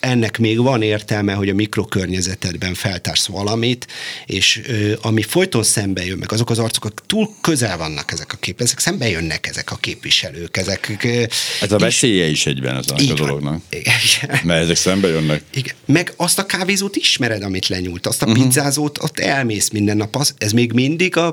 ennek 0.00 0.38
még 0.38 0.62
van 0.62 0.82
értelme, 0.82 1.32
hogy 1.32 1.48
a 1.48 1.54
mikrokörnyezetedben 1.54 2.74
feltársz 2.74 3.26
valamit, 3.26 3.86
és 4.26 4.60
ö, 4.66 4.92
ami 5.00 5.22
folyton 5.22 5.62
szembe 5.62 6.04
jön, 6.04 6.18
meg 6.18 6.32
azok 6.32 6.50
az 6.50 6.58
arcok, 6.58 7.06
túl 7.06 7.34
közel 7.40 7.76
vannak 7.76 8.12
ezek 8.12 8.32
a 8.32 8.36
képek, 8.36 8.66
ezek 8.66 8.78
szembe 8.78 9.08
jönnek 9.08 9.46
ezek 9.46 9.70
a 9.70 9.76
képviselők, 9.76 10.56
ezek... 10.56 10.96
Ö, 11.04 11.22
Ez 11.60 11.72
a 11.72 11.78
veszélye 11.78 12.26
is 12.26 12.46
egyben 12.46 12.76
az 12.76 12.90
a 12.90 13.14
dolognak. 13.14 13.62
Igen. 13.68 14.40
Mert 14.44 14.62
ezek 14.62 14.76
szembe 14.76 15.08
jönnek. 15.08 15.42
Igen. 15.54 15.74
Meg 15.84 16.12
azt 16.16 16.38
a 16.38 16.46
kávézót 16.46 16.96
ismered, 16.96 17.42
amit 17.42 17.68
lenyúlt, 17.68 18.06
azt 18.06 18.22
a 18.22 18.26
uh-huh. 18.26 18.44
pizzázót, 18.44 19.02
ott 19.02 19.18
elmész 19.18 19.68
minden 19.68 19.96
nap. 19.96 20.16
Az, 20.16 20.34
ez 20.38 20.52
még 20.52 20.72
mindig 20.72 21.16
a, 21.16 21.26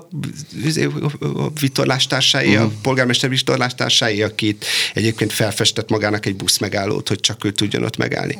a 1.21 1.49
vitorlástársai, 1.59 2.47
uh-huh. 2.47 2.63
a 2.63 2.71
polgármester 2.81 3.29
vitorlástársai, 3.29 4.21
akit 4.21 4.65
egyébként 4.93 5.33
felfestett 5.33 5.89
magának 5.89 6.25
egy 6.25 6.35
busz 6.35 6.57
megállót, 6.57 7.07
hogy 7.07 7.19
csak 7.19 7.45
ő 7.45 7.51
tudjon 7.51 7.83
ott 7.83 7.97
megállni. 7.97 8.37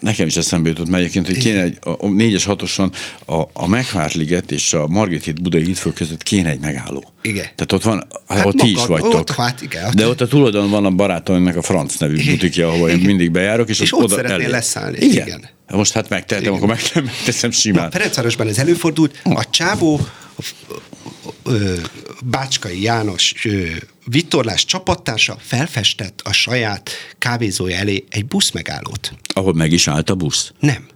Nekem 0.00 0.26
is 0.26 0.36
eszembe 0.36 0.68
jutott 0.68 0.88
meg 0.88 1.00
egyébként, 1.00 1.26
hogy 1.26 1.38
kéne 1.38 1.62
egy, 1.62 1.78
a 1.80 1.96
4-es 1.96 2.42
6 2.44 2.62
a, 3.26 3.48
a 3.52 3.68
Megvártliget 3.68 4.50
és 4.50 4.72
a 4.72 4.86
Margit 4.86 5.24
híd 5.24 5.42
Budai 5.42 5.64
hídfő 5.64 5.92
között 5.92 6.22
kéne 6.22 6.50
egy 6.50 6.60
megálló. 6.60 7.12
Igen. 7.22 7.44
Tehát 7.54 7.72
ott 7.72 7.82
van, 7.82 8.06
hát 8.28 8.44
ott 8.44 8.56
ti 8.56 8.70
is 8.70 8.86
vagytok. 8.86 9.14
Ott, 9.14 9.30
hát 9.30 9.62
igen, 9.62 9.84
ott 9.84 9.94
De 9.94 10.06
ott 10.06 10.20
a 10.20 10.26
túloldalon 10.26 10.70
van 10.70 10.84
a 10.84 10.90
barátomnak 10.90 11.56
a 11.56 11.62
Franc 11.62 11.96
nevű 11.96 12.30
butikja, 12.30 12.68
ahol 12.68 12.90
én 12.90 12.98
mindig 12.98 13.30
bejárok, 13.30 13.68
és, 13.68 13.80
és 13.80 13.92
ott, 13.92 14.02
ott 14.02 14.10
szeretnél 14.10 14.40
elé. 14.40 14.50
leszállni. 14.50 14.98
Igen. 15.00 15.26
igen. 15.26 15.48
Most 15.68 15.92
hát 15.92 16.08
megtehetem, 16.08 16.52
akkor 16.52 16.68
meg, 16.68 16.80
megteszem 16.94 17.50
simán. 17.50 17.90
Ferencvárosban 17.90 18.48
ez 18.48 18.58
előfordult, 18.58 19.20
a 19.24 19.50
csávó 19.50 20.00
Bácskai 22.24 22.82
János 22.82 23.34
vitorlás 24.06 24.64
csapattársa 24.64 25.36
felfestett 25.40 26.20
a 26.24 26.32
saját 26.32 26.90
kávézója 27.18 27.76
elé 27.76 28.04
egy 28.08 28.26
busz 28.26 28.50
megállót. 28.50 29.12
Ahol 29.34 29.52
meg 29.52 29.72
is 29.72 29.88
állt 29.88 30.10
a 30.10 30.14
busz? 30.14 30.52
Nem. 30.58 30.86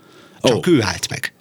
Csak 0.42 0.66
oh. 0.66 0.72
ő 0.72 0.82
állt 0.82 1.08
meg. 1.08 1.32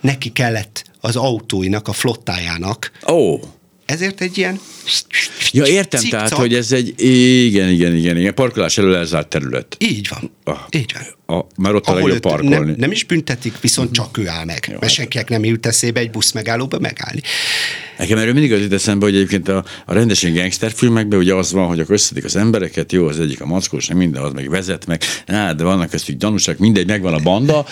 Neki 0.00 0.30
kellett 0.30 0.84
az 1.00 1.16
autóinak, 1.16 1.88
a 1.88 1.92
flottájának. 1.92 2.90
Ó. 3.06 3.12
Oh 3.12 3.42
ezért 3.90 4.20
egy 4.20 4.38
ilyen 4.38 4.60
Ja, 5.52 5.66
értem, 5.66 6.00
Cik-cak. 6.00 6.20
tehát, 6.20 6.34
hogy 6.34 6.54
ez 6.54 6.72
egy, 6.72 6.94
igen, 6.96 7.68
igen, 7.68 7.96
igen, 7.96 8.16
igen, 8.16 8.34
parkolás 8.34 8.78
elől 8.78 8.94
elzárt 8.94 9.28
terület. 9.28 9.76
Így 9.78 10.08
van, 10.08 10.30
ah, 10.44 10.58
így 10.70 10.94
van. 10.94 11.38
A, 11.38 11.46
mert 11.56 11.74
ott 11.74 11.86
Ahol 11.86 12.00
a 12.00 12.02
legjobb 12.02 12.20
parkolni. 12.20 12.70
Nem, 12.70 12.74
nem 12.78 12.90
is 12.90 13.04
büntetik, 13.04 13.60
viszont 13.60 13.92
csak 13.92 14.18
ő 14.18 14.28
áll 14.28 14.44
meg. 14.44 14.64
Jó, 14.66 14.72
mert 14.72 14.84
hát- 14.84 14.92
senkinek 14.92 15.28
nem 15.28 15.44
jut 15.44 15.66
eszébe 15.66 16.00
egy 16.00 16.10
busz 16.10 16.32
megállóba 16.32 16.78
megállni. 16.78 17.20
Nekem 18.00 18.18
erről 18.18 18.32
mindig 18.32 18.52
az 18.52 18.72
eszembe, 18.72 19.04
hogy 19.04 19.14
egyébként 19.14 19.48
a, 19.48 19.64
a 19.86 19.92
rendesen 19.92 20.34
gangsterfilmekben 20.34 21.18
ugye 21.18 21.34
az 21.34 21.52
van, 21.52 21.66
hogy 21.66 21.80
akkor 21.80 21.94
összedik 21.94 22.24
az 22.24 22.36
embereket, 22.36 22.92
jó, 22.92 23.06
az 23.06 23.20
egyik 23.20 23.40
a 23.40 23.46
mackós, 23.46 23.92
minden, 23.92 24.22
az 24.22 24.32
meg 24.32 24.50
vezet 24.50 24.86
meg, 24.86 25.02
hát, 25.26 25.56
de 25.56 25.64
vannak 25.64 25.90
köztük 25.90 26.18
gyanúsak, 26.18 26.58
mindegy, 26.58 26.86
megvan 26.86 27.14
a 27.14 27.18
banda, 27.18 27.66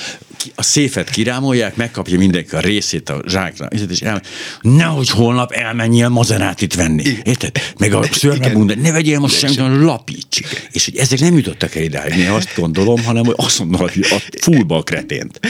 a 0.55 0.62
széfet 0.62 1.11
kirámolják, 1.11 1.76
megkapja 1.76 2.18
mindenki 2.18 2.55
a 2.55 2.61
részét 2.61 3.09
a 3.09 3.22
zsákra, 3.26 3.68
és 3.91 4.01
el, 4.01 4.22
nehogy 4.61 5.11
holnap 5.11 5.53
elmenjél 5.53 6.09
Mazerátit 6.09 6.74
venni. 6.74 7.05
Érted? 7.22 7.57
Meg 7.79 7.93
a 7.93 8.03
szörmebunda, 8.12 8.74
ne 8.74 8.93
vegyél 8.93 9.18
most 9.18 9.39
semmit, 9.39 9.59
hanem 9.59 9.85
lapíts. 9.85 10.41
És 10.72 10.85
hogy 10.85 10.97
ezek 10.97 11.20
nem 11.20 11.37
jutottak 11.37 11.74
el 11.74 11.83
idáig, 11.83 12.16
én 12.16 12.31
azt 12.31 12.53
gondolom, 12.57 13.05
hanem 13.05 13.24
hogy 13.24 13.35
azt 13.37 13.59
mondom, 13.59 13.81
hogy 13.81 14.07
a 14.11 14.22
fullba 14.41 14.76
a 14.76 14.83
kretént. 14.83 15.41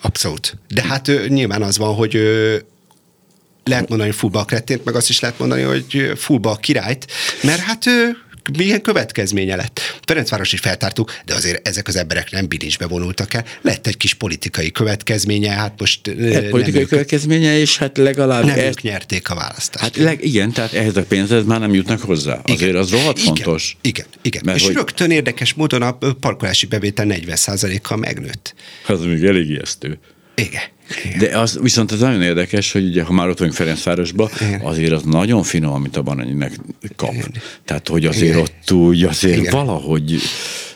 Abszolút. 0.00 0.56
De 0.68 0.82
hát 0.82 1.10
nyilván 1.28 1.62
az 1.62 1.78
van, 1.78 1.94
hogy 1.94 2.18
lehet 3.64 3.88
mondani, 3.88 4.10
hogy 4.10 4.18
fullba 4.18 4.40
a 4.40 4.44
kretént, 4.44 4.84
meg 4.84 4.94
azt 4.94 5.08
is 5.08 5.20
lehet 5.20 5.38
mondani, 5.38 5.62
hogy 5.62 6.12
fullba 6.16 6.50
a 6.50 6.56
királyt, 6.56 7.06
mert 7.42 7.60
hát 7.60 7.84
milyen 8.56 8.80
következménye 8.80 9.56
lett. 9.56 9.80
Ferencváros 10.04 10.52
is 10.52 10.60
feltártuk, 10.60 11.12
de 11.24 11.34
azért 11.34 11.68
ezek 11.68 11.88
az 11.88 11.96
emberek 11.96 12.30
nem 12.30 12.48
bilincsbe 12.48 12.86
vonultak 12.86 13.34
el. 13.34 13.44
Lett 13.60 13.86
egy 13.86 13.96
kis 13.96 14.14
politikai 14.14 14.70
következménye, 14.70 15.50
hát 15.50 15.74
most... 15.78 16.00
Hát 16.32 16.48
politikai 16.48 16.80
ők, 16.80 16.88
következménye, 16.88 17.58
és 17.58 17.78
hát 17.78 17.98
legalább... 17.98 18.44
Nem 18.44 18.58
ezt, 18.58 18.66
ők 18.66 18.82
nyerték 18.82 19.30
a 19.30 19.34
választást. 19.34 19.84
Hát 19.84 19.96
leg, 19.96 20.24
igen, 20.24 20.52
tehát 20.52 20.72
ehhez 20.72 20.96
a 20.96 21.02
pénzhez 21.02 21.44
már 21.44 21.60
nem 21.60 21.74
jutnak 21.74 22.00
hozzá. 22.00 22.40
Igen. 22.44 22.56
Azért 22.56 22.76
az 22.76 22.90
rohadt 22.90 23.18
igen, 23.18 23.34
fontos. 23.34 23.76
Igen, 23.80 24.06
igen. 24.22 24.42
Mert 24.44 24.58
és 24.58 24.64
hogy... 24.64 24.74
rögtön 24.74 25.10
érdekes 25.10 25.54
módon 25.54 25.82
a 25.82 25.98
parkolási 26.20 26.66
bevétel 26.66 27.06
40%-kal 27.08 27.96
megnőtt. 27.96 28.54
Az 28.86 29.04
még 29.04 29.24
elég 29.24 29.48
ijesztő. 29.48 29.98
Igen. 30.34 30.62
De 31.18 31.38
az 31.38 31.58
viszont 31.62 31.92
az 31.92 32.00
nagyon 32.00 32.22
érdekes, 32.22 32.72
hogy 32.72 32.84
ugye, 32.84 33.02
ha 33.02 33.12
már 33.12 33.28
ott 33.28 33.38
vagyunk 33.38 33.56
Ferencvárosban, 33.56 34.30
azért 34.62 34.92
az 34.92 35.02
nagyon 35.02 35.42
finom, 35.42 35.72
amit 35.72 35.96
a 35.96 36.02
Bananyinek 36.02 36.52
kap. 36.96 37.12
Igen. 37.12 37.34
Tehát, 37.64 37.88
hogy 37.88 38.06
azért 38.06 38.32
Igen. 38.32 38.40
ott 38.40 38.70
úgy, 38.72 39.02
azért 39.02 39.36
Igen. 39.36 39.52
valahogy 39.52 40.20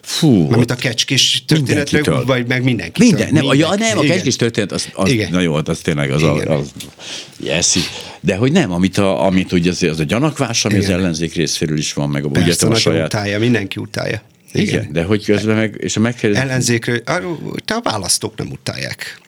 Fú, 0.06 0.46
Mármint 0.48 0.70
a 0.70 0.74
kecskés 0.74 1.42
történetre, 1.46 2.10
vagy 2.10 2.46
meg 2.46 2.62
mindenki. 2.62 3.02
Minden, 3.02 3.28
nem, 3.32 3.44
mindenki. 3.44 3.58
ja, 3.58 3.74
nem, 3.74 3.98
a 3.98 4.00
kecskés 4.00 4.36
történet, 4.36 4.72
az, 4.72 4.88
az 4.92 5.10
Igen. 5.10 5.30
na 5.30 5.40
jó, 5.40 5.54
az 5.54 5.78
tényleg 5.78 6.10
az, 6.10 6.20
Igen. 6.20 6.46
az 6.46 6.72
jeszi. 7.40 7.80
De 8.20 8.36
hogy 8.36 8.52
nem, 8.52 8.72
amit, 8.72 8.98
a, 8.98 9.24
amit 9.24 9.52
ugye 9.52 9.70
az, 9.70 9.82
az 9.82 10.00
a 10.00 10.04
gyanakvás, 10.04 10.64
ami 10.64 10.74
Igen. 10.74 10.86
az 10.86 10.98
ellenzék 10.98 11.34
részéről 11.34 11.78
is 11.78 11.92
van, 11.92 12.08
meg 12.08 12.24
a, 12.24 12.28
Persze, 12.28 12.66
ugye, 12.66 12.76
a 12.76 12.78
saját... 12.78 13.06
utálja, 13.06 13.38
mindenki 13.38 13.80
utálja. 13.80 14.22
Igen, 14.52 14.66
Igen, 14.66 14.92
de 14.92 15.02
hogy 15.02 15.24
közben 15.24 15.56
meg, 15.56 15.76
és 15.78 15.96
a 15.96 16.00
megkérdez... 16.00 16.42
Ellenzékről, 16.42 17.02
te 17.64 17.74
a 17.74 17.80
választók 17.82 18.36
nem 18.36 18.50
utálják. 18.50 19.20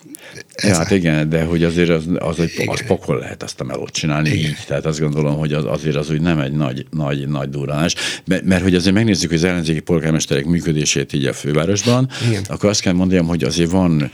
Ez 0.52 0.68
ja, 0.68 0.76
hát 0.76 0.90
igen, 0.90 1.28
de 1.28 1.44
hogy 1.44 1.64
azért 1.64 1.88
az, 1.88 2.04
az, 2.18 2.38
egy, 2.38 2.64
az 2.66 2.86
pokol 2.86 3.18
lehet 3.18 3.42
azt 3.42 3.60
a 3.60 3.64
melót 3.64 3.90
csinálni 3.90 4.28
igen. 4.28 4.50
így. 4.50 4.56
Tehát 4.66 4.86
azt 4.86 5.00
gondolom, 5.00 5.38
hogy 5.38 5.52
az, 5.52 5.64
azért 5.64 5.96
az 5.96 6.10
úgy 6.10 6.20
nem 6.20 6.38
egy 6.38 6.52
nagy, 6.52 6.86
nagy, 6.90 7.28
nagy 7.28 7.48
durranás. 7.48 7.94
Mert, 8.24 8.44
mert 8.44 8.62
hogy 8.62 8.74
azért 8.74 8.94
megnézzük 8.94 9.30
az 9.30 9.44
ellenzéki 9.44 9.80
polgármesterek 9.80 10.44
működését 10.44 11.12
így 11.12 11.26
a 11.26 11.32
fővárosban, 11.32 12.08
igen. 12.28 12.44
akkor 12.48 12.68
azt 12.68 12.80
kell 12.80 12.92
mondjam, 12.92 13.26
hogy 13.26 13.44
azért 13.44 13.70
van 13.70 14.10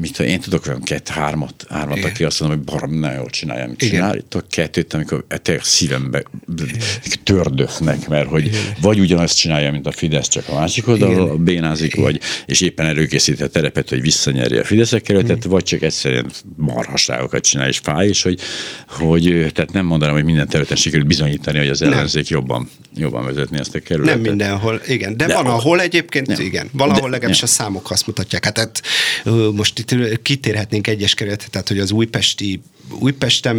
mit 0.00 0.18
én 0.18 0.40
tudok 0.40 0.66
olyan 0.66 0.82
két, 0.82 1.08
hármat, 1.08 1.66
hármat 1.68 1.96
Igen. 1.96 2.10
aki 2.10 2.24
azt 2.24 2.40
mondom, 2.40 2.58
hogy 2.58 2.66
barom, 2.66 2.98
nagyon 2.98 3.16
jól 3.16 3.30
csinálja, 3.30 3.64
amit 3.64 3.82
Igen. 3.82 3.94
csinál. 3.94 4.16
Itt 4.16 4.34
a 4.34 4.42
kettőt, 4.48 4.92
amikor 4.94 5.24
tényleg 5.42 5.64
szívembe 5.64 6.22
tördöfnek, 7.24 8.08
mert 8.08 8.28
hogy 8.28 8.46
Igen. 8.46 8.60
vagy 8.80 8.98
ugyanazt 8.98 9.38
csinálja, 9.38 9.70
mint 9.70 9.86
a 9.86 9.92
Fidesz, 9.92 10.28
csak 10.28 10.48
a 10.48 10.54
másik 10.54 10.88
oldalról 10.88 11.36
bénázik, 11.36 11.92
Igen. 11.92 12.04
vagy, 12.04 12.20
és 12.46 12.60
éppen 12.60 12.86
előkészít 12.86 13.40
a 13.40 13.48
terepet, 13.48 13.88
hogy 13.88 14.00
visszanyerje 14.00 14.60
a 14.60 14.64
Fideszek 14.64 15.02
kerületet, 15.02 15.44
vagy 15.44 15.64
csak 15.64 15.82
egyszerűen 15.82 16.30
marhasságokat 16.56 17.44
csinál, 17.44 17.68
és 17.68 17.78
fáj, 17.78 18.08
és 18.08 18.22
hogy, 18.22 18.40
hogy 18.88 19.22
tehát 19.52 19.72
nem 19.72 19.86
mondanám, 19.86 20.14
hogy 20.14 20.24
minden 20.24 20.48
területen 20.48 20.76
sikerült 20.76 21.08
bizonyítani, 21.08 21.58
hogy 21.58 21.68
az 21.68 21.82
ellenzék 21.82 22.28
jobban, 22.28 22.70
jobban 22.94 23.24
vezetni 23.24 23.58
ezt 23.58 23.74
a 23.74 23.80
kerületet. 23.80 24.14
Nem 24.14 24.24
mindenhol, 24.24 24.80
igen. 24.86 25.16
De, 25.16 25.26
de 25.26 25.34
van, 25.34 25.46
ahol 25.46 25.80
egyébként, 25.80 26.26
nem. 26.26 26.40
igen. 26.40 26.68
Valahol 26.72 27.10
legalábbis 27.10 27.42
a 27.42 27.46
számok 27.46 27.90
azt 27.90 28.06
mutatják. 28.06 28.44
Hát, 28.44 28.58
hát 28.58 28.82
most 29.52 29.83
itt 29.92 30.22
kitérhetnénk 30.22 30.86
egyes 30.86 31.14
kerületet, 31.14 31.50
tehát 31.50 31.68
hogy 31.68 31.78
az 31.78 31.90
újpesti 31.90 32.60
Újpesten 32.90 33.56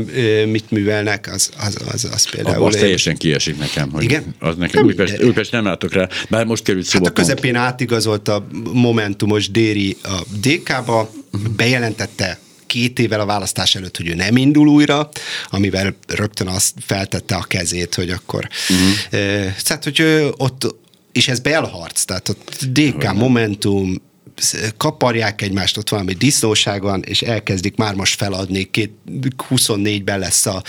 mit 0.47 0.71
művelnek, 0.71 1.29
az, 1.33 1.49
az, 1.57 1.77
az, 1.93 2.09
az 2.13 2.29
például... 2.29 2.65
Az 2.65 2.75
teljesen 2.75 3.17
kiesik 3.17 3.57
nekem, 3.57 3.91
hogy 3.91 4.03
Igen? 4.03 4.35
az 4.39 4.55
nekem 4.55 4.79
nem 4.79 4.85
Újpest, 4.85 5.23
Újpest 5.23 5.51
nem 5.51 5.63
látok 5.63 5.93
rá, 5.93 6.07
bár 6.29 6.45
most 6.45 6.63
került 6.63 6.85
szóba 6.85 7.05
Hát 7.05 7.17
a 7.17 7.21
közepén 7.21 7.53
pont. 7.53 7.65
átigazolt 7.65 8.27
a 8.27 8.47
Momentumos 8.73 9.51
Déri 9.51 9.97
a 10.03 10.21
DK-ba, 10.41 11.11
bejelentette 11.55 12.39
két 12.65 12.99
évvel 12.99 13.19
a 13.19 13.25
választás 13.25 13.75
előtt, 13.75 13.97
hogy 13.97 14.07
ő 14.07 14.13
nem 14.13 14.37
indul 14.37 14.67
újra, 14.67 15.09
amivel 15.49 15.95
rögtön 16.07 16.47
azt 16.47 16.73
feltette 16.79 17.35
a 17.35 17.43
kezét, 17.43 17.95
hogy 17.95 18.09
akkor... 18.09 18.47
Uh-huh. 18.69 19.21
Eh, 19.21 19.55
tehát, 19.63 19.83
hogy 19.83 20.29
ott, 20.37 20.75
és 21.11 21.27
ez 21.27 21.39
belharc, 21.39 22.03
tehát 22.03 22.29
ott 22.29 22.65
DK, 22.71 23.13
Momentum, 23.13 24.01
kaparják 24.77 25.41
egymást, 25.41 25.77
ott 25.77 25.89
valami 25.89 26.13
disznóság 26.13 26.81
van, 26.81 27.03
és 27.05 27.21
elkezdik 27.21 27.75
már 27.75 27.95
most 27.95 28.15
feladni, 28.15 28.63
két, 28.71 28.91
24-ben 29.49 30.19
lesz 30.19 30.45
a 30.45 30.63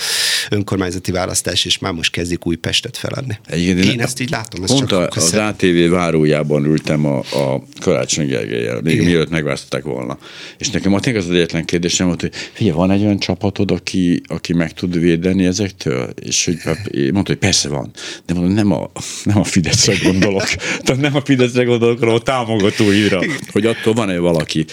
önkormányzati 0.49 1.11
választás, 1.11 1.65
és 1.65 1.77
már 1.77 1.93
most 1.93 2.11
kezdik 2.11 2.45
Újpestet 2.45 2.97
feladni. 2.97 3.39
Egyébként 3.45 3.85
én, 3.85 3.91
én 3.91 4.01
ezt 4.01 4.19
így 4.19 4.29
látom. 4.29 4.63
Ezt 4.63 4.73
pont 4.73 4.87
csak 4.87 5.15
az 5.15 5.33
ATV 5.33 5.89
várójában 5.89 6.65
ültem 6.65 7.05
a, 7.05 7.17
a 7.17 7.63
Karácsony 7.79 8.27
Gergelyel, 8.27 8.81
még 8.81 8.93
Igen. 8.93 9.05
mielőtt 9.05 9.29
megválasztották 9.29 9.83
volna. 9.83 10.17
És 10.57 10.69
nekem 10.69 10.93
a 10.93 10.99
az 11.15 11.29
egyetlen 11.29 11.65
kérdésem 11.65 12.07
volt, 12.07 12.21
hogy 12.21 12.31
figyelj, 12.53 12.75
van 12.75 12.91
egy 12.91 13.03
olyan 13.03 13.19
csapatod, 13.19 13.71
aki, 13.71 14.21
aki 14.27 14.53
meg 14.53 14.73
tud 14.73 14.99
védeni 14.99 15.45
ezektől? 15.45 16.09
És 16.21 16.45
hogy 16.45 16.57
hát 16.61 16.89
mondta, 16.93 17.31
hogy 17.31 17.37
persze 17.37 17.69
van. 17.69 17.91
De 18.25 18.33
mondom, 18.33 18.53
nem 18.53 18.71
a, 18.71 18.89
nem 19.23 19.37
a 19.37 19.43
Fideszre 19.43 19.93
gondolok. 20.03 20.45
Tehát 20.83 21.01
nem 21.01 21.15
a 21.15 21.21
Fideszre 21.21 21.63
gondolok, 21.63 21.99
hanem 21.99 22.15
a 22.15 22.19
támogatóira 22.19 23.21
hogy 23.57 23.65
attól 23.65 23.93
van-e 23.93 24.17
valaki. 24.17 24.65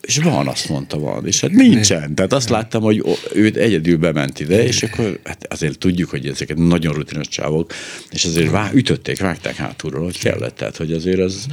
És 0.00 0.18
van, 0.18 0.48
azt 0.48 0.68
mondta, 0.68 0.98
van. 0.98 1.26
És 1.26 1.40
hát 1.40 1.50
nincsen. 1.50 2.14
Tehát 2.14 2.32
azt 2.32 2.48
láttam, 2.48 2.82
hogy 2.82 3.04
őt 3.34 3.56
egyedül 3.56 3.96
bement 3.96 4.40
ide, 4.40 4.64
és 4.64 4.82
akkor 4.82 5.18
hát 5.24 5.46
azért 5.50 5.78
tudjuk, 5.78 6.10
hogy 6.10 6.26
ezeket 6.26 6.56
nagyon 6.56 6.94
rutinos 6.94 7.28
csávok, 7.28 7.72
és 8.10 8.24
azért 8.24 8.50
vá, 8.50 8.70
ütötték, 8.72 9.20
vágták 9.20 9.56
hátulról, 9.56 10.04
hogy 10.04 10.18
kellett. 10.18 10.56
Tehát, 10.56 10.76
hogy 10.76 10.92
azért 10.92 11.18
az, 11.18 11.46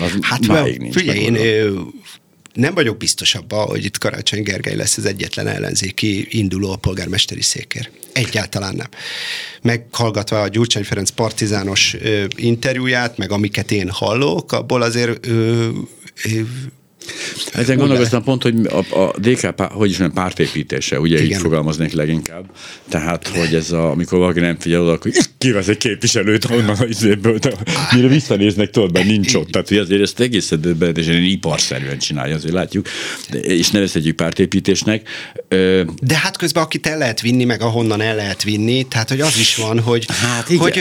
az 0.00 0.12
hát 0.20 0.46
máig 0.46 0.78
nincs. 0.78 0.94
Figyelj, 0.94 1.18
én 1.18 1.34
nem 2.56 2.74
vagyok 2.74 2.96
biztos 2.96 3.34
abban, 3.34 3.66
hogy 3.66 3.84
itt 3.84 3.98
Karácsony 3.98 4.42
Gergely 4.42 4.76
lesz 4.76 4.96
az 4.96 5.04
egyetlen 5.04 5.46
ellenzéki 5.46 6.26
induló 6.30 6.70
a 6.70 6.76
polgármesteri 6.76 7.42
székér. 7.42 7.90
Egyáltalán 8.12 8.74
nem. 8.74 8.88
Meghallgatva 9.62 10.40
a 10.42 10.48
Gyurcsány 10.48 10.84
Ferenc 10.84 11.10
partizános 11.10 11.94
ö, 11.94 12.24
interjúját, 12.36 13.16
meg 13.16 13.30
amiket 13.30 13.70
én 13.70 13.90
hallok, 13.90 14.52
abból 14.52 14.82
azért 14.82 15.26
ö, 15.26 15.68
ezen 17.52 17.76
gondolkoztam 17.76 18.22
pont, 18.22 18.42
hogy 18.42 18.54
a, 18.66 18.98
a 18.98 19.14
DK, 19.18 19.60
hogy 19.60 19.90
is 19.90 19.96
nem 19.96 20.12
pártépítése, 20.12 21.00
ugye 21.00 21.16
Igen. 21.16 21.26
így 21.26 21.36
fogalmaznék 21.36 21.92
leginkább. 21.92 22.44
Tehát, 22.88 23.28
hogy 23.28 23.54
ez 23.54 23.72
a, 23.72 23.90
amikor 23.90 24.18
valaki 24.18 24.40
nem 24.40 24.58
figyel 24.58 24.80
oda, 24.80 24.92
akkor 24.92 25.12
kivesz 25.38 25.68
egy 25.68 25.76
képviselőt 25.76 26.44
onnan 26.50 26.68
az 26.68 26.88
izéből, 26.88 27.38
de 27.38 27.52
mire 27.94 28.08
visszanéznek, 28.08 28.70
tudod, 28.70 28.92
mert 28.92 29.06
nincs 29.06 29.34
ott. 29.34 29.50
Tehát, 29.50 29.68
hogy 29.68 29.78
azért 29.78 30.02
ezt 30.02 30.20
egészen 30.20 30.60
döbbenetesen 30.60 31.22
iparszerűen 31.22 31.98
csinálja, 31.98 32.34
azért 32.34 32.54
látjuk, 32.54 32.86
de, 33.30 33.38
és 33.38 33.70
nevezhetjük 33.70 34.16
pártépítésnek. 34.16 35.08
De 36.00 36.16
hát 36.16 36.36
közben 36.36 36.62
akit 36.62 36.86
el 36.86 36.98
lehet 36.98 37.20
vinni, 37.20 37.44
meg 37.44 37.62
ahonnan 37.62 38.00
el 38.00 38.16
lehet 38.16 38.42
vinni, 38.42 38.82
tehát, 38.82 39.08
hogy 39.08 39.20
az 39.20 39.38
is 39.38 39.56
van, 39.56 39.80
hogy, 39.80 40.06
hát 40.20 40.50
igen. 40.50 40.62
hogy 40.62 40.80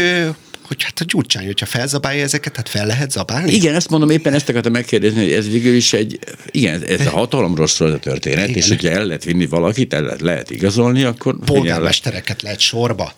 hogy 0.67 0.83
hát 0.83 0.99
a 0.99 1.05
Gyurcsány, 1.07 1.45
hogyha 1.45 1.65
felzabálja 1.65 2.23
ezeket, 2.23 2.55
hát 2.55 2.69
fel 2.69 2.85
lehet 2.85 3.11
zabálni? 3.11 3.51
Igen, 3.51 3.75
ezt 3.75 3.89
mondom, 3.89 4.09
éppen 4.09 4.33
ezt 4.33 4.49
akartam 4.49 4.71
megkérdezni, 4.71 5.21
hogy 5.21 5.31
ez 5.31 5.49
végül 5.49 5.75
is 5.75 5.93
egy, 5.93 6.19
igen, 6.51 6.83
ez 6.83 7.05
a 7.05 7.09
hatalomról 7.09 7.67
szól 7.67 7.91
a 7.91 7.97
történet, 7.97 8.47
igen. 8.47 8.61
és 8.61 8.67
hogyha 8.67 8.89
el 8.89 9.05
lehet 9.05 9.23
vinni 9.23 9.45
valakit, 9.45 9.93
el 9.93 10.01
lehet, 10.01 10.21
lehet 10.21 10.49
igazolni, 10.49 11.03
akkor... 11.03 11.35
Polgármestereket 11.45 12.41
lehet 12.41 12.59
sorba. 12.59 13.13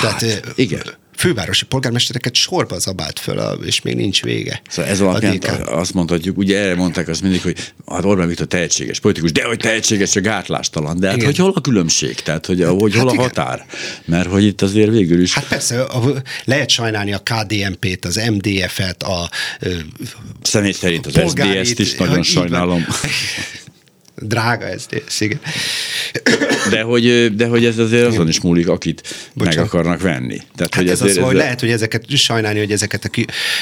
Hát, 0.00 0.18
Tehát, 0.18 0.52
igen 0.54 1.00
fővárosi 1.22 1.64
polgármestereket 1.64 2.34
sorba 2.34 2.78
zabált 2.78 3.18
föl, 3.18 3.38
és 3.64 3.82
még 3.82 3.96
nincs 3.96 4.22
vége. 4.22 4.62
Szóval 4.68 4.90
ez 4.90 5.00
alapján 5.00 5.38
azt 5.66 5.94
mondhatjuk, 5.94 6.38
ugye 6.38 6.58
erre 6.58 6.74
mondták 6.74 7.08
azt 7.08 7.22
mindig, 7.22 7.42
hogy 7.42 7.72
hát 7.86 8.04
Orbán 8.04 8.28
Viktor 8.28 8.46
tehetséges 8.46 9.00
politikus, 9.00 9.32
de 9.32 9.44
hogy 9.44 9.58
tehetséges, 9.58 10.10
csak 10.10 10.22
gátlástalan. 10.22 11.00
De 11.00 11.06
hát 11.06 11.16
igen. 11.16 11.26
hogy 11.26 11.36
hol 11.36 11.52
a 11.54 11.60
különbség? 11.60 12.14
Tehát, 12.14 12.46
hogy, 12.46 12.60
hát, 12.60 12.80
hogy 12.80 12.94
hol 12.94 13.08
hát 13.08 13.18
a 13.18 13.22
határ? 13.22 13.66
Mert 14.04 14.28
hogy 14.28 14.44
itt 14.44 14.62
azért 14.62 14.90
végül 14.90 15.20
is... 15.20 15.34
Hát 15.34 15.48
persze, 15.48 15.86
lehet 16.44 16.68
sajnálni 16.68 17.12
a 17.12 17.18
KDNP-t, 17.18 18.04
az 18.04 18.20
MDF-et, 18.30 19.02
a 19.02 19.30
Személy 20.42 20.72
szerint 20.72 21.06
az 21.06 21.20
SDS-t 21.28 21.78
is 21.78 21.94
nagyon 21.94 22.22
sajnálom. 22.22 22.86
Drága 24.22 24.66
ez, 24.66 24.86
igen. 25.18 25.40
De 26.70 26.82
hogy, 26.82 27.34
de 27.34 27.46
hogy 27.46 27.64
ez 27.64 27.78
azért 27.78 28.06
azon 28.06 28.28
is 28.28 28.40
múlik, 28.40 28.68
akit 28.68 29.02
Bocsánat. 29.34 29.58
meg 29.58 29.66
akarnak 29.66 30.00
venni. 30.00 30.36
Tehát, 30.36 30.74
hát 30.74 30.74
hogy 30.74 30.88
ez 30.88 31.02
az, 31.02 31.18
hogy 31.18 31.34
lehet, 31.34 31.60
hogy 31.60 31.70
ezeket 31.70 32.16
sajnálni, 32.16 32.58
hogy 32.58 32.72
ezeket 32.72 33.04
a 33.04 33.10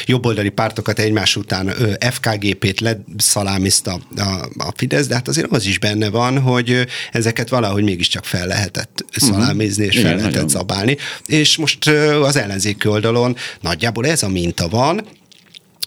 jobboldali 0.07 0.49
pártokat 0.49 0.99
egymás 0.99 1.37
után 1.37 1.73
FKGP-t 2.11 2.81
leszalámizta 2.81 4.01
a, 4.17 4.23
a 4.57 4.73
Fidesz, 4.77 5.07
de 5.07 5.15
hát 5.15 5.29
azért 5.29 5.51
az 5.51 5.67
is 5.67 5.79
benne 5.79 6.09
van, 6.09 6.39
hogy 6.39 6.87
ezeket 7.13 7.49
valahogy 7.49 7.83
mégiscsak 7.83 8.25
fel 8.25 8.47
lehetett 8.47 9.05
mhm. 9.17 9.31
szalámizni, 9.31 9.85
és 9.85 9.95
fel 9.95 10.01
Igen, 10.01 10.17
lehetett 10.17 10.35
nagyon. 10.35 10.49
zabálni. 10.49 10.97
És 11.27 11.57
most 11.57 11.87
az 12.23 12.37
ellenzéki 12.37 12.89
oldalon 12.89 13.37
nagyjából 13.61 14.07
ez 14.07 14.23
a 14.23 14.29
minta 14.29 14.69
van, 14.69 15.07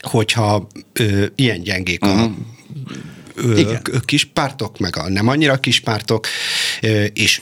hogyha 0.01 0.67
ö, 0.93 1.25
ilyen 1.35 1.61
gyengék 1.61 2.05
uh-huh. 2.05 2.21
a 2.21 2.27
mhm 2.27 2.51
ö, 3.35 3.61
kis 4.05 4.25
pártok, 4.25 4.79
meg 4.79 4.97
a 4.97 5.09
nem 5.09 5.27
annyira 5.27 5.59
kis 5.59 5.79
pártok, 5.79 6.27
és 7.13 7.41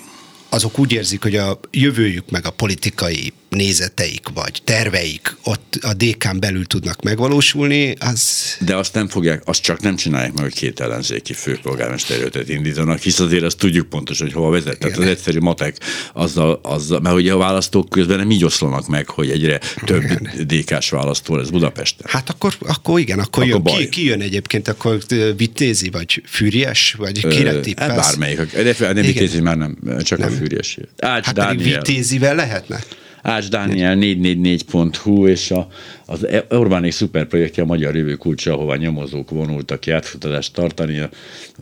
azok 0.54 0.80
úgy 0.80 0.92
érzik, 0.92 1.22
hogy 1.22 1.36
a 1.36 1.60
jövőjük 1.72 2.30
meg 2.30 2.46
a 2.46 2.50
politikai 2.50 3.34
nézeteik 3.50 4.28
vagy 4.34 4.62
terveik 4.64 5.36
ott 5.44 5.80
a 5.82 5.94
DK-n 5.94 6.40
belül 6.40 6.66
tudnak 6.66 7.02
megvalósulni, 7.02 7.96
az... 8.00 8.22
De 8.60 8.76
azt 8.76 8.94
nem 8.94 9.08
fogják, 9.08 9.42
azt 9.46 9.62
csak 9.62 9.82
nem 9.82 9.96
csinálják 9.96 10.34
meg, 10.34 10.44
hogy 10.44 10.54
két 10.54 10.80
ellenzéki 10.80 11.34
főpolgármesterőtet 11.34 12.50
indítanak, 12.50 13.00
hisz 13.00 13.20
azért 13.20 13.44
azt 13.44 13.58
tudjuk 13.58 13.90
pontosan, 13.90 14.28
hogy 14.28 14.36
hova 14.36 14.50
vezet. 14.50 14.80
Tehát 14.80 14.98
az 14.98 15.06
egyszerű 15.06 15.40
matek 15.40 15.78
azzal, 16.14 16.60
azzal, 16.64 17.00
mert 17.00 17.16
ugye 17.16 17.34
a 17.34 17.38
választók 17.38 17.90
közben 17.90 18.18
nem 18.18 18.32
így 18.32 18.46
oszlanak 18.46 18.88
meg, 18.88 19.10
hogy 19.10 19.30
egyre 19.30 19.60
több 19.86 20.04
DK-s 20.48 20.90
választó 20.90 21.36
lesz 21.36 21.50
Budapesten. 21.50 22.08
Hát 22.10 22.30
akkor, 22.30 22.56
akkor 22.60 23.00
igen, 23.00 23.20
akkor, 23.20 23.52
akkor 23.52 23.72
jön, 23.72 23.80
ki, 23.80 23.90
ki, 23.90 24.06
jön 24.06 24.22
egyébként, 24.22 24.68
akkor 24.68 25.00
Vitézi, 25.38 25.90
vagy 25.90 26.22
Fűries, 26.26 26.96
vagy 26.98 27.28
kire 27.28 27.60
tippelsz? 27.60 27.90
Hát 27.90 27.98
bármelyik, 27.98 28.56
de 28.56 28.94
nem 28.94 29.06
Vitézi 29.06 29.40
már 29.40 29.58
nem, 29.58 29.78
csak 30.04 30.20
nem. 30.20 30.41
A 30.42 30.48
Fűries. 30.48 30.78
Ács 30.98 31.26
hát 31.26 31.36
Dániel. 31.36 31.82
Vitézivel 31.82 32.36
lehetne? 32.36 32.80
Ács 33.22 33.50
Dániel 33.50 33.96
444.hu 34.00 35.28
és 35.28 35.52
a, 35.52 35.68
az 36.06 36.28
Orbáni 36.50 36.92
szuperprojektje 36.92 37.64
a 37.64 37.66
Magyar 37.66 37.96
Jövő 37.96 38.16
kulcsa, 38.16 38.54
ahová 38.54 38.76
nyomozók 38.76 39.30
vonultak 39.30 39.80
ki 39.80 39.92
átfutatást 39.92 40.54
tartani. 40.54 41.10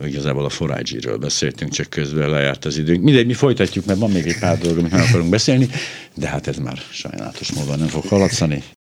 Igazából 0.04 0.44
a 0.44 0.48
forágyiről 0.48 1.16
beszéltünk, 1.16 1.72
csak 1.72 1.90
közben 1.90 2.30
lejárt 2.30 2.64
az 2.64 2.78
időnk. 2.78 3.02
Mindegy, 3.02 3.26
mi 3.26 3.34
folytatjuk, 3.34 3.84
mert 3.84 3.98
van 3.98 4.10
még 4.10 4.26
egy 4.26 4.38
pár 4.38 4.58
dolog, 4.58 4.78
amit 4.78 4.90
meg 4.92 5.00
akarunk 5.08 5.30
beszélni, 5.30 5.68
de 6.14 6.28
hát 6.28 6.46
ez 6.46 6.56
már 6.56 6.78
sajnálatos 6.90 7.52
módon 7.52 7.78
nem 7.78 7.88
fog 7.88 8.04
haladszani. 8.04 8.62